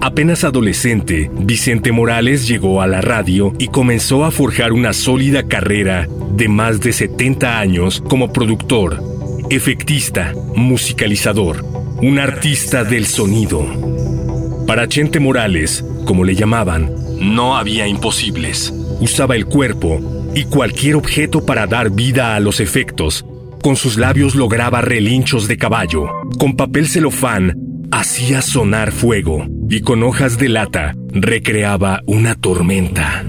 [0.00, 6.08] Apenas adolescente, Vicente Morales llegó a la radio y comenzó a forjar una sólida carrera
[6.34, 9.00] de más de 70 años como productor,
[9.48, 11.64] efectista, musicalizador,
[12.02, 13.64] un artista del sonido.
[14.66, 18.72] Para Chente Morales, como le llamaban, no había imposibles.
[19.00, 20.00] Usaba el cuerpo
[20.34, 23.24] y cualquier objeto para dar vida a los efectos.
[23.62, 26.08] Con sus labios lograba relinchos de caballo.
[26.38, 27.56] Con papel celofán
[27.92, 33.24] hacía sonar fuego y con hojas de lata recreaba una tormenta.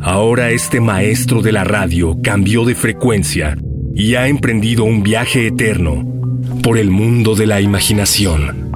[0.00, 3.56] Ahora este maestro de la radio cambió de frecuencia
[3.94, 6.06] y ha emprendido un viaje eterno
[6.62, 8.70] por el mundo de la imaginación.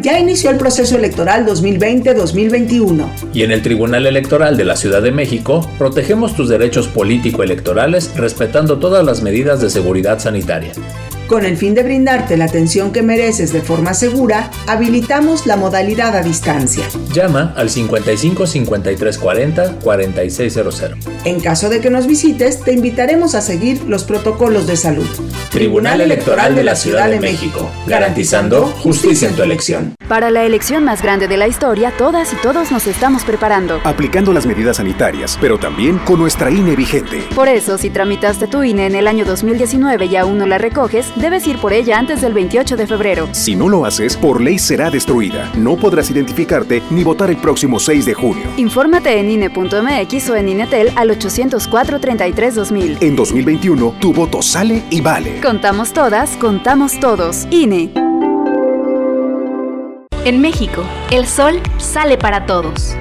[0.00, 3.30] Ya inició el proceso electoral 2020-2021.
[3.32, 8.80] Y en el Tribunal Electoral de la Ciudad de México, protegemos tus derechos político-electorales respetando
[8.80, 10.72] todas las medidas de seguridad sanitaria.
[11.30, 16.16] Con el fin de brindarte la atención que mereces de forma segura, habilitamos la modalidad
[16.16, 16.84] a distancia.
[17.12, 21.06] Llama al 55 53 40 4600.
[21.24, 25.06] En caso de que nos visites, te invitaremos a seguir los protocolos de salud.
[25.52, 29.94] Tribunal Electoral de la Ciudad de México, garantizando justicia en tu elección.
[30.08, 33.80] Para la elección más grande de la historia, todas y todos nos estamos preparando.
[33.84, 37.22] Aplicando las medidas sanitarias, pero también con nuestra INE vigente.
[37.36, 41.06] Por eso, si tramitaste tu INE en el año 2019 y aún no la recoges,
[41.20, 43.28] debes ir por ella antes del 28 de febrero.
[43.32, 45.50] Si no lo haces, por ley será destruida.
[45.54, 48.44] No podrás identificarte ni votar el próximo 6 de junio.
[48.56, 52.98] Infórmate en INE.mx o en INETEL al 804-33-2000.
[53.00, 55.40] En 2021, tu voto sale y vale.
[55.40, 57.46] Contamos todas, contamos todos.
[57.50, 57.90] INE.
[60.24, 62.94] En México, el sol sale para todos.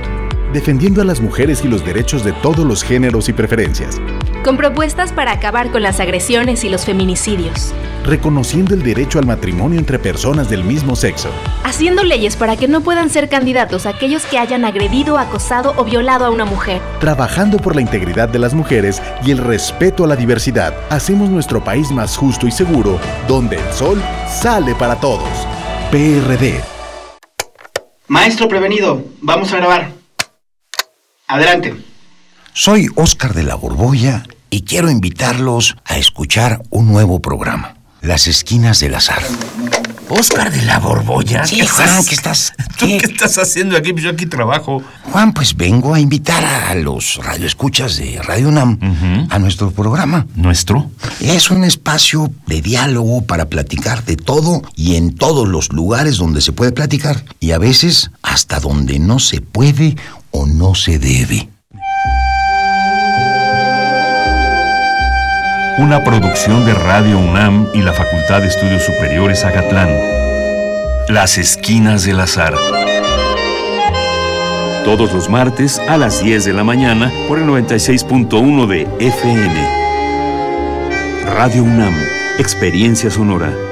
[0.53, 4.01] Defendiendo a las mujeres y los derechos de todos los géneros y preferencias.
[4.43, 7.71] Con propuestas para acabar con las agresiones y los feminicidios.
[8.03, 11.29] Reconociendo el derecho al matrimonio entre personas del mismo sexo.
[11.63, 16.25] Haciendo leyes para que no puedan ser candidatos aquellos que hayan agredido, acosado o violado
[16.25, 16.81] a una mujer.
[16.99, 21.63] Trabajando por la integridad de las mujeres y el respeto a la diversidad, hacemos nuestro
[21.63, 25.29] país más justo y seguro, donde el sol sale para todos.
[25.91, 26.59] PRD.
[28.07, 29.98] Maestro prevenido, vamos a grabar.
[31.29, 31.75] Adelante.
[32.53, 38.79] Soy Óscar de la Borbolla y quiero invitarlos a escuchar un nuevo programa, Las Esquinas
[38.79, 39.21] del Azar.
[40.09, 41.45] Oscar de la Borbolla.
[41.45, 42.53] Sí, Juan, ¿qué estás?
[42.79, 42.97] ¿Qué?
[42.97, 43.91] estás haciendo aquí?
[43.91, 44.81] Pues yo aquí trabajo.
[45.11, 50.25] Juan, pues vengo a invitar a los radioescuchas de Radio UNAM a nuestro programa.
[50.33, 50.89] ¿Nuestro?
[51.19, 56.41] Es un espacio de diálogo para platicar de todo y en todos los lugares donde
[56.41, 59.95] se puede platicar y a veces hasta donde no se puede
[60.31, 61.49] o no se debe.
[65.77, 69.89] Una producción de Radio UNAM y la Facultad de Estudios Superiores Agatlán.
[71.07, 72.53] Las Esquinas del Azar.
[74.83, 79.67] Todos los martes a las 10 de la mañana por el 96.1 de FM.
[81.25, 81.95] Radio UNAM.
[82.39, 83.68] Experiencia sonora.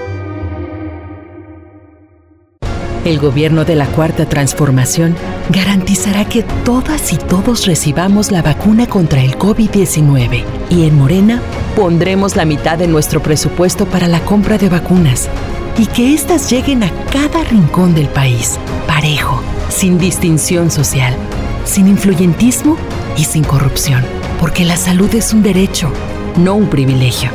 [3.08, 5.16] El gobierno de la Cuarta Transformación
[5.50, 10.44] garantizará que todas y todos recibamos la vacuna contra el COVID-19.
[10.70, 11.42] Y en Morena
[11.78, 15.30] pondremos la mitad de nuestro presupuesto para la compra de vacunas
[15.78, 21.16] y que éstas lleguen a cada rincón del país, parejo, sin distinción social,
[21.64, 22.76] sin influyentismo
[23.16, 24.04] y sin corrupción,
[24.42, 25.94] porque la salud es un derecho,
[26.36, 27.30] no un privilegio.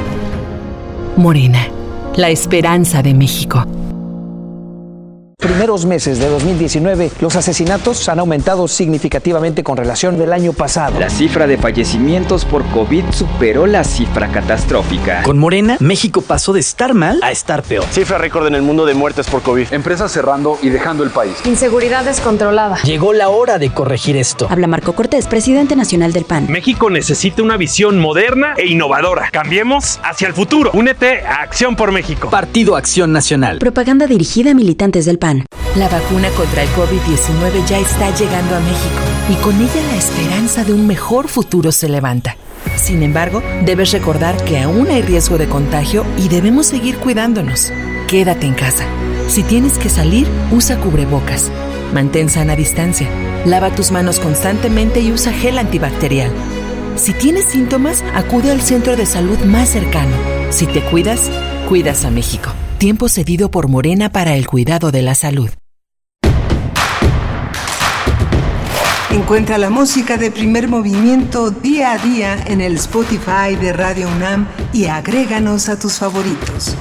[1.16, 1.66] Morena,
[2.14, 3.64] la esperanza de México
[5.42, 10.98] primeros meses de 2019, los asesinatos han aumentado significativamente con relación del año pasado.
[10.98, 15.22] La cifra de fallecimientos por COVID superó la cifra catastrófica.
[15.24, 17.84] Con Morena, México pasó de estar mal a estar peor.
[17.90, 19.72] Cifra récord en el mundo de muertes por COVID.
[19.72, 21.34] Empresas cerrando y dejando el país.
[21.44, 22.78] Inseguridad descontrolada.
[22.84, 24.46] Llegó la hora de corregir esto.
[24.48, 26.46] Habla Marco Cortés, presidente nacional del PAN.
[26.48, 29.28] México necesita una visión moderna e innovadora.
[29.32, 30.70] Cambiemos hacia el futuro.
[30.72, 32.30] Únete a Acción por México.
[32.30, 33.58] Partido Acción Nacional.
[33.58, 35.31] Propaganda dirigida a militantes del PAN.
[35.76, 40.64] La vacuna contra el COVID-19 ya está llegando a México y con ella la esperanza
[40.64, 42.36] de un mejor futuro se levanta.
[42.76, 47.72] Sin embargo, debes recordar que aún hay riesgo de contagio y debemos seguir cuidándonos.
[48.06, 48.84] Quédate en casa.
[49.28, 51.50] Si tienes que salir, usa cubrebocas.
[51.94, 53.08] Mantén sana distancia.
[53.46, 56.30] Lava tus manos constantemente y usa gel antibacterial.
[56.96, 60.14] Si tienes síntomas, acude al centro de salud más cercano.
[60.50, 61.30] Si te cuidas,
[61.68, 62.50] cuidas a México.
[62.82, 65.48] Tiempo cedido por Morena para el cuidado de la salud.
[69.12, 74.48] Encuentra la música de primer movimiento día a día en el Spotify de Radio UNAM
[74.72, 76.76] y agréganos a tus favoritos.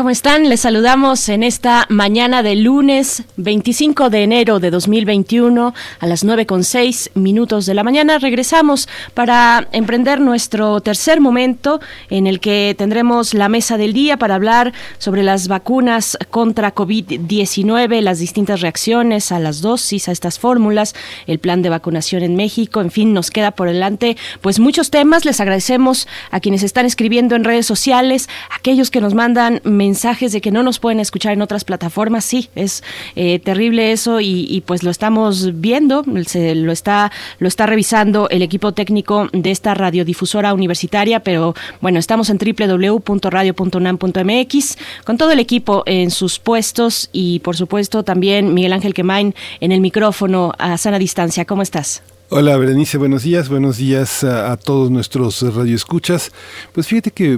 [0.00, 0.48] ¿Cómo están?
[0.48, 7.10] Les saludamos en esta mañana de lunes 25 de enero de 2021 a las 9.6
[7.12, 8.16] minutos de la mañana.
[8.16, 14.36] Regresamos para emprender nuestro tercer momento en el que tendremos la mesa del día para
[14.36, 20.94] hablar sobre las vacunas contra COVID-19, las distintas reacciones a las dosis, a estas fórmulas,
[21.26, 22.80] el plan de vacunación en México.
[22.80, 25.26] En fin, nos queda por delante pues muchos temas.
[25.26, 30.30] Les agradecemos a quienes están escribiendo en redes sociales, aquellos que nos mandan mensajes mensajes
[30.30, 32.24] de que no nos pueden escuchar en otras plataformas.
[32.24, 32.84] Sí, es
[33.16, 37.10] eh, terrible eso y, pues lo estamos viendo, se lo está
[37.40, 44.78] lo está revisando el equipo técnico de esta radiodifusora universitaria, pero bueno, estamos en www.radio.unam.mx
[45.04, 49.72] con todo el equipo en sus puestos y por supuesto también Miguel Ángel Quemain en
[49.72, 51.44] el micrófono a sana distancia.
[51.44, 52.00] ¿Cómo estás?
[52.32, 56.30] Hola Berenice, buenos días, buenos días a, todos nuestros radioescuchas.
[56.72, 57.36] Pues fíjate que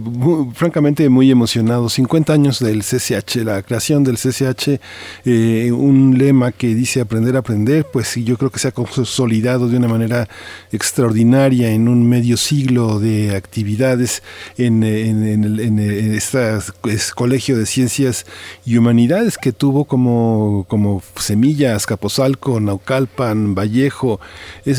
[0.52, 4.78] francamente muy emocionado, 50 años del CCH, la creación del CCH,
[5.24, 9.66] eh, un lema que dice aprender a aprender, pues yo creo que se ha consolidado
[9.66, 10.28] de una manera
[10.72, 14.22] extraordinaria en un medio siglo de actividades
[14.58, 14.82] en,
[16.12, 16.58] este
[17.14, 18.26] colegio de ciencias
[18.66, 24.20] y humanidades que tuvo como, como semilla Azcapotzalco, Naucalpan, Vallejo,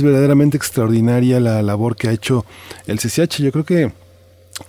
[0.03, 2.45] verdaderamente extraordinaria la labor que ha hecho
[2.87, 3.41] el CCH.
[3.41, 3.91] Yo creo que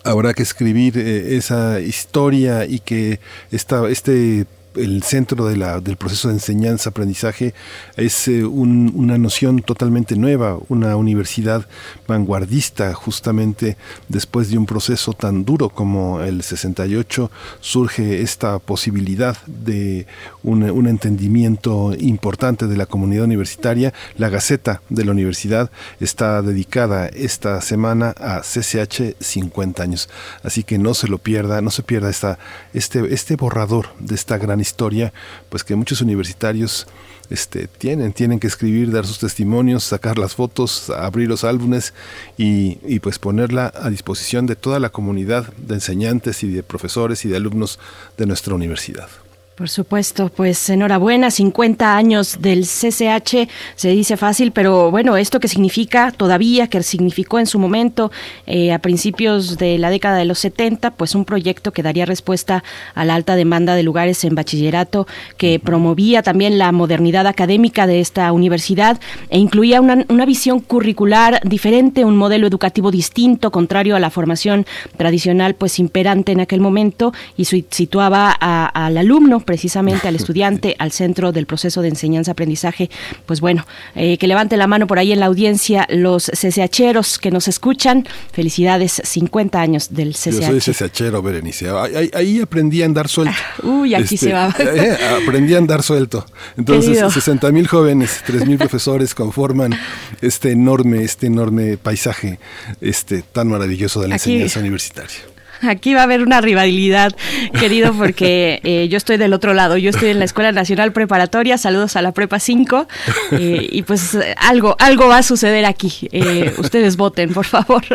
[0.03, 3.21] habrá que escribir eh, esa historia y que
[3.51, 7.55] esta, este el centro del proceso de enseñanza-aprendizaje
[7.97, 11.67] es eh, una noción totalmente nueva, una universidad
[12.07, 13.77] vanguardista justamente
[14.09, 17.31] después de un proceso tan duro como el 68
[17.61, 20.07] surge esta posibilidad de
[20.43, 23.93] un, un entendimiento importante de la comunidad universitaria.
[24.17, 25.71] La Gaceta de la Universidad
[26.01, 30.09] está dedicada esta semana a CCH 50 años,
[30.43, 32.39] así que no se lo pierda, no se pierda esta,
[32.73, 35.13] este, este borrador de esta gran historia,
[35.49, 36.87] pues que muchos universitarios
[37.31, 41.95] este, tienen, tienen que escribir, dar sus testimonios, sacar las fotos, abrir los álbumes
[42.37, 47.29] y, pues ponerla a disposición de toda la comunidad de enseñantes y de profesores y
[47.29, 47.79] de alumnos
[48.17, 49.09] de nuestra universidad.
[49.57, 55.47] Por supuesto, pues enhorabuena, 50 años del CCH, se dice fácil, pero bueno, esto que
[55.47, 58.11] significa todavía, que significó en su momento,
[58.47, 62.65] eh, a principios de la década de los 70, pues un proyecto que daría respuesta
[62.97, 65.07] a la alta demanda de lugares en bachillerato,
[65.37, 68.99] que promovía también la modernidad académica de esta universidad
[69.31, 74.67] e incluía una, una visión curricular diferente, un modelo educativo distinto, contrario a la formación
[74.97, 81.33] tradicional, pues imperante en aquel momento, y situaba al alumno precisamente al estudiante al centro
[81.33, 82.91] del proceso de enseñanza-aprendizaje.
[83.27, 87.31] Pues bueno, eh, que levante la mano por ahí en la audiencia los CCHeros que
[87.31, 88.07] nos escuchan.
[88.33, 90.41] Felicidades, 50 años del CCH.
[90.41, 91.69] Yo soy CCHero, Berenice.
[92.15, 93.35] Ahí, aprendí a andar suelto.
[93.63, 94.55] Uy, aquí se este, va.
[94.75, 96.27] Eh, aprendí a andar suelto.
[96.57, 99.79] Entonces, 60 mil jóvenes, 3 mil profesores conforman
[100.21, 102.39] este enorme, este enorme paisaje
[102.81, 105.34] este tan maravilloso de la enseñanza universitaria.
[105.69, 107.15] Aquí va a haber una rivalidad,
[107.59, 109.77] querido, porque eh, yo estoy del otro lado.
[109.77, 111.59] Yo estoy en la Escuela Nacional Preparatoria.
[111.59, 112.87] Saludos a la Prepa 5.
[113.33, 116.09] Eh, y pues algo, algo va a suceder aquí.
[116.13, 117.83] Eh, ustedes voten, por favor.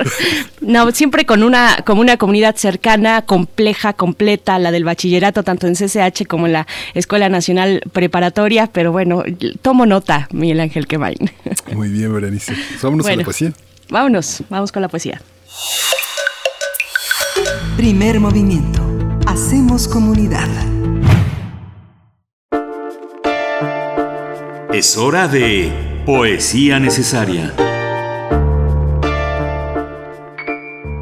[0.62, 5.76] No, siempre con una, como una comunidad cercana, compleja, completa, la del bachillerato, tanto en
[5.76, 8.68] CCH como en la Escuela Nacional Preparatoria.
[8.68, 9.24] Pero bueno,
[9.62, 11.32] tomo nota, Miguel Ángel Quemain.
[11.74, 12.54] Muy bien, Berenice.
[12.82, 13.54] Vámonos a la poesía.
[13.90, 15.22] Vámonos, vamos con la poesía.
[17.78, 18.82] Primer movimiento.
[19.26, 20.48] Hacemos comunidad.
[24.74, 27.54] Es hora de Poesía Necesaria.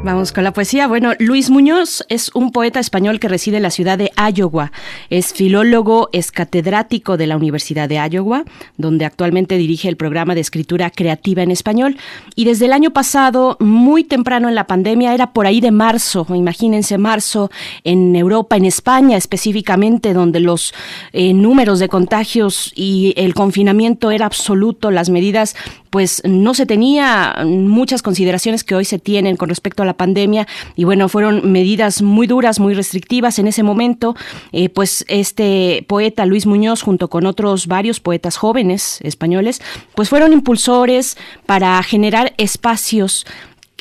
[0.08, 0.88] Vamos con la poesía.
[0.88, 4.72] Bueno, Luis Muñoz es un poeta español que reside en la ciudad de Iowa.
[5.10, 8.44] Es filólogo, es catedrático de la Universidad de Iowa,
[8.78, 11.98] donde actualmente dirige el programa de escritura creativa en español.
[12.34, 16.26] Y desde el año pasado, muy temprano en la pandemia, era por ahí de marzo,
[16.30, 17.50] imagínense marzo,
[17.84, 20.72] en Europa, en España específicamente, donde los
[21.12, 25.54] eh, números de contagios y el confinamiento era absoluto, las medidas
[25.90, 30.46] pues no se tenía muchas consideraciones que hoy se tienen con respecto a la pandemia.
[30.76, 34.16] Y bueno, fueron medidas muy duras, muy restrictivas en ese momento,
[34.52, 39.60] eh, pues este poeta Luis Muñoz junto con otros varios poetas jóvenes españoles,
[39.94, 43.26] pues fueron impulsores para generar espacios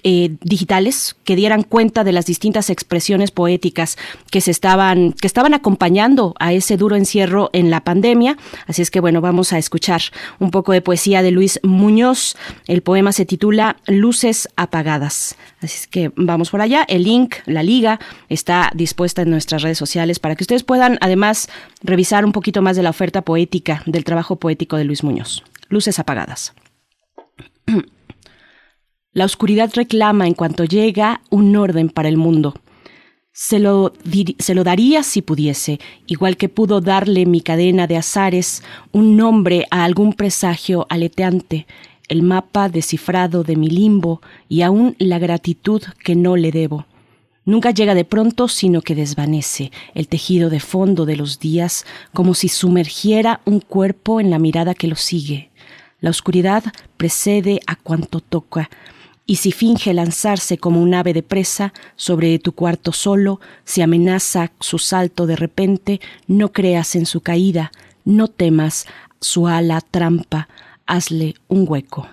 [0.04, 3.98] eh, digitales que dieran cuenta de las distintas expresiones poéticas
[4.32, 8.38] que se estaban que estaban acompañando a ese duro encierro en la pandemia.
[8.68, 10.02] Así es que bueno, vamos a escuchar
[10.40, 12.36] un poco de poesía de Luis Muñoz.
[12.68, 15.36] El poema se titula Luces apagadas.
[15.62, 16.86] Así es que vamos por allá.
[16.88, 18.00] El link, la liga,
[18.30, 21.50] está dispuesta en nuestras redes sociales para que ustedes puedan además
[21.82, 25.44] revisar un poquito más de la oferta poética, del trabajo poético de Luis Muñoz.
[25.70, 26.54] Luces apagadas.
[29.18, 32.54] La oscuridad reclama en cuanto llega un orden para el mundo.
[33.34, 33.92] Se lo,
[34.38, 38.62] se lo, daría si pudiese, igual que pudo darle mi cadena de azares
[38.92, 41.66] un nombre a algún presagio aleteante,
[42.10, 46.86] el mapa descifrado de mi limbo y aún la gratitud que no le debo.
[47.44, 52.36] Nunca llega de pronto, sino que desvanece el tejido de fondo de los días, como
[52.36, 55.50] si sumergiera un cuerpo en la mirada que lo sigue.
[56.02, 56.66] La oscuridad
[56.98, 58.70] precede a cuanto toca,
[59.28, 64.52] y si finge lanzarse como un ave de presa sobre tu cuarto solo, si amenaza
[64.62, 67.72] su salto de repente, no creas en su caída,
[68.06, 68.88] no temas
[69.20, 70.48] su ala trampa,
[70.86, 72.08] hazle un hueco.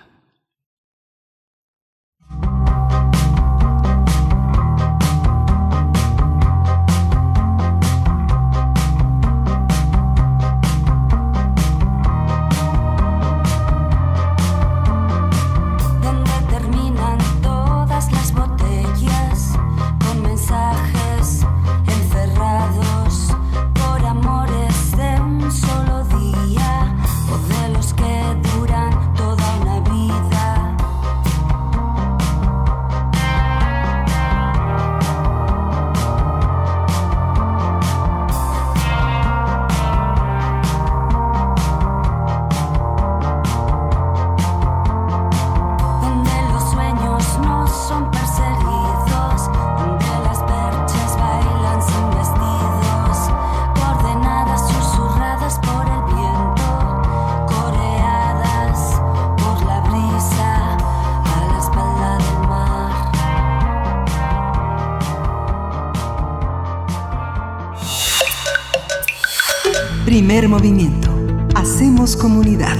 [70.27, 71.15] Primer movimiento.
[71.53, 72.75] Hacemos comunidad.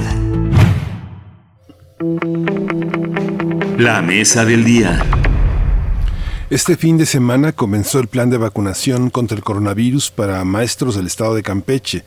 [3.78, 5.06] La mesa del día.
[6.50, 11.06] Este fin de semana comenzó el plan de vacunación contra el coronavirus para maestros del
[11.06, 12.02] estado de Campeche.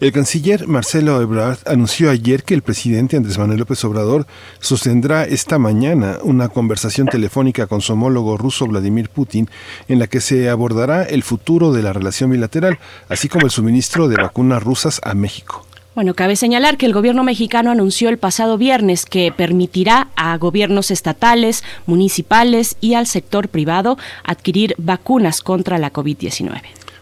[0.02, 4.26] El canciller Marcelo Ebrard anunció ayer que el presidente Andrés Manuel López Obrador
[4.60, 9.48] sostendrá esta mañana una conversación telefónica con su homólogo ruso Vladimir Putin
[9.88, 12.80] en la que se abordará el futuro de la relación bilateral,
[13.10, 15.68] así como el suministro de vacunas rusas a México.
[15.94, 20.90] Bueno, cabe señalar que el gobierno mexicano anunció el pasado viernes que permitirá a gobiernos
[20.90, 26.60] estatales, municipales y al sector privado adquirir vacunas contra la COVID-19.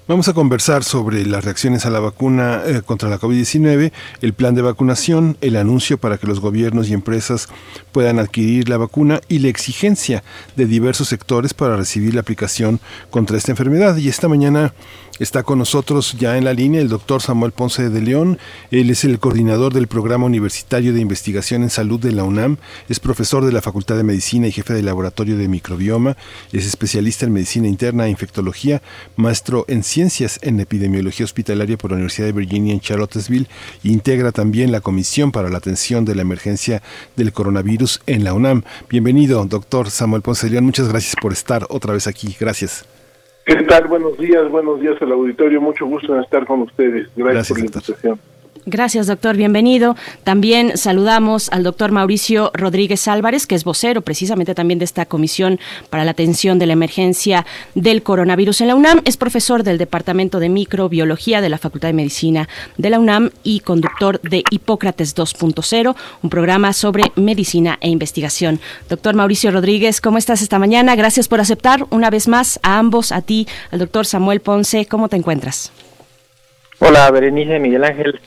[0.10, 3.92] Vamos a conversar sobre las reacciones a la vacuna eh, contra la COVID-19,
[4.22, 7.48] el plan de vacunación, el anuncio para que los gobiernos y empresas
[7.92, 10.24] puedan adquirir la vacuna y la exigencia
[10.56, 12.80] de diversos sectores para recibir la aplicación
[13.12, 13.98] contra esta enfermedad.
[13.98, 14.74] Y esta mañana
[15.20, 18.40] Está con nosotros ya en la línea el doctor Samuel Ponce de León.
[18.72, 22.56] Él es el coordinador del Programa Universitario de Investigación en Salud de la UNAM.
[22.88, 26.16] Es profesor de la Facultad de Medicina y jefe del Laboratorio de Microbioma.
[26.54, 28.82] Es especialista en Medicina Interna e Infectología,
[29.18, 29.99] maestro en Ciencias
[30.42, 33.48] en Epidemiología Hospitalaria por la Universidad de Virginia en Charlottesville.
[33.84, 36.82] Integra también la Comisión para la Atención de la Emergencia
[37.18, 38.64] del Coronavirus en la UNAM.
[38.90, 40.64] Bienvenido, doctor Samuel Ponce León.
[40.64, 42.34] Muchas gracias por estar otra vez aquí.
[42.40, 42.86] Gracias.
[43.46, 43.88] ¿Qué tal?
[43.88, 45.60] Buenos días, buenos días al auditorio.
[45.60, 47.10] Mucho gusto en estar con ustedes.
[47.18, 48.20] Gracias, por la invitación.
[48.66, 49.36] Gracias, doctor.
[49.36, 49.96] Bienvenido.
[50.24, 55.60] También saludamos al doctor Mauricio Rodríguez Álvarez, que es vocero precisamente también de esta Comisión
[55.90, 57.46] para la Atención de la Emergencia
[57.76, 59.02] del Coronavirus en la UNAM.
[59.06, 63.62] Es profesor del Departamento de Microbiología de la Facultad de Medicina de la UNAM y
[63.62, 68.60] conductor de Hipócrates 2.0, un programa sobre medicina e investigación.
[68.90, 70.96] Doctor Mauricio Rodríguez, ¿cómo estás esta mañana?
[70.96, 74.86] Gracias por aceptar una vez más a ambos, a ti, al doctor Samuel Ponce.
[74.86, 75.72] ¿Cómo te encuentras?
[76.80, 78.20] Hola, Berenice, Miguel Ángel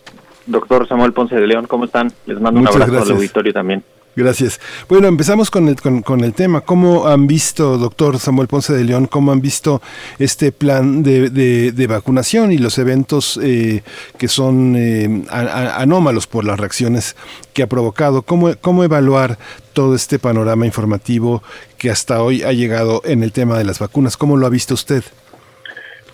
[0.46, 2.12] doctor Samuel Ponce de León, ¿cómo están?
[2.26, 3.82] Les mando un abrazo al auditorio también.
[4.14, 4.60] Gracias.
[4.90, 6.60] Bueno, empezamos con el, con, el tema.
[6.60, 9.80] ¿Cómo han visto, doctor Samuel Ponce de León, cómo han visto
[10.18, 13.82] este plan de, de, vacunación y los eventos eh,
[14.18, 17.16] que son eh, anómalos por las reacciones
[17.54, 18.20] que ha provocado?
[18.20, 19.38] ¿Cómo, ¿Cómo evaluar
[19.72, 21.42] todo este panorama informativo
[21.78, 24.18] que hasta hoy ha llegado en el tema de las vacunas?
[24.18, 25.04] ¿Cómo lo ha visto usted?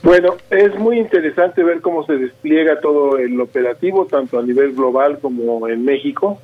[0.03, 5.19] Bueno, es muy interesante ver cómo se despliega todo el operativo, tanto a nivel global
[5.19, 6.39] como en México.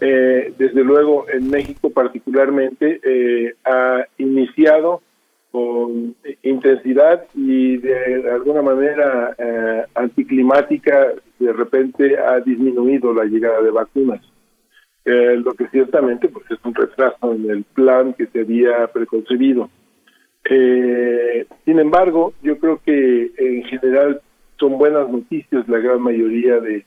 [0.00, 5.02] Eh, desde luego, en México particularmente, eh, ha iniciado
[5.50, 11.08] con intensidad y de alguna manera eh, anticlimática,
[11.38, 14.20] de repente ha disminuido la llegada de vacunas.
[15.04, 19.70] lo que ciertamente pues, es un retraso en el plan que se había preconcebido.
[20.44, 24.20] Eh, sin embargo, yo creo que en general
[24.58, 26.84] son buenas noticias la gran mayoría de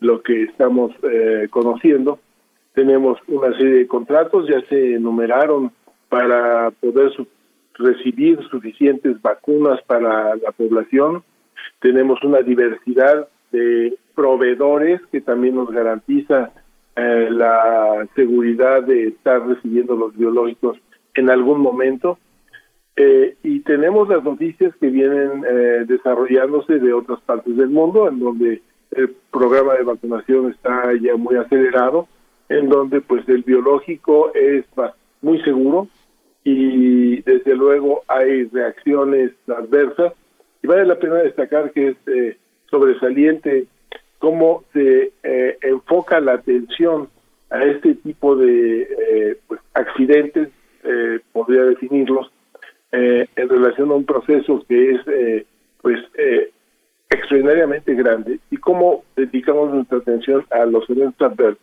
[0.00, 2.20] lo que estamos eh, conociendo.
[2.74, 5.72] Tenemos una serie de contratos, ya se enumeraron
[6.08, 7.10] para poder
[7.74, 11.22] recibir suficientes vacunas para la población.
[11.80, 16.52] Tenemos una diversidad de proveedores que también nos garantiza
[16.96, 20.78] eh, la seguridad de estar recibiendo los biológicos
[21.14, 22.18] en algún momento
[22.96, 28.18] eh, y tenemos las noticias que vienen eh, desarrollándose de otras partes del mundo, en
[28.18, 28.62] donde
[28.92, 32.08] el programa de vacunación está ya muy acelerado,
[32.48, 34.64] en donde pues el biológico es
[35.20, 35.88] muy seguro
[36.42, 40.14] y desde luego hay reacciones adversas.
[40.62, 42.38] Y vale la pena destacar que es eh,
[42.70, 43.66] sobresaliente
[44.18, 45.12] cómo se
[45.60, 47.08] enfoca la atención
[47.50, 50.48] a este tipo de pues, accidentes,
[51.32, 52.32] podría definirlos,
[52.96, 55.46] eh, en relación a un proceso que es eh,
[55.82, 56.50] pues eh,
[57.10, 61.62] extraordinariamente grande y cómo dedicamos nuestra atención a los eventos adversos,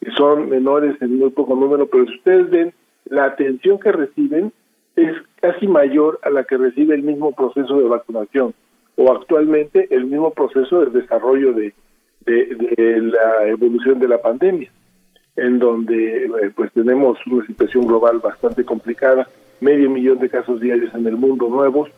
[0.00, 2.74] que son menores en muy poco número, pero si ustedes ven,
[3.04, 4.52] la atención que reciben
[4.96, 8.52] es casi mayor a la que recibe el mismo proceso de vacunación
[8.96, 11.72] o actualmente el mismo proceso de desarrollo de,
[12.26, 14.70] de, la evolución de la pandemia,
[15.36, 19.28] en donde eh, pues tenemos una situación global bastante complicada,
[19.60, 21.90] medio millón de casos diarios en el mundo nuevos,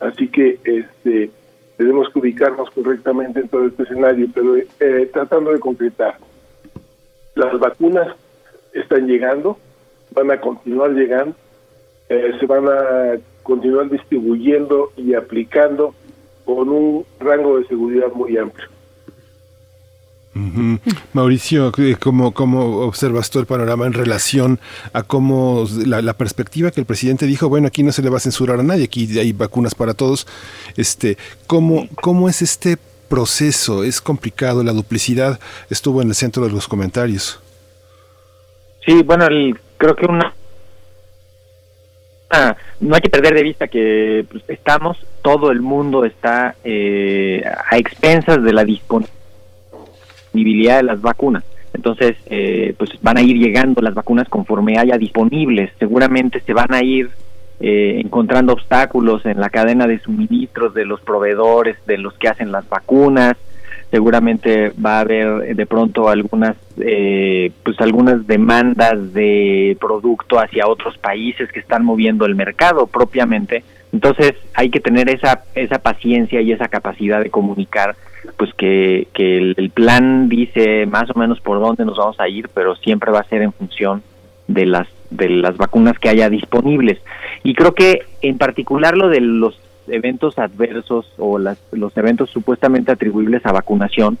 [0.00, 1.30] así que este
[1.76, 6.16] tenemos que ubicarnos correctamente en todo este escenario, pero eh, tratando de concretar,
[7.34, 8.14] las vacunas
[8.72, 9.58] están llegando,
[10.12, 11.34] van a continuar llegando,
[12.08, 15.94] eh, se van a continuar distribuyendo y aplicando
[16.44, 18.68] con un rango de seguridad muy amplio.
[21.12, 24.60] Mauricio, ¿cómo, ¿cómo observas tú el panorama en relación
[24.94, 28.20] a cómo la, perspectiva que el presidente dijo, bueno, aquí no se le va a
[28.20, 30.26] censurar a nadie, aquí hay vacunas para todos,
[30.76, 32.78] este, ¿cómo, cómo es este
[33.08, 33.84] proceso?
[33.84, 34.64] ¿Es complicado?
[34.64, 35.38] ¿La duplicidad
[35.68, 37.38] estuvo en el centro de los comentarios?
[38.86, 39.26] Sí, bueno,
[39.76, 40.34] creo que una...
[42.80, 47.76] no hay que perder de vista que pues, estamos, todo el mundo está eh, a
[47.76, 49.21] expensas de la disponibilidad
[50.32, 51.44] disponibilidad de las vacunas.
[51.74, 55.70] Entonces, eh, pues van a ir llegando las vacunas conforme haya disponibles.
[55.78, 57.10] Seguramente se van a ir
[57.60, 62.52] eh, encontrando obstáculos en la cadena de suministros de los proveedores, de los que hacen
[62.52, 63.36] las vacunas.
[63.90, 70.96] Seguramente va a haber de pronto algunas, eh, pues algunas demandas de producto hacia otros
[70.98, 73.64] países que están moviendo el mercado propiamente.
[73.92, 77.94] Entonces, hay que tener esa esa paciencia y esa capacidad de comunicar
[78.36, 82.48] pues que, que el, plan dice más o menos por dónde nos vamos a ir,
[82.54, 84.02] pero siempre va a ser en función
[84.48, 86.98] de las de las vacunas que haya disponibles.
[87.42, 89.58] Y creo que en particular lo de los
[89.88, 94.18] eventos adversos o las, los eventos supuestamente atribuibles a vacunación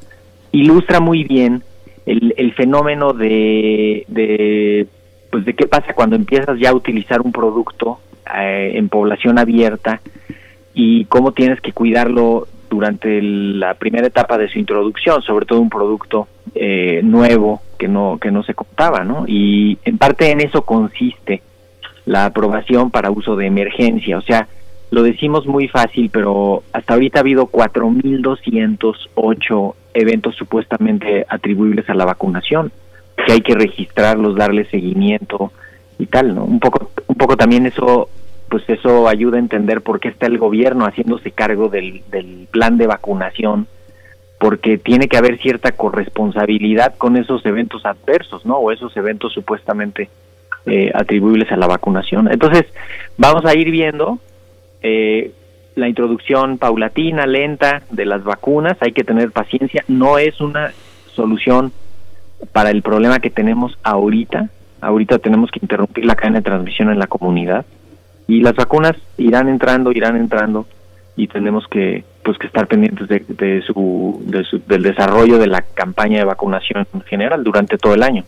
[0.50, 1.62] ilustra muy bien
[2.04, 4.86] el, el fenómeno de, de
[5.30, 8.00] pues de qué pasa cuando empiezas ya a utilizar un producto
[8.36, 10.00] eh, en población abierta
[10.74, 15.68] y cómo tienes que cuidarlo durante la primera etapa de su introducción, sobre todo un
[15.68, 19.26] producto eh, nuevo que no que no se contaba, ¿no?
[19.28, 21.42] Y en parte en eso consiste
[22.06, 24.48] la aprobación para uso de emergencia, o sea,
[24.90, 32.06] lo decimos muy fácil, pero hasta ahorita ha habido 4.208 eventos supuestamente atribuibles a la
[32.06, 32.72] vacunación,
[33.26, 35.52] que hay que registrarlos, darle seguimiento
[35.98, 36.44] y tal, ¿no?
[36.44, 38.08] Un poco, un poco también eso
[38.52, 42.02] pues eso ayuda a entender por qué está el gobierno haciéndose cargo del,
[42.50, 43.66] plan de vacunación,
[44.38, 48.58] porque tiene que haber cierta corresponsabilidad con esos eventos adversos, ¿no?
[48.58, 50.10] O esos eventos supuestamente
[50.66, 52.30] eh, atribuibles a la vacunación.
[52.30, 52.66] Entonces,
[53.16, 54.18] vamos a ir viendo
[54.82, 55.32] eh,
[55.74, 60.74] la introducción paulatina, lenta de las vacunas, hay que tener paciencia, no es una
[61.14, 61.72] solución
[62.52, 64.50] para el problema que tenemos ahorita,
[64.82, 67.64] ahorita tenemos que interrumpir la cadena de transmisión en la comunidad,
[68.32, 70.66] y las vacunas irán entrando, irán entrando
[71.16, 75.48] y tenemos que pues que estar pendientes de, de, su, de su, del desarrollo de
[75.48, 78.24] la campaña de vacunación en general durante todo el año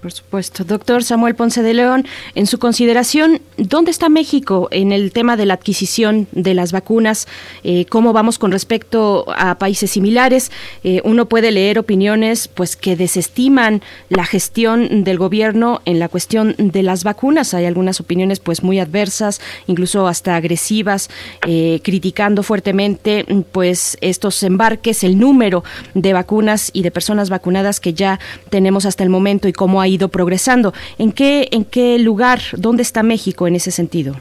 [0.00, 0.64] por supuesto.
[0.64, 5.46] Doctor Samuel Ponce de León, en su consideración, ¿dónde está México en el tema de
[5.46, 7.26] la adquisición de las vacunas?
[7.64, 10.52] Eh, ¿Cómo vamos con respecto a países similares?
[10.84, 16.54] Eh, uno puede leer opiniones pues que desestiman la gestión del gobierno en la cuestión
[16.58, 17.54] de las vacunas.
[17.54, 21.08] Hay algunas opiniones pues muy adversas, incluso hasta agresivas,
[21.46, 27.94] eh, criticando fuertemente pues estos embarques, el número de vacunas y de personas vacunadas que
[27.94, 28.20] ya
[28.50, 30.72] tenemos hasta el momento y cómo ha ido progresando.
[30.98, 34.14] ¿En qué, en qué lugar, dónde está México en ese sentido?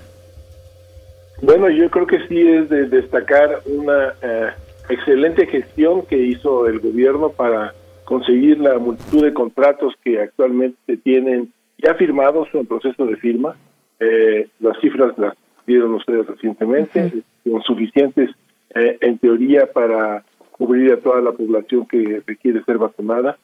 [1.42, 4.50] Bueno, yo creo que sí es de destacar una eh,
[4.90, 7.74] excelente gestión que hizo el gobierno para
[8.06, 13.56] conseguir la multitud de contratos que actualmente tienen ya firmados o en proceso de firma.
[14.00, 15.34] Eh, las cifras las
[15.66, 17.12] dieron ustedes recientemente,
[17.44, 18.30] son suficientes
[18.76, 23.38] eh, en teoría para cubrir a toda la población que requiere ser vacunada.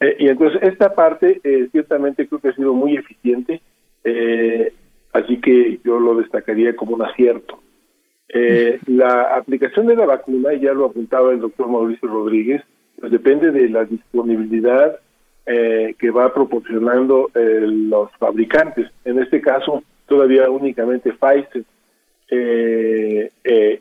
[0.00, 3.60] Eh, y entonces esta parte eh, ciertamente creo que ha sido muy eficiente,
[4.02, 4.72] eh,
[5.12, 7.60] así que yo lo destacaría como un acierto.
[8.86, 12.62] la aplicación de la vacuna, ya lo apuntaba el doctor Mauricio Rodríguez,
[12.98, 14.98] pues depende de la disponibilidad
[15.44, 18.86] que va proporcionando los fabricantes.
[19.04, 21.64] En este caso, todavía únicamente Pfizer.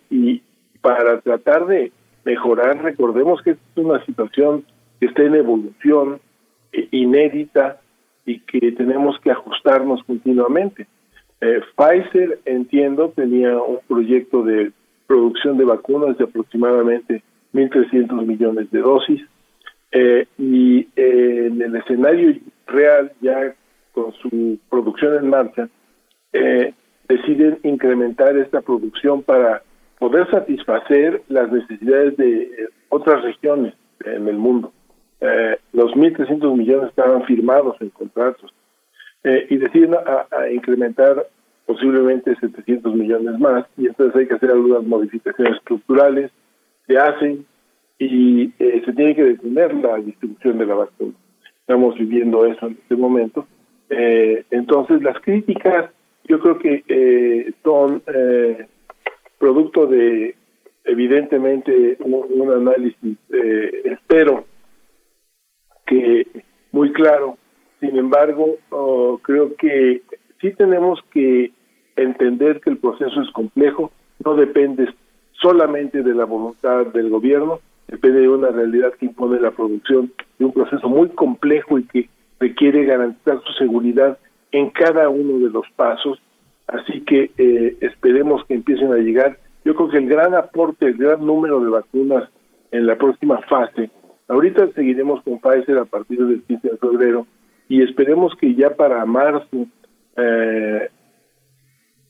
[0.09, 0.41] y
[0.81, 1.91] para tratar de
[2.25, 4.63] mejorar, recordemos que es una situación
[4.99, 6.19] que está en evolución
[6.71, 7.79] eh, inédita
[8.25, 10.87] y que tenemos que ajustarnos continuamente.
[11.41, 14.71] Eh, Pfizer, entiendo, tenía un proyecto de
[15.07, 19.21] producción de vacunas de aproximadamente 1.300 millones de dosis
[19.91, 22.35] eh, y en el escenario
[22.67, 23.55] real, ya
[23.93, 25.67] con su producción en marcha,
[27.07, 29.63] deciden incrementar esta producción para
[29.97, 33.73] poder satisfacer las necesidades de otras regiones
[34.05, 34.71] en el mundo.
[35.73, 38.53] Los 1.300 millones estaban firmados en contratos
[39.23, 41.27] eh, y deciden a, incrementar
[41.65, 46.31] posiblemente 700 millones más y entonces hay que hacer algunas modificaciones estructurales,
[46.87, 47.45] se hacen
[47.97, 51.13] y eh, se tiene que detener la distribución de la vacuna.
[51.59, 53.45] Estamos viviendo eso en este momento.
[53.89, 55.91] Eh, entonces las críticas
[56.23, 58.01] yo creo que son
[59.37, 60.35] producto de
[60.85, 63.17] evidentemente un análisis,
[63.83, 64.45] espero
[65.89, 66.25] que
[66.71, 67.37] muy claro
[67.79, 70.01] sin embargo, oh, creo que
[70.41, 71.51] sí tenemos que
[71.95, 73.91] entender que el proceso es complejo,
[74.23, 74.93] no depende
[75.31, 80.45] solamente de la voluntad del gobierno, depende de una realidad que impone la producción de
[80.45, 82.09] un proceso muy complejo y que
[82.39, 84.17] requiere garantizar su seguridad
[84.51, 86.21] en cada uno de los pasos.
[86.67, 89.39] Así que eh, esperemos que empiecen a llegar.
[89.63, 92.29] Yo creo que el gran aporte, el gran número de vacunas
[92.71, 93.89] en la próxima fase,
[94.29, 97.27] ahorita seguiremos con Pfizer a partir del 15 de febrero,
[97.67, 99.67] y esperemos que ya para marzo
[100.15, 100.89] eh,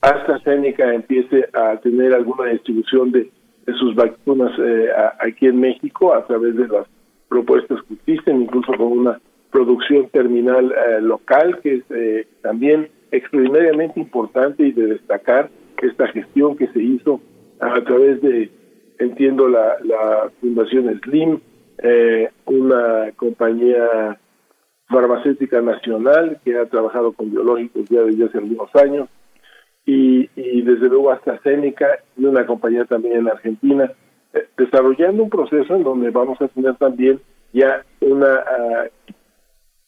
[0.02, 3.30] AstraZeneca empiece a tener alguna distribución de,
[3.78, 4.88] sus vacunas eh,
[5.20, 6.88] aquí en México a través de las
[7.28, 14.00] propuestas que existen, incluso con una producción terminal eh, local que es eh, también extraordinariamente
[14.00, 15.52] importante y de destacar
[15.84, 17.22] esta gestión que se hizo
[17.60, 18.50] a través de,
[18.98, 21.40] entiendo, la, la Fundación Slim,
[22.45, 24.17] una compañía
[24.90, 29.08] farmacéutica nacional que ha trabajado con biológicos ya desde hace algunos años
[29.85, 30.27] y,
[30.61, 33.91] desde luego AstraZeneca y una compañía también en Argentina
[34.33, 37.19] eh, desarrollando un proceso en donde vamos a tener también
[37.53, 38.85] ya una ah,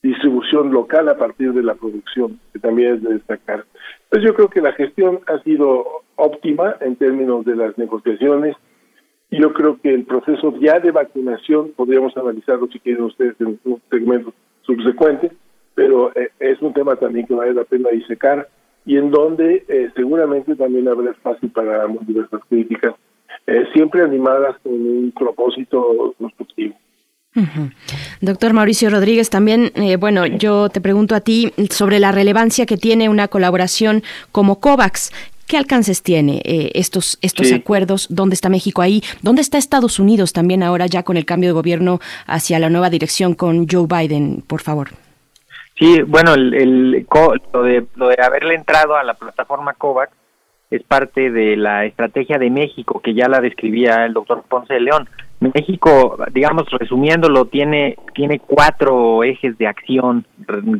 [0.02, 3.66] distribución local a partir de la producción que también es de destacar.
[4.06, 8.56] Entonces yo creo que la gestión ha sido óptima en términos de las negociaciones
[9.32, 13.58] y yo creo que el proceso ya de vacunación podríamos analizarlo si quieren ustedes en
[13.64, 15.32] un segmento subsecuente,
[15.74, 18.50] pero eh, es un tema también que vale la pena disecar
[18.86, 22.94] y en donde eh, seguramente también habrá espacio para diversas críticas,
[23.48, 26.76] eh, siempre animadas con un propósito constructivo.
[28.20, 33.08] Doctor Mauricio Rodríguez, también, bueno, yo te pregunto a ti sobre la relevancia que tiene
[33.08, 34.04] una colaboración
[34.34, 35.12] como COVAX.
[35.52, 38.08] ¿Qué alcances tiene estos, estos acuerdos?
[38.10, 39.04] ¿Dónde está México ahí?
[39.22, 42.90] ¿Dónde está Estados Unidos también ahora ya con el cambio de gobierno hacia la nueva
[42.90, 44.92] dirección con Joe Biden, por favor?
[45.78, 47.06] Sí, bueno, el,
[47.52, 50.14] lo, de, lo de haberle entrado a la plataforma COVAX
[50.70, 54.80] es parte de la estrategia de México, que ya la describía el doctor Ponce de
[54.80, 55.10] León.
[55.42, 60.26] México, digamos, resumiéndolo, tiene, tiene cuatro ejes de acción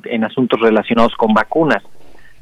[0.06, 1.84] en asuntos relacionados con vacunas.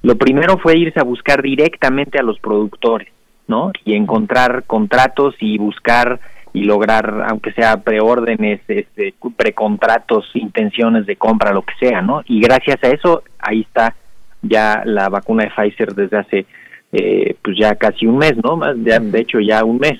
[0.01, 3.09] Lo primero fue irse a buscar directamente a los productores,
[3.47, 3.71] ¿no?
[3.83, 6.19] Y encontrar contratos y buscar
[6.53, 12.21] y lograr, aunque sea preórdenes, este, precontratos, intenciones de compra, lo que sea, ¿no?
[12.25, 13.95] Y gracias a eso, ahí está
[14.41, 16.45] ya la vacuna de Pfizer desde hace,
[16.91, 18.57] eh, pues ya casi un mes, ¿no?
[18.73, 19.99] de hecho, ya un mes.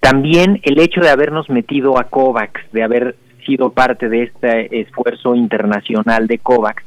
[0.00, 5.34] También el hecho de habernos metido a COVAX, de haber sido parte de este esfuerzo
[5.34, 6.82] internacional de COVAX,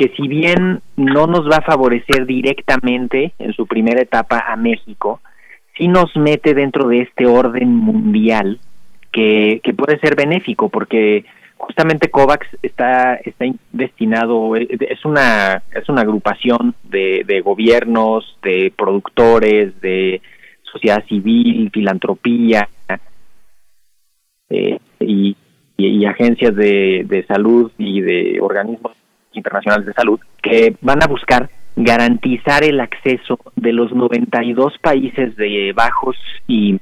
[0.00, 5.20] que si bien no nos va a favorecer directamente en su primera etapa a México,
[5.76, 8.58] sí nos mete dentro de este orden mundial
[9.12, 11.26] que, que puede ser benéfico porque
[11.58, 19.78] justamente COVAX está está destinado es una es una agrupación de, de gobiernos de productores
[19.82, 20.22] de
[20.62, 22.66] sociedad civil filantropía
[24.48, 25.36] eh, y,
[26.06, 28.99] agencias de salud y de organismos
[29.32, 35.72] internacionales de salud que van a buscar garantizar el acceso de los 92 países de
[35.74, 36.78] bajos y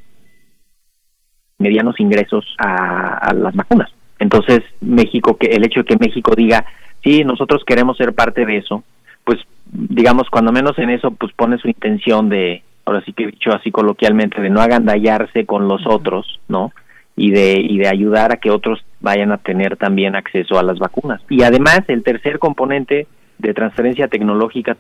[1.58, 3.90] medianos ingresos a, las vacunas.
[4.18, 6.64] Entonces, México, que el hecho de que México diga,
[7.02, 8.82] sí, nosotros queremos ser parte de eso,
[9.24, 9.38] pues
[9.70, 13.50] digamos, cuando menos en eso, pues pone su intención de, ahora sí que he dicho
[13.52, 16.72] así coloquialmente, de no agandallarse con los otros, ¿no?
[17.18, 20.78] Y de, y de ayudar a que otros vayan a tener también acceso a las
[20.78, 21.20] vacunas.
[21.28, 23.06] Y además, el tercer componente
[23.38, 24.76] de transferencia tecnológica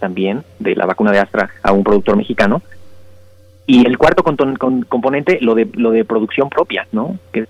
[0.00, 2.62] también de la vacuna de Astra a un productor mexicano.
[3.66, 7.18] Y el cuarto componente, lo de, lo de producción propia, ¿no?
[7.32, 7.46] Que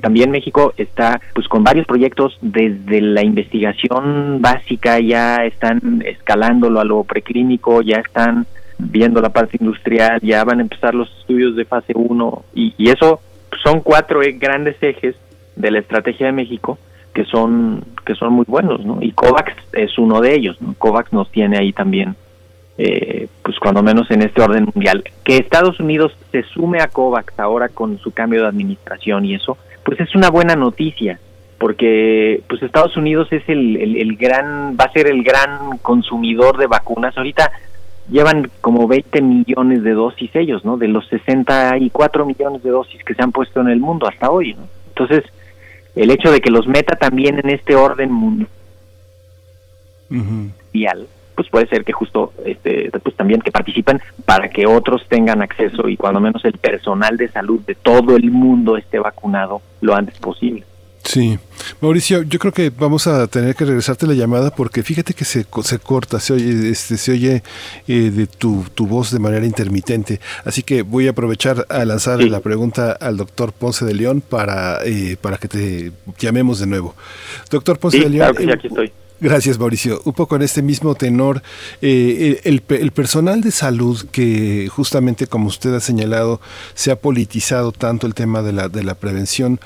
[0.00, 6.84] también México está pues con varios proyectos desde la investigación básica ya están escalándolo a
[6.84, 8.46] lo preclínico, ya están
[8.78, 12.90] viendo la parte industrial, ya van a empezar los estudios de fase 1 y, y
[12.90, 13.20] eso
[13.62, 15.16] son cuatro eh, grandes ejes
[15.56, 16.78] de la estrategia de México
[17.14, 18.98] que son que son muy buenos, ¿no?
[19.00, 20.74] Y COVAX es uno de ellos, ¿no?
[20.78, 22.16] COVAX nos tiene ahí también,
[22.78, 25.04] eh, pues cuando menos en este orden mundial.
[25.24, 29.58] Que Estados Unidos se sume a COVAX ahora con su cambio de administración y eso,
[29.84, 31.20] pues es una buena noticia,
[31.58, 36.56] porque pues Estados Unidos es el, el, el gran, va a ser el gran consumidor
[36.56, 37.16] de vacunas.
[37.16, 37.52] Ahorita
[38.08, 40.76] llevan como 20 millones de dosis ellos, ¿no?
[40.76, 44.54] De los 64 millones de dosis que se han puesto en el mundo hasta hoy,
[44.54, 44.68] ¿no?
[44.88, 45.24] Entonces,
[45.94, 48.10] el hecho de que los meta también en este orden
[50.08, 55.42] mundial, pues puede ser que justo este pues también que participen para que otros tengan
[55.42, 59.94] acceso y cuando menos el personal de salud de todo el mundo esté vacunado lo
[59.94, 60.64] antes posible.
[61.04, 61.38] Sí,
[61.80, 65.44] Mauricio, yo creo que vamos a tener que regresarte la llamada porque fíjate que se,
[65.64, 67.42] se corta, se oye, este, se oye
[67.88, 70.20] eh, de tu, tu, voz de manera intermitente.
[70.44, 72.28] Así que voy a aprovechar a lanzar sí.
[72.28, 76.94] la pregunta al doctor Ponce de León para, eh, para que te llamemos de nuevo.
[77.50, 78.34] Doctor Ponce sí, de León.
[78.34, 78.92] Claro que sí, aquí estoy.
[79.22, 80.02] Gracias, Mauricio.
[80.04, 81.42] Un poco en este mismo tenor,
[81.80, 86.40] eh, el, el, personal de salud que justamente como usted ha señalado,
[86.74, 89.60] se ha politizado tanto el tema de la, de la prevención,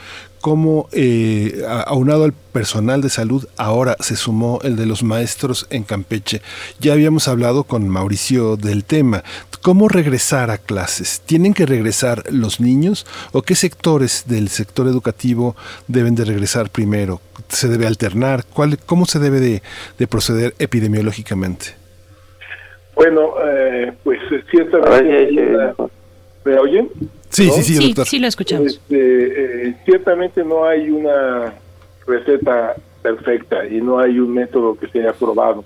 [0.46, 5.82] cómo eh, aunado al personal de salud, ahora se sumó el de los maestros en
[5.82, 6.40] Campeche.
[6.78, 9.24] Ya habíamos hablado con Mauricio del tema.
[9.60, 11.20] ¿Cómo regresar a clases?
[11.26, 15.56] ¿Tienen que regresar los niños o qué sectores del sector educativo
[15.88, 17.20] deben de regresar primero?
[17.48, 18.44] ¿Se debe alternar?
[18.44, 19.62] ¿Cuál, ¿Cómo se debe de,
[19.98, 21.74] de proceder epidemiológicamente?
[22.94, 25.74] Bueno, eh, pues ciertamente...
[26.46, 26.88] ¿Me oyen?
[27.28, 28.06] Sí, sí, sí, sí, doctor.
[28.06, 28.74] sí, lo escuchamos.
[28.74, 31.52] Este, eh, ciertamente no hay una
[32.06, 35.64] receta perfecta y no hay un método que sea aprobado.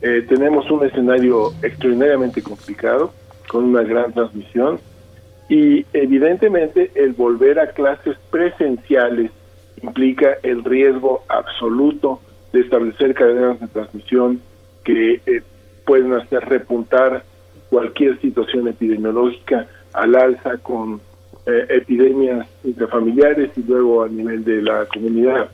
[0.00, 3.12] Eh, tenemos un escenario extraordinariamente complicado,
[3.48, 4.78] con una gran transmisión,
[5.48, 9.32] y evidentemente el volver a clases presenciales
[9.82, 12.20] implica el riesgo absoluto
[12.52, 14.40] de establecer cadenas de transmisión
[14.84, 15.42] que eh,
[15.84, 17.24] pueden hacer repuntar
[17.68, 21.00] cualquier situación epidemiológica al alza con
[21.46, 25.48] eh, epidemias intrafamiliares y luego a nivel de la comunidad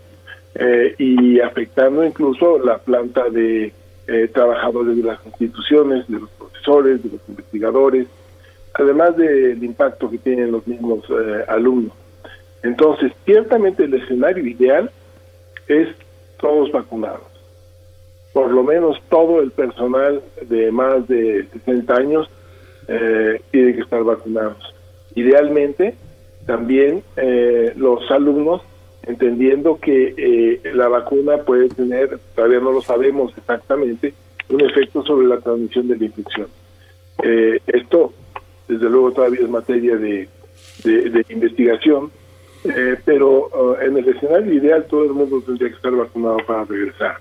[0.54, 3.72] eh, y afectando incluso la planta de
[4.06, 8.06] eh, trabajadores de las instituciones, de los profesores, de los investigadores,
[8.74, 11.04] además del impacto que tienen los mismos
[11.48, 11.92] alumnos.
[12.62, 14.90] Entonces, ciertamente el escenario ideal
[15.66, 15.88] es
[16.38, 17.26] todos vacunados.
[18.32, 22.30] Por lo menos todo el personal de más de 60 años
[22.90, 24.74] eh, tienen que estar vacunados.
[25.14, 25.94] Idealmente,
[26.44, 28.62] también eh, los alumnos,
[29.04, 34.12] entendiendo que eh, la vacuna puede tener, todavía no lo sabemos exactamente,
[34.48, 36.48] un efecto sobre la transmisión de la infección.
[37.22, 38.12] Eh, esto,
[38.66, 40.28] desde luego, todavía es materia de,
[40.82, 42.10] de, investigación,
[42.64, 47.18] eh, pero en el escenario ideal todo el mundo tendría que estar vacunado para regresar.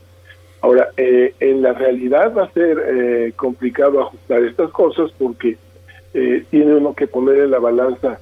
[0.61, 5.57] Ahora, eh, en la realidad va a ser eh, complicado ajustar estas cosas porque
[6.13, 8.19] eh, tiene uno que poner en la balanza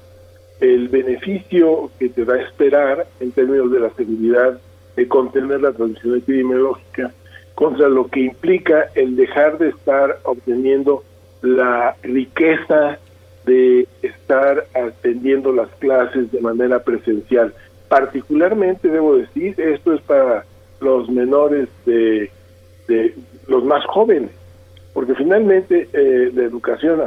[0.60, 4.60] el beneficio que te va a esperar en términos de la seguridad
[4.96, 7.12] de contener la transmisión epidemiológica
[7.56, 11.04] contra lo que implica el dejar de estar obteniendo
[11.42, 13.00] la riqueza
[13.46, 17.54] de estar atendiendo las clases de manera presencial.
[17.88, 20.46] Particularmente, debo decir, esto es para
[20.80, 22.30] los menores de,
[22.88, 23.16] de
[23.48, 24.32] los más jóvenes,
[24.94, 27.02] porque finalmente eh, la educación,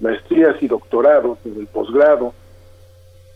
[0.00, 2.34] maestrías y doctorados, en el posgrado,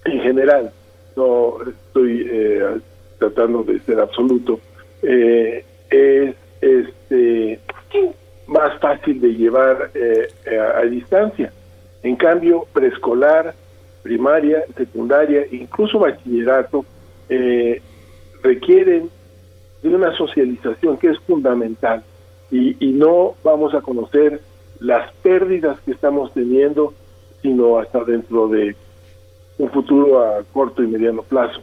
[0.04, 0.72] en general,
[1.16, 2.78] no estoy eh,
[3.18, 4.60] tratando de ser absoluto,
[5.02, 7.60] eh, es este
[8.46, 11.52] más fácil de llevar eh, a, a distancia.
[12.02, 13.54] En cambio, preescolar,
[14.02, 16.84] primaria, secundaria, incluso bachillerato,
[17.28, 17.82] eh,
[18.42, 19.10] requieren
[19.82, 22.02] de una socialización que es fundamental
[22.50, 24.40] y, no vamos a conocer
[24.80, 26.94] las pérdidas que estamos teniendo,
[27.42, 28.74] sino hasta dentro de
[29.58, 31.60] un futuro a corto y mediano plazo.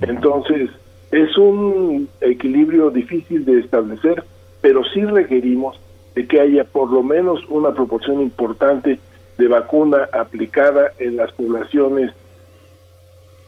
[0.00, 0.70] Entonces,
[1.10, 4.22] es un equilibrio difícil de establecer,
[4.60, 5.80] pero sí requerimos
[6.14, 8.98] de que haya por lo menos una proporción importante
[9.38, 12.12] de vacuna aplicada en las poblaciones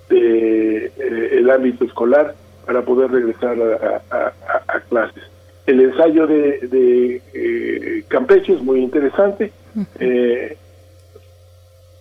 [0.08, 2.34] del de, eh, ámbito escolar
[2.70, 5.24] para poder regresar a, a, a, a clases.
[5.66, 9.50] El ensayo de, de eh, Campeche es muy interesante,
[9.98, 10.56] eh,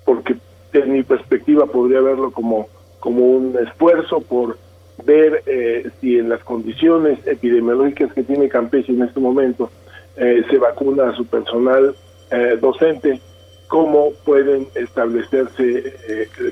[0.05, 0.35] porque
[0.73, 2.67] en mi perspectiva podría verlo como
[2.99, 4.59] como un esfuerzo por
[5.05, 9.71] ver eh, si en las condiciones epidemiológicas que tiene Campeche en este momento
[10.17, 11.95] eh, se vacuna a su personal
[12.29, 13.19] eh, docente,
[13.67, 15.95] cómo pueden establecerse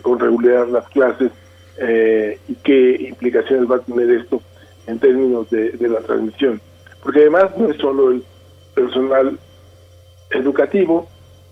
[0.02, 1.32] con regularidad las clases
[1.80, 4.42] y qué implicaciones va a tener esto
[4.88, 6.60] en términos de, la transmisión.
[7.04, 8.24] Porque además no es solo el
[8.74, 9.38] personal
[10.32, 11.08] educativo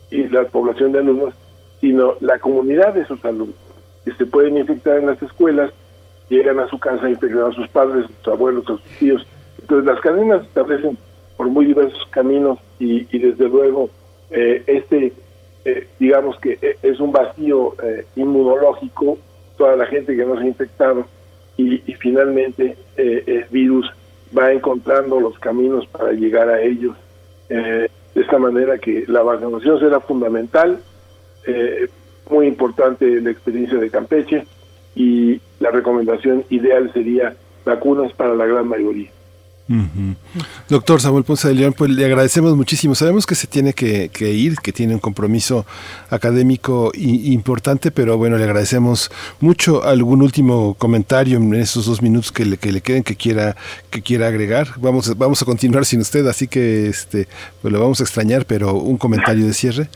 [0.10, 1.34] y la población de alumnos,
[1.82, 3.56] sino la comunidad de esos alumnos,
[4.04, 5.72] que se pueden infectar en las escuelas
[6.30, 9.26] llegan a su casa infectan a sus padres, a sus abuelos, a sus tíos.
[9.60, 10.98] Entonces las cadenas se establecen
[11.38, 13.90] por muy diversos caminos y, desde luego
[14.32, 15.14] eh, este,
[15.66, 17.76] eh, digamos que eh, es un vacío
[18.16, 19.18] inmunológico,
[19.58, 21.06] toda la gente que no se ha infectado
[21.58, 23.90] y, finalmente el virus
[24.38, 26.95] va encontrando los caminos para llegar a ellos.
[27.48, 30.80] de esta manera que la vacunación será fundamental,
[32.30, 34.45] muy importante la experiencia de Campeche
[34.95, 37.35] y la recomendación ideal sería
[37.66, 39.09] vacunas para la gran mayoría.
[40.69, 42.94] Doctor Samuel Ponce de León, pues le agradecemos muchísimo.
[42.94, 45.66] Sabemos que se tiene que, ir, que tiene un compromiso
[46.10, 49.84] académico importante, pero bueno, le agradecemos mucho.
[49.84, 53.56] ¿Algún último comentario en esos dos minutos que le, que le queden que quiera,
[53.90, 54.68] que quiera agregar?
[54.77, 57.27] Vamos, vamos a continuar sin usted, así que este,
[57.61, 59.90] pues lo vamos a extrañar, pero un comentario de cierre.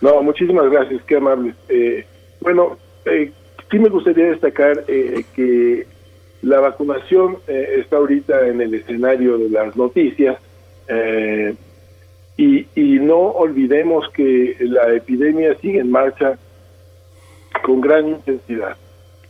[0.00, 1.54] No, muchísimas gracias, qué amable.
[1.68, 2.06] Eh,
[2.40, 3.32] bueno, eh,
[3.74, 5.84] Sí me gustaría destacar eh, que
[6.44, 10.36] la vacunación eh, está ahorita en el escenario de las noticias
[10.88, 11.54] eh,
[12.36, 12.64] y,
[13.00, 16.38] no olvidemos que la epidemia sigue en marcha
[17.62, 18.76] con gran intensidad.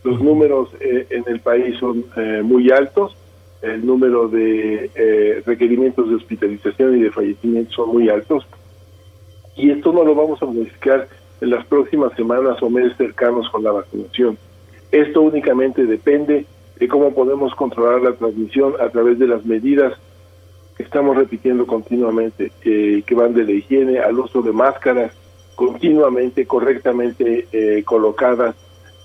[0.03, 2.05] Los números en el país son
[2.43, 3.17] muy altos,
[3.61, 8.47] el número de requerimientos de hospitalización y de fallecimientos son muy altos
[9.55, 11.07] y esto no lo vamos a modificar
[11.41, 14.37] en las próximas semanas o meses cercanos con la vacunación.
[14.91, 16.45] Esto únicamente depende
[16.79, 19.93] de cómo podemos controlar la transmisión a través de las medidas
[20.75, 25.13] que estamos repitiendo continuamente, eh, que van de la higiene al uso de máscaras
[25.55, 28.55] continuamente, correctamente eh, colocadas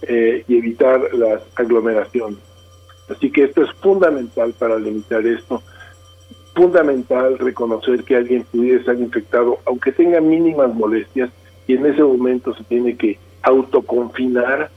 [0.02, 2.38] eh, y evitar las aglomeraciones.
[3.08, 5.62] Así que esto es fundamental para limitar esto.
[6.54, 11.30] Fundamental reconocer que alguien pudiera estar infectado, aunque tenga mínimas molestias,
[11.66, 14.70] y en ese momento se tiene que autoconfinar,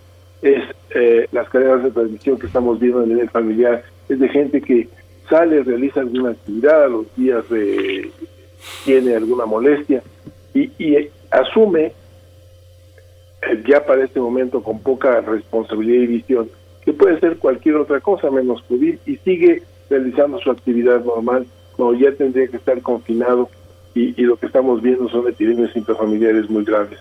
[0.43, 4.61] es eh, las cadenas de transmisión que estamos viendo a nivel familiar, es de gente
[4.61, 4.87] que
[5.29, 8.11] sale, realiza alguna actividad, a los días de,
[8.85, 10.03] tiene alguna molestia
[10.53, 10.69] y,
[11.31, 11.85] asume
[13.41, 16.49] eh, ya para este momento con poca responsabilidad y visión
[16.85, 21.99] que puede ser cualquier otra cosa menos COVID y sigue realizando su actividad normal cuando
[21.99, 23.49] ya tendría que estar confinado
[23.95, 26.99] y, lo que estamos viendo son epidemias intrafamiliares muy graves.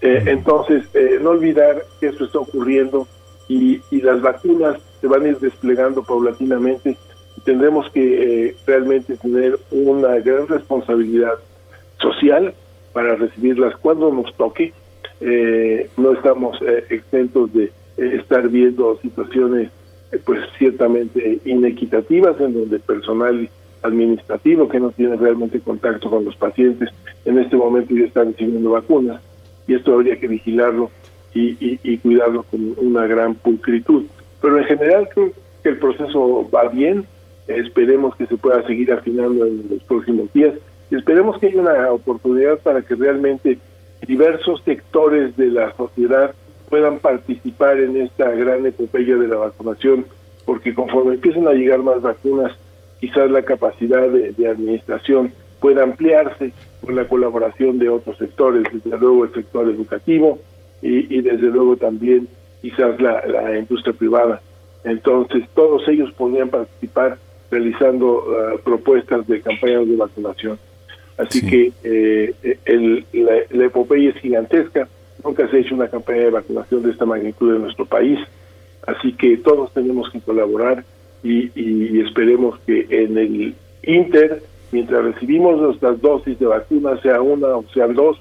[0.00, 3.06] Eh, entonces, eh, no olvidar que esto está ocurriendo
[3.48, 6.96] y, las vacunas se van a ir desplegando paulatinamente
[7.36, 11.34] y tendremos que eh, realmente tener una gran responsabilidad
[11.98, 12.54] social
[12.92, 14.72] para recibirlas cuando nos toque.
[15.96, 16.58] no estamos
[16.90, 19.70] exentos de estar viendo situaciones
[20.24, 23.48] pues ciertamente inequitativas en donde personal
[23.82, 26.88] administrativo que no tiene realmente contacto con los pacientes
[27.24, 29.20] en este momento ya están recibiendo vacunas
[29.68, 30.90] y esto habría que vigilarlo
[31.32, 34.06] y, cuidarlo con una gran pulcritud.
[34.40, 35.30] Pero en general creo
[35.62, 37.06] que el proceso va bien,
[37.46, 40.54] esperemos que se pueda seguir afinando en los próximos días
[40.96, 43.58] esperemos que haya una oportunidad para que realmente
[44.06, 46.34] diversos sectores de la sociedad
[46.68, 50.06] puedan participar en esta gran epopeya de la vacunación,
[50.44, 52.52] porque conforme empiezan a llegar más vacunas,
[53.00, 56.52] quizás la capacidad de, administración pueda ampliarse
[56.84, 60.38] con la colaboración de otros sectores, desde luego el sector educativo
[60.80, 62.28] y, desde luego también
[62.62, 64.40] quizás la, industria privada.
[64.84, 67.18] Entonces todos ellos podrían participar
[67.50, 70.58] realizando ah, propuestas de campañas de vacunación.
[71.16, 74.88] Así que eh, el, la, la epopeya es gigantesca,
[75.24, 78.20] nunca se ha hecho una campaña de vacunación de esta magnitud en nuestro país,
[78.86, 80.84] así que todos tenemos que colaborar
[81.22, 87.64] y, esperemos que en el Inter, mientras recibimos nuestras dosis de vacuna, sea una o
[87.72, 88.18] sea dos,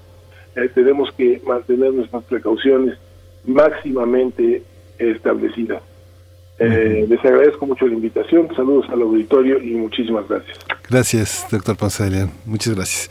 [0.56, 2.98] eh, tenemos que mantener nuestras precauciones
[3.46, 4.64] máximamente
[4.98, 5.82] establecidas.
[6.60, 10.58] Eh, les agradezco mucho la invitación, saludos al auditorio y muchísimas gracias.
[10.90, 13.10] Gracias, doctor Ponce de León, muchas gracias.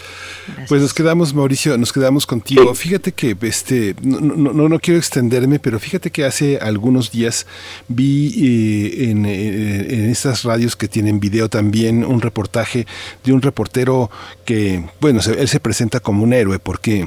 [0.69, 2.75] Pues nos quedamos, Mauricio, nos quedamos contigo.
[2.75, 7.47] Fíjate que, este, no, no, no, quiero extenderme, pero fíjate que hace algunos días
[7.87, 12.85] vi eh, en, eh, en estas radios que tienen video también un reportaje
[13.23, 14.11] de un reportero
[14.45, 17.07] que, bueno, él se presenta como un héroe porque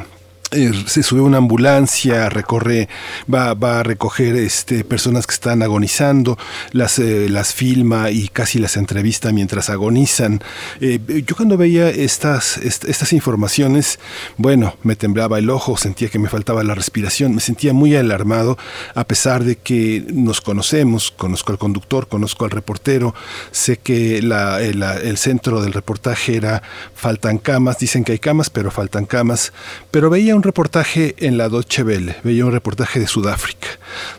[0.51, 2.89] eh, se sube una ambulancia, recorre,
[3.31, 6.37] va, va a recoger este, personas que están agonizando,
[6.71, 10.41] las, eh, las filma y casi las entrevista mientras agonizan.
[10.81, 13.99] Eh, yo cuando veía estas, estas informaciones,
[14.37, 18.57] bueno, me temblaba el ojo, sentía que me faltaba la respiración, me sentía muy alarmado,
[18.95, 23.13] a pesar de que nos conocemos, conozco al conductor, conozco al reportero,
[23.51, 26.63] sé que la, el, el centro del reportaje era
[26.95, 29.53] faltan camas, dicen que hay camas, pero faltan camas,
[29.91, 33.67] pero veía un reportaje en la Deutsche Welle, veía un reportaje de Sudáfrica,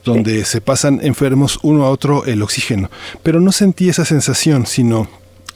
[0.05, 2.91] donde se pasan enfermos uno a otro el oxígeno,
[3.23, 5.09] pero no sentí esa sensación, sino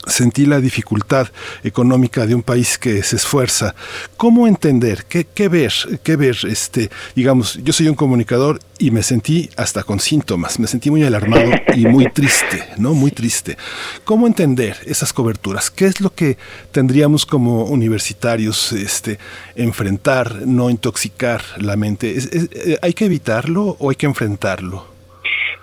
[0.07, 1.27] sentí la dificultad
[1.63, 3.75] económica de un país que se esfuerza.
[4.17, 5.05] ¿Cómo entender?
[5.07, 5.73] ¿Qué, qué ver?
[6.03, 6.37] ¿Qué ver?
[6.47, 11.03] Este, digamos, yo soy un comunicador y me sentí hasta con síntomas, me sentí muy
[11.03, 12.93] alarmado y muy triste, ¿no?
[12.93, 13.57] Muy triste.
[14.03, 15.71] ¿Cómo entender esas coberturas?
[15.71, 16.37] ¿Qué es lo que
[16.71, 19.17] tendríamos como universitarios este,
[19.55, 22.15] enfrentar, no intoxicar la mente?
[22.17, 24.87] Eh, ¿Hay que evitarlo o hay que enfrentarlo?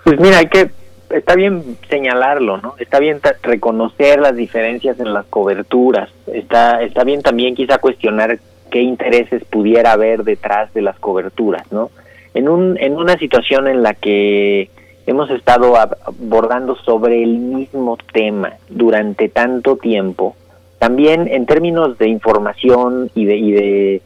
[0.03, 0.82] Pues mira, hay que
[1.13, 2.75] está bien señalarlo, ¿no?
[2.79, 6.09] Está bien reconocer las diferencias en las coberturas.
[6.27, 8.39] Está está bien también quizá cuestionar
[8.71, 11.91] qué intereses pudiera haber detrás de las coberturas, ¿no?
[12.33, 14.69] En un en una situación en la que
[15.05, 20.35] hemos estado abordando sobre el mismo tema durante tanto tiempo,
[20.79, 24.01] también en términos de información y de y de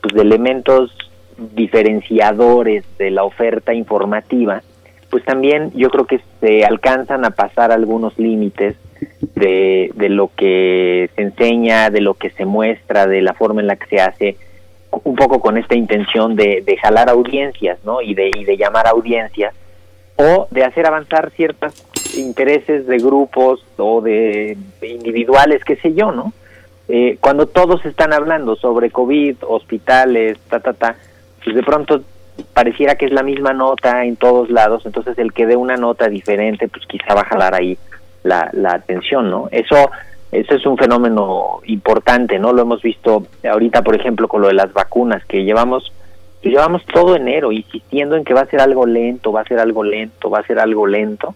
[0.00, 0.96] pues de elementos
[1.54, 4.62] diferenciadores de la oferta informativa,
[5.12, 8.76] pues también yo creo que se alcanzan a pasar algunos límites
[9.34, 13.66] de, de lo que se enseña, de lo que se muestra, de la forma en
[13.66, 14.36] la que se hace,
[15.04, 18.00] un poco con esta intención de, de jalar audiencias, ¿no?
[18.00, 19.54] Y de, y de llamar audiencias,
[20.16, 21.74] o de hacer avanzar ciertos
[22.16, 26.32] intereses de grupos o de, individuales, qué sé yo, ¿no?
[26.88, 30.96] Eh, cuando todos están hablando sobre COVID, hospitales, ta, ta, ta,
[31.44, 32.02] pues de pronto
[32.52, 36.08] pareciera que es la misma nota en todos lados, entonces el que dé una nota
[36.08, 37.78] diferente, pues quizá va a jalar ahí
[38.22, 39.48] la, la atención, ¿no?
[39.50, 39.90] Eso,
[40.30, 42.52] eso es un fenómeno importante, ¿no?
[42.52, 45.92] Lo hemos visto ahorita, por ejemplo, con lo de las vacunas, que llevamos,
[46.40, 49.58] que llevamos todo enero insistiendo en que va a ser algo lento, va a ser
[49.58, 51.34] algo lento, va a ser algo lento,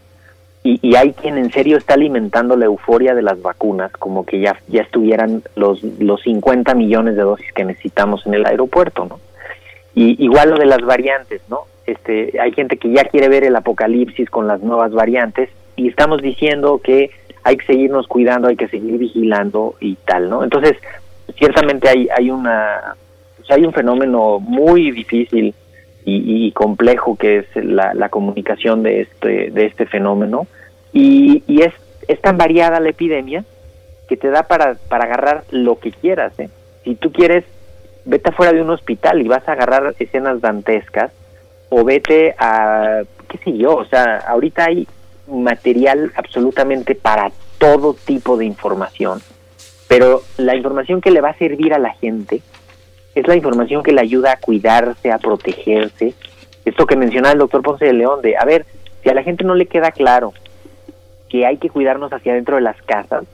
[0.63, 4.41] y, y hay quien en serio está alimentando la euforia de las vacunas, como que
[4.41, 9.21] ya, ya estuvieran los, los 50 millones de dosis que necesitamos en el aeropuerto, ¿no?
[9.97, 11.61] Y igual lo de las variantes, ¿no?
[11.87, 16.21] Este, hay gente que ya quiere ver el apocalipsis con las nuevas variantes y estamos
[16.21, 17.11] diciendo que
[17.43, 20.45] hay que seguirnos cuidando, hay que seguir vigilando y tal, ¿no?
[20.45, 20.77] Entonces,
[21.39, 22.95] ciertamente hay hay una
[23.39, 25.55] pues hay un fenómeno muy difícil
[26.09, 30.47] y, complejo que es la, la, comunicación de este de este fenómeno
[30.93, 31.73] y, y es
[32.07, 33.45] es tan variada la epidemia
[34.09, 36.49] que te da para para agarrar lo que quieras, ¿eh?
[36.85, 37.45] Si tú quieres
[38.07, 41.13] vete afuera de un hospital y vas a agarrar escenas dantescas
[41.69, 44.87] o vete a, qué sé yo, o sea, ahorita hay
[45.27, 49.21] material absolutamente para todo tipo de información,
[49.89, 52.41] pero la información que le va a servir a la gente
[53.17, 56.15] es la información que le ayuda a cuidarse, a protegerse.
[56.65, 58.67] Esto que mencionaba el doctor Ponce de León, de, a ver,
[59.03, 60.33] si a la gente no le queda claro
[61.29, 63.25] que hay que cuidarnos hacia adentro de las casas,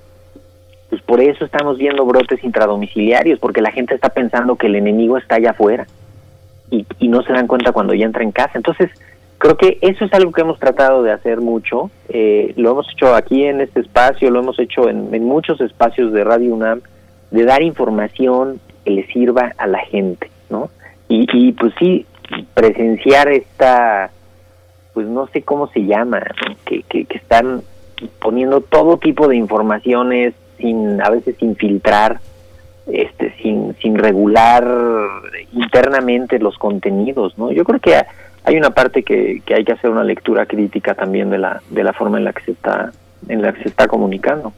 [0.92, 5.16] pues por eso estamos viendo brotes intradomiciliarios, porque la gente está pensando que el enemigo
[5.16, 5.86] está allá afuera
[6.70, 8.52] y, no se dan cuenta cuando ya entra en casa.
[8.56, 8.90] Entonces,
[9.38, 11.90] creo que eso es algo que hemos tratado de hacer mucho.
[12.10, 16.24] Eh, lo hemos hecho aquí en este espacio, lo hemos hecho en, muchos espacios de
[16.24, 16.82] Radio UNAM,
[17.30, 20.68] de dar información que le sirva a la gente, ¿no?
[21.08, 22.04] Y, pues sí,
[22.52, 24.10] presenciar esta,
[24.92, 26.20] pues no sé cómo se llama,
[26.66, 27.62] que, que están
[28.20, 32.20] poniendo todo tipo de informaciones sin a veces sin filtrar
[32.86, 34.66] este sin sin regular
[35.52, 38.00] internamente los contenidos no yo creo que
[38.44, 41.84] hay una parte que, que hay que hacer una lectura crítica también de la de
[41.84, 42.90] la forma en la que se está
[43.28, 44.52] en la que se está comunicando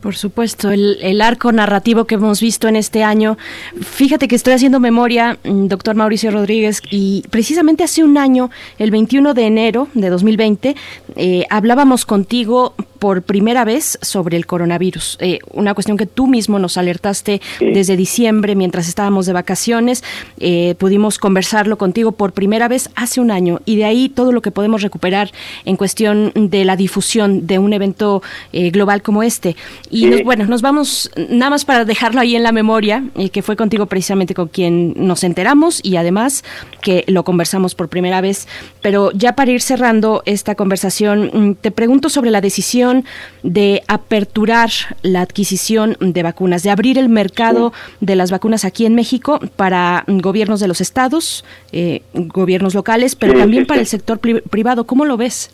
[0.00, 3.36] por supuesto, el, el, arco narrativo que hemos visto en este año.
[3.80, 9.34] Fíjate que estoy haciendo memoria, doctor Mauricio Rodríguez, y precisamente hace un año, el 21
[9.34, 10.76] de enero de 2020,
[11.16, 15.18] eh, hablábamos contigo por primera vez sobre el coronavirus.
[15.20, 20.02] Eh, una cuestión que tú mismo nos alertaste desde diciembre mientras estábamos de vacaciones.
[20.38, 24.42] Eh, pudimos conversarlo contigo por primera vez hace un año y de ahí todo lo
[24.42, 25.30] que podemos recuperar
[25.64, 29.56] en cuestión de la difusión de un evento eh, global como este.
[29.90, 30.06] Y sí.
[30.10, 33.56] nos, bueno, nos vamos nada más para dejarlo ahí en la memoria, eh, que fue
[33.56, 36.44] contigo precisamente con quien nos enteramos y además
[36.82, 38.48] que lo conversamos por primera vez.
[38.82, 43.04] Pero ya para ir cerrando esta conversación, mm, te pregunto sobre la decisión
[43.42, 44.70] de aperturar
[45.02, 50.04] la adquisición de vacunas, de abrir el mercado de las vacunas aquí en México para
[50.06, 54.86] gobiernos de los estados, eh, gobiernos locales, pero también para el sector privado.
[54.86, 55.50] ¿Cómo lo ves?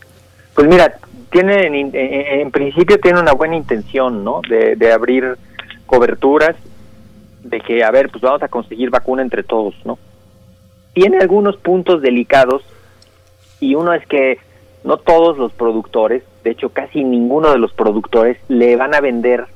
[0.54, 0.98] Pues mira,
[1.34, 4.40] tiene en, principio tiene una buena intención, ¿no?
[4.48, 5.36] De, de abrir
[5.84, 6.54] coberturas,
[7.42, 9.98] de que, a ver, pues vamos a conseguir vacuna entre todos, ¿no?
[10.92, 12.62] Tiene algunos puntos delicados
[13.58, 14.38] y uno es que
[14.84, 19.46] no todos los productores, de hecho casi ninguno de los productores le van a vender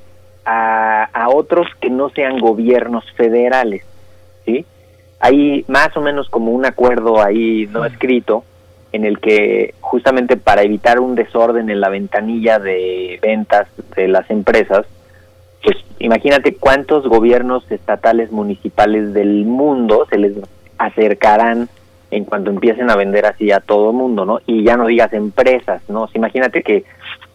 [0.44, 3.84] a, a otros que no sean gobiernos federales,
[4.44, 4.66] ¿sí?
[5.20, 8.42] Hay más o menos como un acuerdo ahí no escrito
[8.92, 14.30] en el que justamente para evitar un desorden en la ventanilla de ventas de las
[14.30, 14.86] empresas,
[15.62, 20.32] pues imagínate cuántos gobiernos estatales municipales del mundo se les
[20.78, 21.68] acercarán
[22.10, 24.40] en cuanto empiecen a vender así a todo mundo, ¿no?
[24.46, 26.08] Y ya no digas empresas, ¿no?
[26.14, 26.84] imagínate que,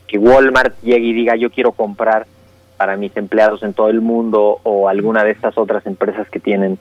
[0.07, 2.25] que Walmart llegue y diga yo quiero comprar
[2.77, 6.79] para mis empleados en todo el mundo o alguna de estas otras empresas que tienen.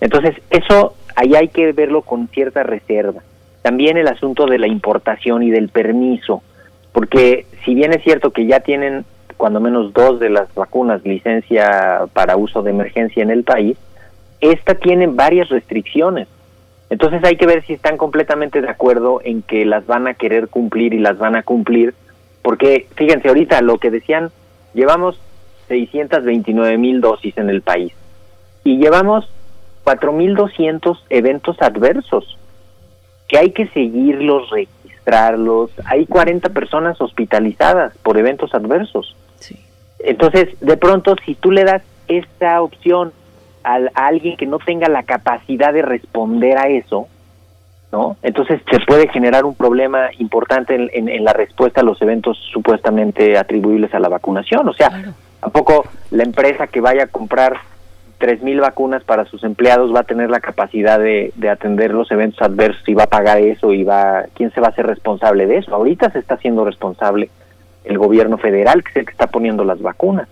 [0.00, 3.22] Entonces, eso ahí hay que verlo con cierta reserva.
[3.64, 6.42] También el asunto de la importación y del permiso,
[6.92, 9.06] porque si bien es cierto que ya tienen
[9.38, 13.78] cuando menos dos de las vacunas licencia para uso de emergencia en el país,
[14.42, 16.28] esta tiene varias restricciones.
[16.90, 20.48] Entonces hay que ver si están completamente de acuerdo en que las van a querer
[20.48, 21.94] cumplir y las van a cumplir,
[22.42, 24.30] porque fíjense ahorita lo que decían,
[24.74, 25.18] llevamos
[25.68, 27.94] 629 mil dosis en el país
[28.62, 29.26] y llevamos
[29.86, 32.36] 4.200 eventos adversos
[33.34, 35.72] que hay que seguirlos, registrarlos.
[35.86, 39.16] Hay 40 personas hospitalizadas por eventos adversos.
[39.98, 43.12] Entonces, de pronto, si tú le das esta opción
[43.64, 47.08] a, alguien que no tenga la capacidad de responder a eso,
[47.90, 48.16] ¿no?
[48.22, 53.92] Entonces se puede generar un problema importante en, la respuesta a los eventos supuestamente atribuibles
[53.94, 54.68] a la vacunación.
[54.68, 57.56] O sea, ¿a poco la empresa que vaya a comprar
[58.42, 62.88] mil vacunas para sus empleados va a tener la capacidad de, atender los eventos adversos
[62.88, 65.74] y va a pagar eso y va quién se va a hacer responsable de eso
[65.74, 67.30] ahorita se está haciendo responsable
[67.84, 70.28] el gobierno federal que es el que está poniendo las vacunas.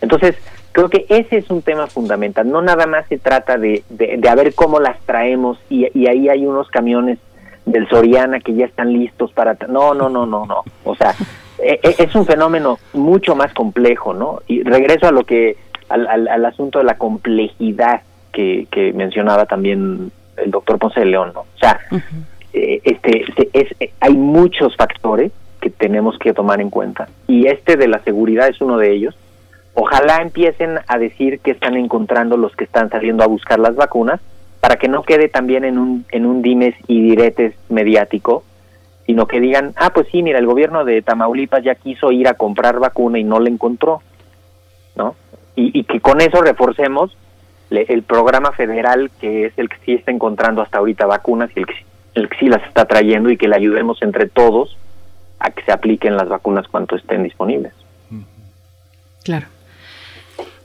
[0.00, 0.36] Entonces
[0.72, 2.50] creo que ese es un tema fundamental.
[2.50, 6.06] No nada más se trata de, de, de a ver cómo las traemos y, y
[6.08, 7.18] ahí hay unos camiones
[7.64, 10.64] del Soriana que ya están listos para no no no no no.
[10.84, 11.14] O sea
[11.58, 15.56] e, e, es un fenómeno mucho más complejo no y regreso a lo que
[15.92, 21.40] al, asunto de la complejidad que, mencionaba también el doctor Ponce de León, ¿no?
[21.40, 21.78] O sea,
[22.52, 23.68] eh, este, es,
[24.00, 28.60] hay muchos factores que tenemos que tomar en cuenta y este de la seguridad es
[28.60, 29.16] uno de ellos.
[29.74, 34.20] Ojalá empiecen a decir que están encontrando los que están saliendo a buscar las vacunas
[34.60, 38.44] para que no quede también en un, en un dimes y diretes mediático,
[39.06, 42.34] sino que digan, ah, pues sí, mira, el gobierno de Tamaulipas ya quiso ir a
[42.34, 44.02] comprar vacuna y no la encontró,
[45.54, 47.16] y, que con eso reforcemos
[47.70, 51.66] el programa federal que es el que sí está encontrando hasta ahorita vacunas y el
[51.66, 51.74] que,
[52.14, 54.76] el que sí las está trayendo y que le ayudemos entre todos
[55.38, 57.72] a que se apliquen las vacunas cuanto estén disponibles.
[59.24, 59.46] Claro.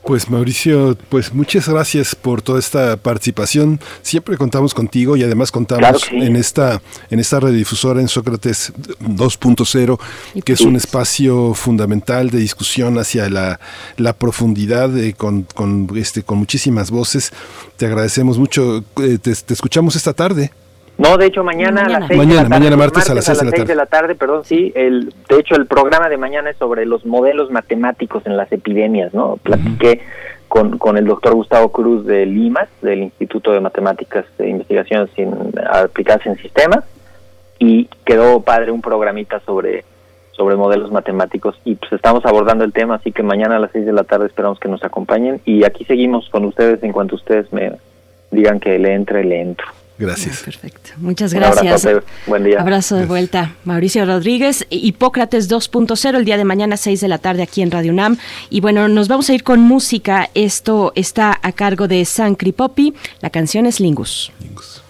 [0.08, 3.78] Pues Mauricio, pues muchas gracias por toda esta participación.
[4.00, 6.80] Siempre contamos contigo y además contamos en esta
[7.10, 10.00] en esta radiodifusora en Sócrates 2.0,
[10.42, 13.60] que es un espacio fundamental de discusión hacia la,
[13.98, 17.30] la profundidad eh, con, con, este con muchísimas voces.
[17.76, 18.82] Te agradecemos mucho.
[19.02, 20.52] Eh, te, escuchamos esta tarde.
[20.98, 22.60] No, de hecho mañana, a las 6 mañana, de la tarde.
[22.60, 23.64] Mañana martes, a las 6 de la tarde.
[23.64, 24.72] de la tarde, perdón, sí.
[24.74, 29.14] El, de hecho, el programa de mañana es sobre los modelos matemáticos en las epidemias,
[29.14, 29.36] ¿no?
[29.36, 30.00] Platiqué
[30.48, 35.32] con, con el doctor Gustavo Cruz de Limas, del Instituto de Matemáticas e Investigaciones sin,
[35.70, 36.84] Aplicadas en Sistemas,
[37.60, 39.84] y quedó padre un programita sobre
[40.32, 43.84] sobre modelos matemáticos y pues estamos abordando el tema, así que mañana a las 6
[43.84, 47.52] de la tarde esperamos que nos acompañen y aquí seguimos con ustedes en cuanto ustedes
[47.52, 47.72] me
[48.30, 49.66] digan que le entre, le entro.
[49.98, 50.42] Gracias.
[50.42, 50.90] perfecto.
[50.98, 51.84] Muchas gracias.
[51.84, 52.60] abrazo, Buen día.
[52.60, 53.56] Abrazo de vuelta.
[53.64, 57.92] Mauricio Rodríguez, Hipócrates 2.0, el día de mañana 6 de la tarde aquí en Radio
[57.92, 58.16] UNAM.
[58.48, 60.30] Y bueno, nos vamos a ir con música.
[60.34, 62.94] Esto está a cargo de San Cripopi.
[63.20, 64.32] La canción es Lingus.
[64.40, 64.82] Lingus.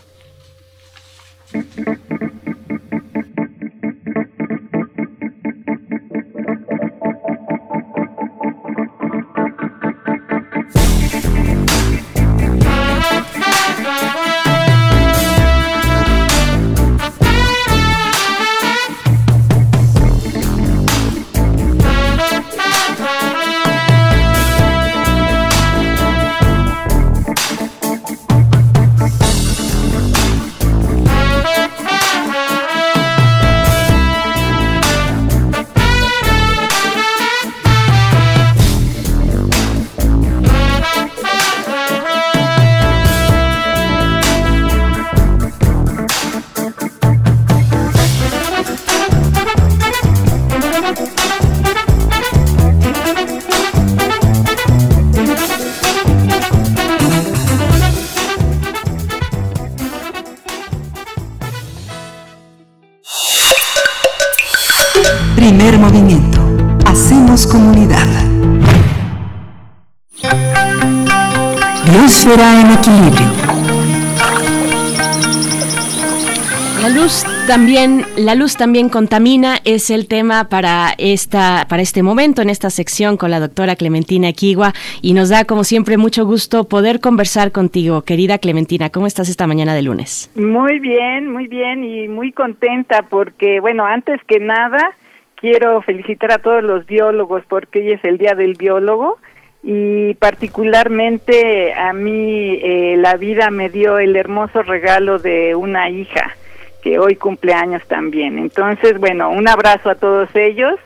[77.69, 82.71] También, la luz también contamina es el tema para esta, para este momento en esta
[82.71, 84.73] sección con la doctora Clementina Equigua
[85.03, 88.89] y nos da como siempre mucho gusto poder conversar contigo, querida Clementina.
[88.89, 90.31] ¿Cómo estás esta mañana de lunes?
[90.35, 94.97] Muy bien, muy bien y muy contenta porque, bueno, antes que nada
[95.35, 99.19] quiero felicitar a todos los biólogos porque hoy es el día del biólogo
[99.63, 106.35] y particularmente a mí eh, la vida me dio el hermoso regalo de una hija
[106.83, 108.39] que hoy cumple años también.
[108.39, 110.79] Entonces, bueno, un abrazo a todos ellos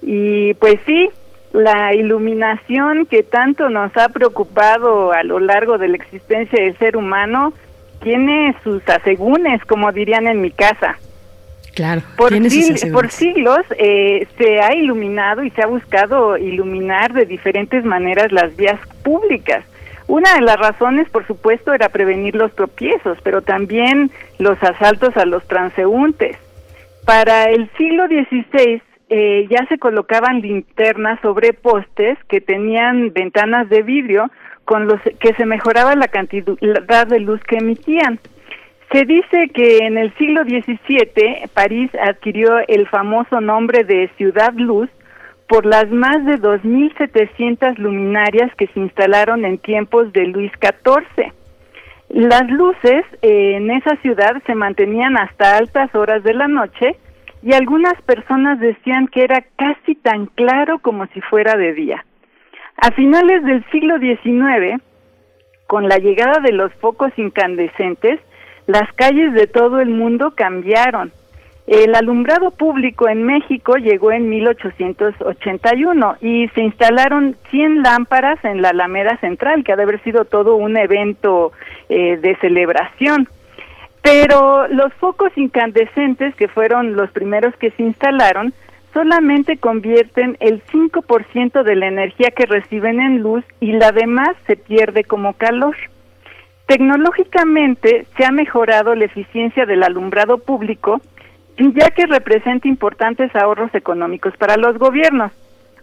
[0.00, 1.08] y pues sí,
[1.52, 6.96] la iluminación que tanto nos ha preocupado a lo largo de la existencia del ser
[6.96, 7.52] humano
[8.02, 10.96] tiene sus asegúnes, como dirían en mi casa.
[11.74, 12.32] Claro, por,
[12.92, 18.54] por siglos eh, se ha iluminado y se ha buscado iluminar de diferentes maneras las
[18.56, 19.64] vías públicas.
[20.08, 25.24] Una de las razones, por supuesto, era prevenir los tropiezos, pero también los asaltos a
[25.24, 26.36] los transeúntes.
[27.04, 33.82] Para el siglo XVI eh, ya se colocaban linternas sobre postes que tenían ventanas de
[33.82, 34.30] vidrio
[34.64, 38.18] con los que se mejoraba la cantidad de luz que emitían.
[38.92, 44.88] Se dice que en el siglo XVII París adquirió el famoso nombre de Ciudad Luz
[45.52, 51.30] por las más de 2.700 luminarias que se instalaron en tiempos de Luis XIV.
[52.08, 56.96] Las luces eh, en esa ciudad se mantenían hasta altas horas de la noche
[57.42, 62.02] y algunas personas decían que era casi tan claro como si fuera de día.
[62.78, 64.82] A finales del siglo XIX,
[65.66, 68.20] con la llegada de los focos incandescentes,
[68.66, 71.12] las calles de todo el mundo cambiaron.
[71.66, 78.70] El alumbrado público en México llegó en 1881 y se instalaron 100 lámparas en la
[78.70, 81.52] Alameda Central, que ha de haber sido todo un evento
[81.88, 83.28] eh, de celebración.
[84.02, 88.52] Pero los focos incandescentes, que fueron los primeros que se instalaron,
[88.92, 94.56] solamente convierten el 5% de la energía que reciben en luz y la demás se
[94.56, 95.76] pierde como calor.
[96.66, 101.00] Tecnológicamente se ha mejorado la eficiencia del alumbrado público,
[101.70, 105.32] ya que representa importantes ahorros económicos para los gobiernos.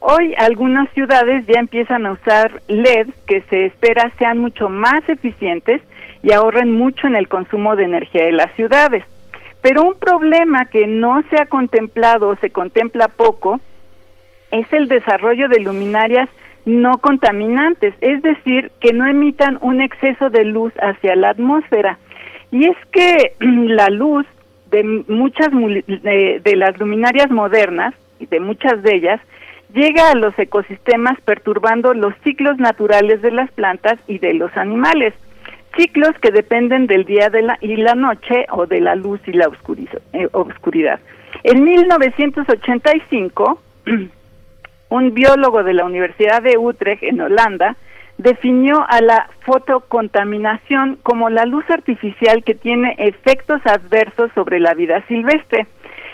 [0.02, 5.82] Hoy algunas ciudades ya empiezan a usar LEDs que se espera sean mucho más eficientes
[6.24, 9.04] y ahorren mucho en el consumo de energía de las ciudades.
[9.62, 13.60] Pero un problema que no se ha contemplado o se contempla poco
[14.52, 16.30] es el desarrollo de luminarias
[16.66, 21.98] no contaminantes, es decir, que no emitan un exceso de luz hacia la atmósfera.
[22.52, 24.26] Y es que la luz
[24.72, 29.22] de muchas de, las luminarias modernas y de muchas de ellas
[29.74, 35.14] llega a los ecosistemas perturbando los ciclos naturales de las plantas y de los animales,
[35.78, 39.34] ciclos que dependen del día de la, y la noche o de la luz y
[39.34, 39.50] la
[40.14, 41.00] eh, oscuridad.
[41.44, 43.62] En 1985
[44.90, 47.76] un biólogo de la Universidad de Utrecht en Holanda
[48.20, 55.02] definió a la fotocontaminación como la luz artificial que tiene efectos adversos sobre la vida
[55.08, 55.68] silvestre.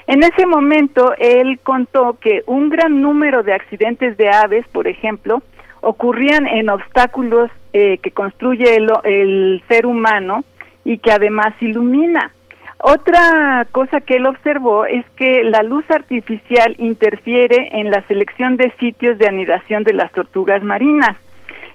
[0.06, 5.42] En ese momento él contó que un gran número de accidentes de aves, por ejemplo,
[5.82, 10.44] ocurrían en obstáculos eh, que construye el ser humano
[10.84, 12.32] y que además ilumina.
[12.78, 18.72] Otra cosa que él observó es que la luz artificial interfiere en la selección de
[18.80, 21.18] sitios de anidación de las tortugas marinas.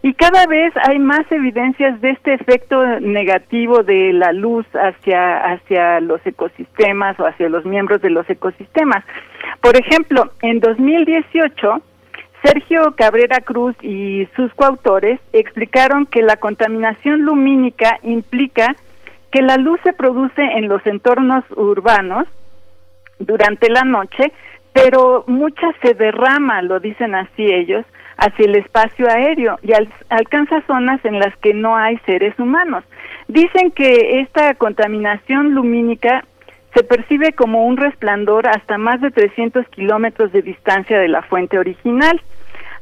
[0.03, 6.01] Y cada vez hay más evidencias de este efecto negativo de la luz hacia, hacia
[6.01, 9.05] los ecosistemas o hacia los miembros de los ecosistemas.
[9.61, 11.83] Por ejemplo, en 2018,
[12.43, 18.75] Sergio Cabrera Cruz y sus coautores explicaron que la contaminación lumínica implica
[19.31, 22.27] que la luz se produce en los entornos urbanos
[23.19, 24.33] durante la noche,
[24.73, 27.85] pero mucha se derrama, lo dicen así ellos,
[28.21, 29.73] hacia el espacio aéreo y
[30.11, 32.85] alcanza zonas en las que no hay seres humanos.
[33.29, 36.25] Dicen que esta contaminación lumínica
[36.75, 41.59] se percibe como un resplandor hasta más de 300 kilómetros de distancia de la fuente
[41.59, 42.21] original.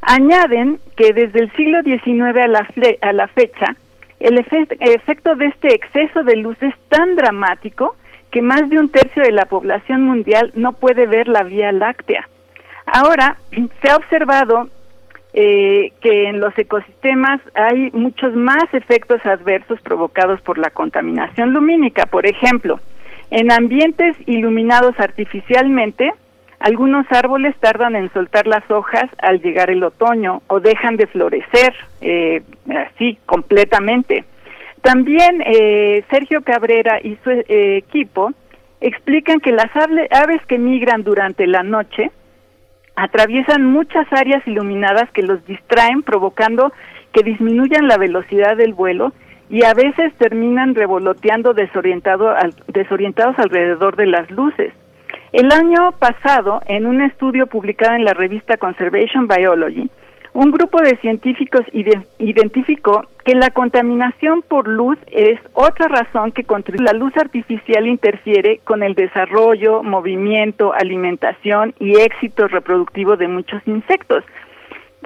[0.02, 2.68] Añaden que desde el siglo XIX a la,
[3.00, 3.76] a la fecha,
[4.18, 7.94] el efecto de este exceso de luz es tan dramático
[8.32, 12.28] que más de un tercio de la población mundial no puede ver la Vía Láctea.
[12.86, 13.36] Ahora,
[13.82, 14.68] se ha observado
[15.32, 22.06] eh, que en los ecosistemas hay muchos más efectos adversos provocados por la contaminación lumínica.
[22.06, 22.80] Por ejemplo,
[23.30, 26.12] en ambientes iluminados artificialmente,
[26.60, 31.72] Algunos árboles tardan en soltar las hojas al llegar el otoño o dejan de florecer
[32.00, 34.24] eh, así completamente.
[34.82, 38.32] También eh, Sergio Cabrera y su eh, equipo
[38.80, 42.10] explican que las aves que migran durante la noche
[42.98, 46.72] atraviesan muchas áreas iluminadas que los distraen, provocando
[47.12, 49.12] que disminuyan la velocidad del vuelo
[49.48, 52.34] y a veces terminan revoloteando desorientado
[52.66, 54.74] desorientados alrededor de las luces.
[55.32, 59.88] El año pasado, en un estudio publicado en la revista Conservation Biology,
[60.38, 66.84] un grupo de científicos identificó que la contaminación por luz es otra razón que contribuye.
[66.84, 74.22] La luz artificial interfiere con el desarrollo, movimiento, alimentación y éxito reproductivo de muchos insectos.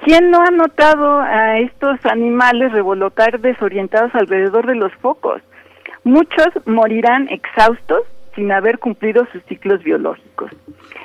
[0.05, 5.41] ¿Quién no ha notado a estos animales revolotar desorientados alrededor de los focos?
[6.03, 8.03] Muchos morirán exhaustos
[8.35, 10.51] sin haber cumplido sus ciclos biológicos.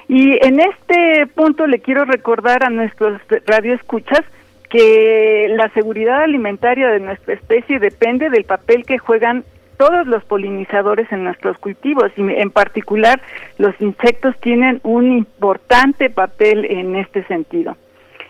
[0.08, 4.22] Y en este punto le quiero recordar a nuestros radioescuchas
[4.70, 9.44] que la seguridad alimentaria de nuestra especie depende del papel que juegan
[9.78, 13.20] todos los polinizadores en nuestros cultivos y en particular
[13.58, 17.76] los insectos tienen un importante papel en este sentido.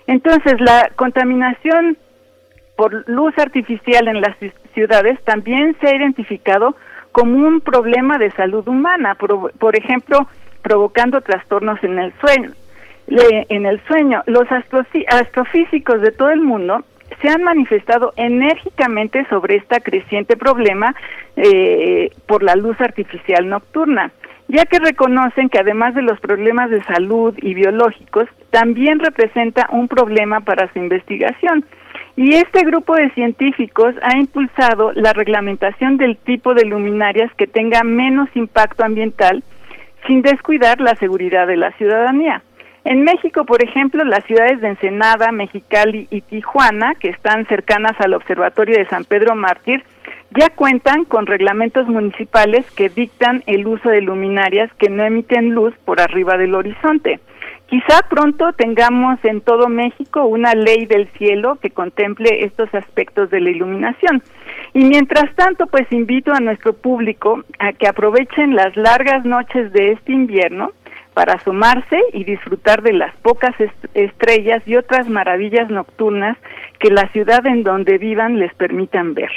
[0.06, 1.96] Entonces, la contaminación
[2.76, 4.36] por luz artificial en las
[4.74, 6.76] ciudades también se ha identificado
[7.18, 10.28] como un problema de salud humana, por, ejemplo,
[10.62, 12.52] provocando trastornos en el sueño.
[13.08, 16.84] en el sueño, los astrofísicos de todo el mundo
[17.20, 20.94] se han manifestado enérgicamente sobre este creciente problema
[21.34, 24.12] eh, por la luz artificial nocturna,
[24.46, 29.88] ya que reconocen que además de los problemas de salud y biológicos, también representa un
[29.88, 31.64] problema para su investigación.
[32.18, 37.84] Y este grupo de científicos ha impulsado la reglamentación del tipo de luminarias que tenga
[37.84, 39.44] menos impacto ambiental
[40.04, 42.42] sin descuidar la seguridad de la ciudadanía.
[42.82, 48.14] En México, por ejemplo, las ciudades de Ensenada, Mexicali y Tijuana, que están cercanas al
[48.14, 49.84] Observatorio de San Pedro Mártir,
[50.36, 55.72] ya cuentan con reglamentos municipales que dictan el uso de luminarias que no emiten luz
[55.84, 57.20] por arriba del horizonte.
[57.68, 63.40] Quizá pronto tengamos en todo México una ley del cielo que contemple estos aspectos de
[63.40, 64.22] la iluminación.
[64.72, 69.92] Y mientras tanto, pues invito a nuestro público a que aprovechen las largas noches de
[69.92, 70.70] este invierno
[71.12, 73.54] para asomarse y disfrutar de las pocas
[73.92, 76.38] estrellas y otras maravillas nocturnas
[76.78, 79.30] que la ciudad en donde vivan les permitan ver.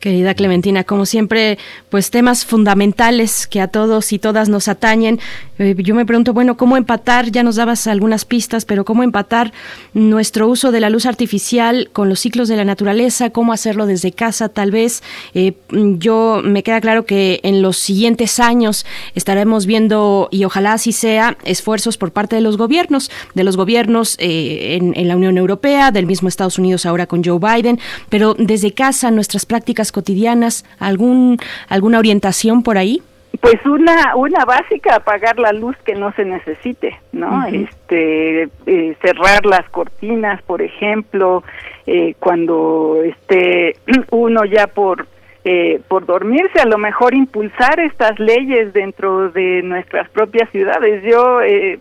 [0.00, 1.58] Querida Clementina, como siempre,
[1.90, 5.18] pues temas fundamentales que a todos y todas nos atañen.
[5.58, 7.30] Eh, yo me pregunto, bueno, ¿cómo empatar?
[7.30, 9.52] Ya nos dabas algunas pistas, pero ¿cómo empatar
[9.94, 13.30] nuestro uso de la luz artificial con los ciclos de la naturaleza?
[13.30, 15.02] ¿Cómo hacerlo desde casa, tal vez?
[15.34, 20.92] Eh, yo me queda claro que en los siguientes años estaremos viendo, y ojalá así
[20.92, 25.38] sea, esfuerzos por parte de los gobiernos, de los gobiernos eh, en, en la Unión
[25.38, 30.64] Europea, del mismo Estados Unidos ahora con Joe Biden, pero desde casa nuestras prácticas cotidianas?
[30.78, 33.02] ¿Algún, ¿Alguna orientación por ahí?
[33.40, 37.46] Pues una una básica apagar la luz que no se necesite, ¿no?
[37.46, 41.44] Este eh, cerrar las cortinas, por ejemplo,
[41.86, 43.76] eh, cuando esté
[44.10, 45.06] uno ya por
[45.44, 51.02] eh, por dormirse, a lo mejor impulsar estas leyes dentro de nuestras propias ciudades.
[51.04, 51.78] Yo eh,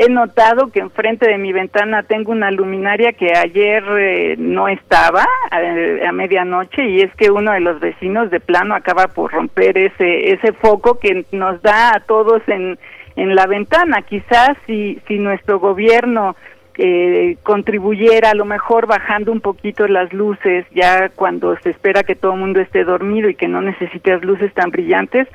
[0.00, 5.26] he notado que enfrente de mi ventana tengo una luminaria que ayer eh, no estaba
[5.50, 9.76] eh, a, medianoche y es que uno de los vecinos de plano acaba por romper
[9.76, 12.78] ese ese foco que nos da a todos en
[13.16, 14.02] en la ventana.
[14.02, 16.36] Quizás si si nuestro gobierno
[16.80, 22.14] eh, contribuyera a lo mejor bajando un poquito las luces ya cuando se espera que
[22.14, 25.26] todo el mundo esté dormido y que no necesites luces tan brillantes,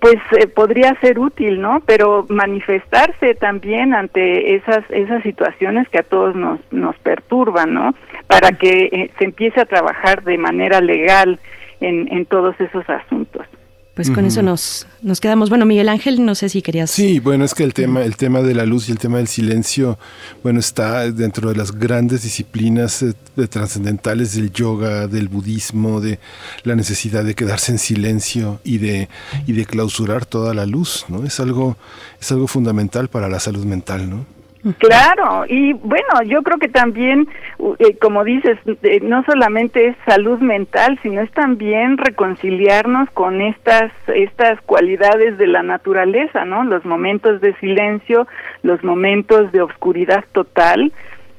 [0.00, 1.82] pues eh, podría ser útil, ¿no?
[1.84, 7.94] Pero manifestarse también ante esas esas situaciones que a todos nos nos perturban, ¿no?
[8.26, 11.38] Para que eh, se empiece a trabajar de manera legal
[11.80, 13.46] en, en todos esos asuntos.
[13.98, 15.48] Pues con eso nos, nos quedamos.
[15.48, 16.88] Bueno, Miguel Ángel, no sé si querías.
[16.88, 19.26] Sí, bueno, es que el tema, el tema de la luz y el tema del
[19.26, 19.98] silencio,
[20.44, 26.20] bueno, está dentro de las grandes disciplinas eh, de trascendentales del yoga, del budismo, de
[26.62, 29.08] la necesidad de quedarse en silencio y de,
[29.48, 31.24] y de clausurar toda la luz, ¿no?
[31.24, 31.76] Es algo,
[32.20, 34.37] es algo fundamental para la salud mental, ¿no?
[34.78, 37.28] Claro, y bueno, yo creo que también,
[37.78, 43.92] eh, como dices, eh, no solamente es salud mental, sino es también reconciliarnos con estas
[44.08, 46.64] estas cualidades de la naturaleza, ¿no?
[46.64, 48.26] Los momentos de silencio,
[48.62, 50.92] los momentos de oscuridad total,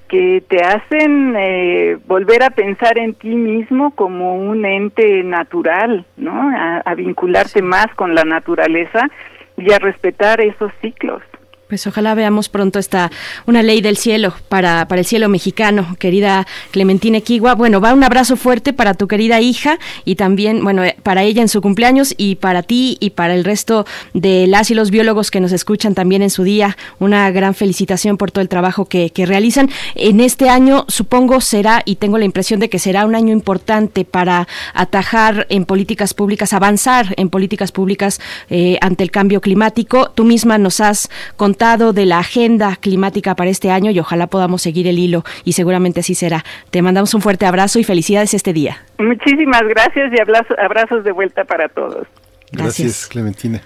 [0.08, 6.52] que te hacen eh, volver a pensar en ti mismo como un ente natural, ¿no?
[6.84, 9.08] a vincularte más con la naturaleza
[9.56, 11.22] y a respetar esos ciclos.
[11.70, 13.12] Pues ojalá veamos pronto esta
[13.46, 17.54] una ley del cielo para, para el cielo mexicano, querida Clementina Equigua.
[17.54, 21.44] Bueno, va un abrazo fuerte para tu querida hija y también, bueno, eh, para ella
[21.44, 25.30] en su cumpleaños y para ti y para el resto de las y los biólogos
[25.30, 26.76] que nos escuchan también en su día.
[26.98, 29.70] Una gran felicitación por todo el trabajo que, que realizan.
[29.94, 34.06] En este año, supongo, será, y tengo la impresión de que será un año importante
[34.06, 40.10] para atajar en políticas públicas, avanzar en políticas públicas eh, ante el cambio climático.
[40.16, 44.62] Tú misma nos has contado de la agenda climática para este año y ojalá podamos
[44.62, 46.46] seguir el hilo y seguramente así será.
[46.72, 48.82] Te mandamos un fuerte abrazo y felicidades este día.
[48.98, 50.22] Muchísimas gracias y
[50.58, 52.08] abrazos de vuelta para todos.
[52.54, 53.62] Gracias, Clementina.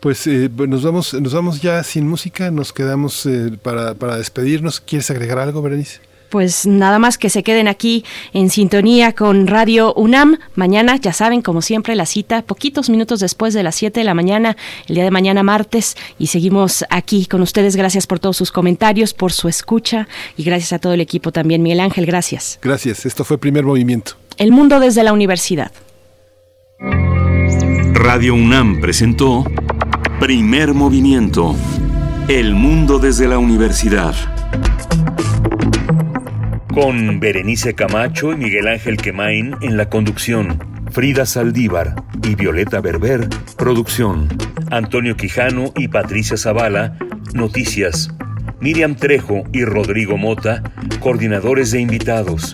[0.00, 4.80] Pues eh, nos vamos, nos vamos ya sin música, nos quedamos eh, para, para despedirnos.
[4.80, 6.00] ¿Quieres agregar algo, Berenice?
[6.34, 10.38] Pues nada más que se queden aquí en sintonía con Radio UNAM.
[10.56, 14.14] Mañana, ya saben, como siempre, la cita, poquitos minutos después de las 7 de la
[14.14, 14.56] mañana,
[14.88, 17.76] el día de mañana martes, y seguimos aquí con ustedes.
[17.76, 21.62] Gracias por todos sus comentarios, por su escucha y gracias a todo el equipo también.
[21.62, 22.58] Miguel Ángel, gracias.
[22.60, 24.14] Gracias, esto fue Primer Movimiento.
[24.36, 25.70] El mundo desde la universidad.
[27.92, 29.44] Radio UNAM presentó
[30.18, 31.54] Primer Movimiento.
[32.26, 34.33] El mundo desde la universidad
[36.74, 40.58] con Berenice Camacho y Miguel Ángel Quemain en la conducción,
[40.90, 44.26] Frida Saldívar y Violeta Berber, producción,
[44.72, 46.98] Antonio Quijano y Patricia Zavala,
[47.32, 48.08] noticias,
[48.60, 50.64] Miriam Trejo y Rodrigo Mota,
[50.98, 52.52] coordinadores de invitados,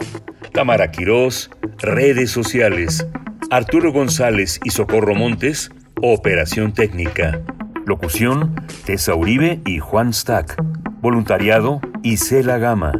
[0.52, 3.06] Tamara Quirós, redes sociales,
[3.50, 5.70] Arturo González y Socorro Montes,
[6.02, 7.40] operación técnica.
[7.86, 10.62] Locución, Tessa Uribe y Juan Stack.
[11.00, 12.92] Voluntariado, Isela Gama.